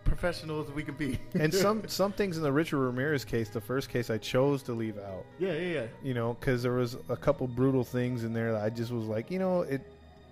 professional 0.08 0.60
as 0.62 0.70
we 0.70 0.82
can 0.82 0.94
be. 0.94 1.18
And 1.34 1.52
some 1.52 1.82
some 1.88 2.12
things 2.12 2.36
in 2.36 2.42
the 2.42 2.52
Richard 2.52 2.78
Ramirez 2.78 3.24
case, 3.24 3.48
the 3.50 3.60
first 3.60 3.88
case, 3.90 4.10
I 4.10 4.18
chose 4.18 4.62
to 4.64 4.72
leave 4.72 4.98
out. 4.98 5.24
yeah, 5.38 5.52
yeah, 5.52 5.72
yeah. 5.80 5.86
You 6.02 6.14
know, 6.14 6.34
because 6.40 6.62
there 6.62 6.72
was 6.72 6.96
a 7.08 7.16
couple 7.16 7.46
brutal 7.46 7.84
things 7.84 8.24
in 8.24 8.32
there 8.32 8.52
that 8.52 8.62
I 8.62 8.70
just 8.70 8.90
was 8.90 9.06
like, 9.06 9.30
you 9.30 9.38
know, 9.38 9.62
it 9.62 9.80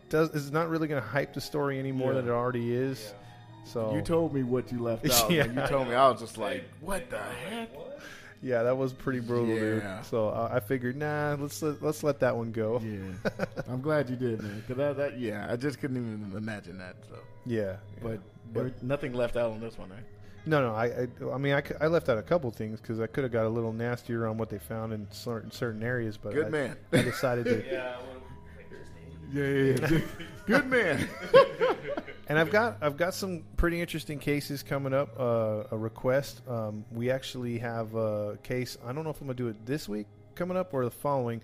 does. 0.08 0.30
It's 0.34 0.50
not 0.50 0.68
really 0.68 0.88
going 0.88 1.02
to 1.02 1.08
hype 1.08 1.34
the 1.34 1.40
story 1.40 1.78
any 1.78 1.92
more 1.92 2.12
Yeah. 2.12 2.20
than 2.20 2.28
it 2.28 2.32
already 2.32 2.74
is. 2.74 3.00
Yeah. 3.12 3.22
So 3.64 3.94
You 3.94 4.00
told 4.02 4.32
me 4.32 4.42
what 4.44 4.70
you 4.70 4.80
left 4.80 5.08
out. 5.10 5.30
Yeah. 5.30 5.46
You 5.46 5.66
told 5.68 5.88
me, 5.88 5.94
I 5.94 6.08
was 6.08 6.20
just 6.20 6.38
like, 6.38 6.64
"What 6.80 7.10
the 7.10 7.18
heck?" 7.18 7.74
What? 7.76 7.98
Yeah, 8.42 8.62
that 8.62 8.76
was 8.76 8.92
pretty 8.92 9.18
brutal, 9.20 9.56
dude. 9.56 9.82
So 10.04 10.28
uh, 10.28 10.50
I 10.52 10.60
figured, 10.60 10.94
nah, 10.96 11.36
let's 11.40 11.60
let, 11.62 11.82
let's 11.82 12.04
let 12.04 12.20
that 12.20 12.36
one 12.36 12.52
go. 12.52 12.80
Yeah, 12.84 13.30
I'm 13.66 13.80
glad 13.80 14.08
you 14.10 14.14
did, 14.14 14.42
man. 14.42 14.62
Cause 14.68 14.76
that, 14.76 14.96
that, 14.98 15.18
yeah, 15.18 15.48
I 15.50 15.56
just 15.56 15.80
couldn't 15.80 15.96
even 15.96 16.36
imagine 16.36 16.76
that. 16.78 16.96
So, 17.08 17.16
Yeah, 17.46 17.76
but, 18.02 18.20
But- 18.52 18.62
there- 18.64 18.72
nothing 18.82 19.12
left 19.12 19.36
out 19.36 19.50
on 19.52 19.60
this 19.60 19.76
one, 19.78 19.90
right? 19.90 20.04
no, 20.48 20.60
no. 20.60 20.74
I, 20.74 20.84
I, 20.86 21.34
I 21.34 21.38
mean, 21.38 21.54
I, 21.54 21.62
I 21.80 21.86
left 21.88 22.08
out 22.08 22.18
a 22.18 22.22
couple 22.22 22.50
things 22.52 22.80
because 22.80 23.00
I 23.00 23.06
could 23.08 23.24
have 23.24 23.32
got 23.32 23.46
a 23.46 23.48
little 23.48 23.72
nastier 23.72 24.26
on 24.26 24.38
what 24.38 24.48
they 24.48 24.58
found 24.58 24.92
in 24.92 25.06
certain 25.10 25.50
certain 25.50 25.82
areas, 25.82 26.16
but 26.16 26.32
Good 26.34 26.46
I, 26.46 26.50
man. 26.50 26.76
I 26.92 27.02
decided 27.02 27.44
to. 27.46 27.64
Yeah, 27.72 27.96
well, 27.98 28.22
like 28.56 28.70
there's 28.70 28.88
Nate. 28.94 29.80
Yeah, 29.80 29.88
yeah, 29.88 29.98
yeah. 29.98 30.04
Good 30.46 30.66
man. 30.70 31.08
And 32.28 32.40
I've 32.40 32.50
got 32.50 32.78
I've 32.80 32.96
got 32.96 33.14
some 33.14 33.44
pretty 33.56 33.80
interesting 33.80 34.18
cases 34.18 34.64
coming 34.64 34.92
up. 34.92 35.14
Uh, 35.18 35.62
a 35.70 35.76
request. 35.78 36.42
Um, 36.48 36.84
we 36.90 37.08
actually 37.08 37.56
have 37.58 37.94
a 37.94 38.36
case. 38.42 38.76
I 38.84 38.92
don't 38.92 39.04
know 39.04 39.10
if 39.10 39.20
I'm 39.20 39.28
gonna 39.28 39.36
do 39.36 39.46
it 39.46 39.64
this 39.64 39.88
week 39.88 40.08
coming 40.34 40.56
up 40.56 40.74
or 40.74 40.84
the 40.84 40.90
following, 40.90 41.40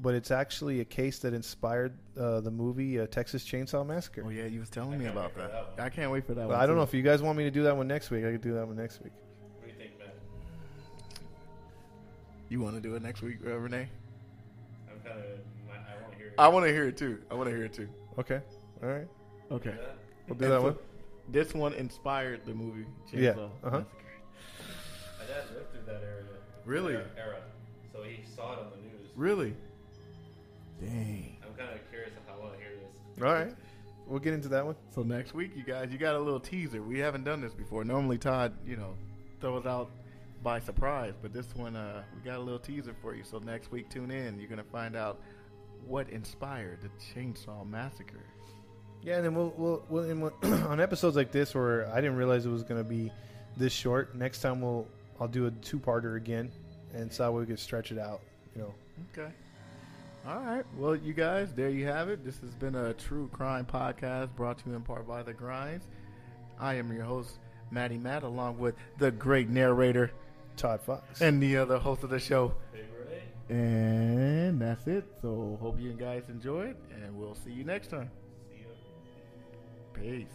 but 0.00 0.14
it's 0.14 0.30
actually 0.30 0.80
a 0.80 0.84
case 0.84 1.18
that 1.20 1.32
inspired 1.34 1.96
uh, 2.18 2.40
the 2.40 2.50
movie 2.50 3.00
uh, 3.00 3.06
Texas 3.06 3.44
Chainsaw 3.44 3.86
Massacre. 3.86 4.22
oh 4.26 4.30
yeah, 4.30 4.44
you 4.46 4.60
was 4.60 4.70
telling 4.70 4.98
me 4.98 5.06
about 5.06 5.34
that. 5.36 5.76
that. 5.76 5.84
I 5.84 5.88
can't 5.88 6.10
wait 6.10 6.24
for 6.26 6.34
that 6.34 6.42
But 6.48 6.54
one. 6.54 6.60
I 6.60 6.66
don't 6.66 6.76
know 6.76 6.82
if 6.82 6.92
you 6.94 7.02
guys 7.02 7.22
want 7.22 7.38
me 7.38 7.44
to 7.44 7.50
do 7.50 7.62
that 7.64 7.76
one 7.76 7.88
next 7.88 8.10
week. 8.10 8.24
I 8.24 8.32
could 8.32 8.42
do 8.42 8.54
that 8.54 8.66
one 8.66 8.76
next 8.76 9.02
week. 9.02 9.12
What 9.58 9.66
do 9.66 9.72
you 9.72 9.78
think, 9.78 9.98
Matt? 9.98 10.14
you 12.48 12.60
want 12.60 12.74
to 12.76 12.80
do 12.80 12.94
it 12.94 13.02
next 13.02 13.22
week, 13.22 13.38
uh, 13.46 13.50
Renee. 13.58 13.88
I'm 14.90 15.00
kind 15.00 15.18
of. 15.18 15.24
I 15.70 16.02
want 16.02 16.12
to 16.12 16.18
hear. 16.18 16.32
I 16.38 16.48
want 16.48 16.66
to 16.66 16.72
hear 16.72 16.88
it 16.88 16.96
too. 16.96 17.18
I 17.30 17.34
want 17.34 17.48
to 17.48 17.56
hear 17.56 17.64
it 17.64 17.72
too. 17.72 17.88
Okay. 18.18 18.40
All 18.82 18.88
right. 18.88 19.08
Okay. 19.50 19.70
that. 19.70 19.96
We'll 20.28 20.36
do 20.38 20.44
And 20.44 20.52
that 20.52 20.58
so 20.60 20.62
one. 20.62 20.76
This 21.28 21.54
one 21.54 21.74
inspired 21.74 22.44
the 22.44 22.54
movie 22.54 22.84
Chainsaw 23.10 23.20
Yeah, 23.20 23.30
uh-huh. 23.64 23.70
My 23.80 25.24
dad 25.26 25.44
lived 25.54 25.72
through 25.72 25.92
that 25.92 26.02
area. 26.02 26.24
Really? 26.64 26.94
Era, 26.94 27.06
era. 27.16 27.36
So 27.92 28.02
he 28.02 28.20
saw 28.34 28.52
it 28.52 28.58
on 28.60 28.66
the 28.70 28.76
news. 28.76 29.10
Really? 29.16 29.54
Dang. 30.80 31.36
I'm 31.42 31.54
kind 31.54 31.74
of 31.74 31.90
curious 31.90 32.12
if 32.12 32.32
I 32.32 32.38
want 32.38 32.54
to 32.54 32.58
hear 32.58 32.70
this. 32.70 33.22
All 33.22 33.32
right. 33.32 33.54
We'll 34.06 34.20
get 34.20 34.34
into 34.34 34.48
that 34.48 34.64
one. 34.64 34.76
So 34.94 35.02
next 35.02 35.34
week, 35.34 35.52
you 35.56 35.64
guys, 35.64 35.88
you 35.90 35.98
got 35.98 36.14
a 36.14 36.18
little 36.18 36.38
teaser. 36.38 36.80
We 36.80 36.98
haven't 36.98 37.24
done 37.24 37.40
this 37.40 37.54
before. 37.54 37.84
Normally, 37.84 38.18
Todd, 38.18 38.52
you 38.64 38.76
know, 38.76 38.94
throws 39.40 39.66
out 39.66 39.90
by 40.42 40.60
surprise, 40.60 41.14
but 41.20 41.32
this 41.32 41.46
one, 41.56 41.74
uh, 41.74 42.02
we 42.14 42.20
got 42.20 42.36
a 42.36 42.42
little 42.42 42.60
teaser 42.60 42.94
for 43.02 43.14
you. 43.14 43.24
So 43.24 43.38
next 43.38 43.72
week, 43.72 43.88
tune 43.88 44.12
in. 44.12 44.38
You're 44.38 44.48
gonna 44.48 44.62
find 44.62 44.94
out 44.94 45.20
what 45.84 46.08
inspired 46.10 46.78
the 46.82 46.90
Chainsaw 47.12 47.68
Massacre. 47.68 48.22
Yeah, 49.02 49.16
and 49.16 49.24
then 49.24 49.34
we'll 49.34 49.54
we'll, 49.56 49.84
we'll 49.88 50.10
and 50.10 50.22
we'll 50.22 50.32
on 50.68 50.80
episodes 50.80 51.16
like 51.16 51.32
this 51.32 51.54
where 51.54 51.88
I 51.92 51.96
didn't 51.96 52.16
realize 52.16 52.46
it 52.46 52.50
was 52.50 52.62
going 52.62 52.82
to 52.82 52.88
be 52.88 53.10
this 53.56 53.72
short. 53.72 54.14
Next 54.14 54.40
time 54.40 54.60
we'll 54.60 54.86
I'll 55.20 55.28
do 55.28 55.46
a 55.46 55.50
two 55.50 55.78
parter 55.78 56.16
again, 56.16 56.50
and 56.94 57.12
so 57.12 57.32
we 57.32 57.46
could 57.46 57.58
stretch 57.58 57.90
it 57.92 57.98
out. 57.98 58.20
You 58.54 58.62
know. 58.62 58.74
Okay. 59.12 59.32
All 60.26 60.40
right. 60.40 60.64
Well, 60.76 60.96
you 60.96 61.12
guys, 61.12 61.52
there 61.54 61.70
you 61.70 61.86
have 61.86 62.08
it. 62.08 62.24
This 62.24 62.38
has 62.38 62.54
been 62.54 62.74
a 62.74 62.92
true 62.94 63.28
crime 63.32 63.64
podcast 63.64 64.34
brought 64.34 64.58
to 64.58 64.70
you 64.70 64.74
in 64.74 64.82
part 64.82 65.06
by 65.06 65.22
The 65.22 65.32
Grinds. 65.32 65.86
I 66.58 66.74
am 66.74 66.92
your 66.92 67.04
host, 67.04 67.38
Matty 67.70 67.96
Matt, 67.98 68.24
along 68.24 68.58
with 68.58 68.74
the 68.98 69.10
great 69.12 69.48
narrator 69.48 70.10
Todd 70.56 70.80
Fox. 70.80 71.20
and 71.20 71.40
the 71.40 71.56
other 71.56 71.78
host 71.78 72.02
of 72.02 72.10
the 72.10 72.18
show. 72.18 72.54
And 73.48 74.60
that's 74.60 74.88
it. 74.88 75.04
So 75.22 75.56
hope 75.60 75.78
you 75.78 75.92
guys 75.92 76.24
enjoyed, 76.28 76.74
and 76.92 77.16
we'll 77.16 77.36
see 77.36 77.52
you 77.52 77.62
next 77.62 77.88
time. 77.90 78.10
See 78.50 78.64
you. 80.02 80.24
Peace. 80.24 80.34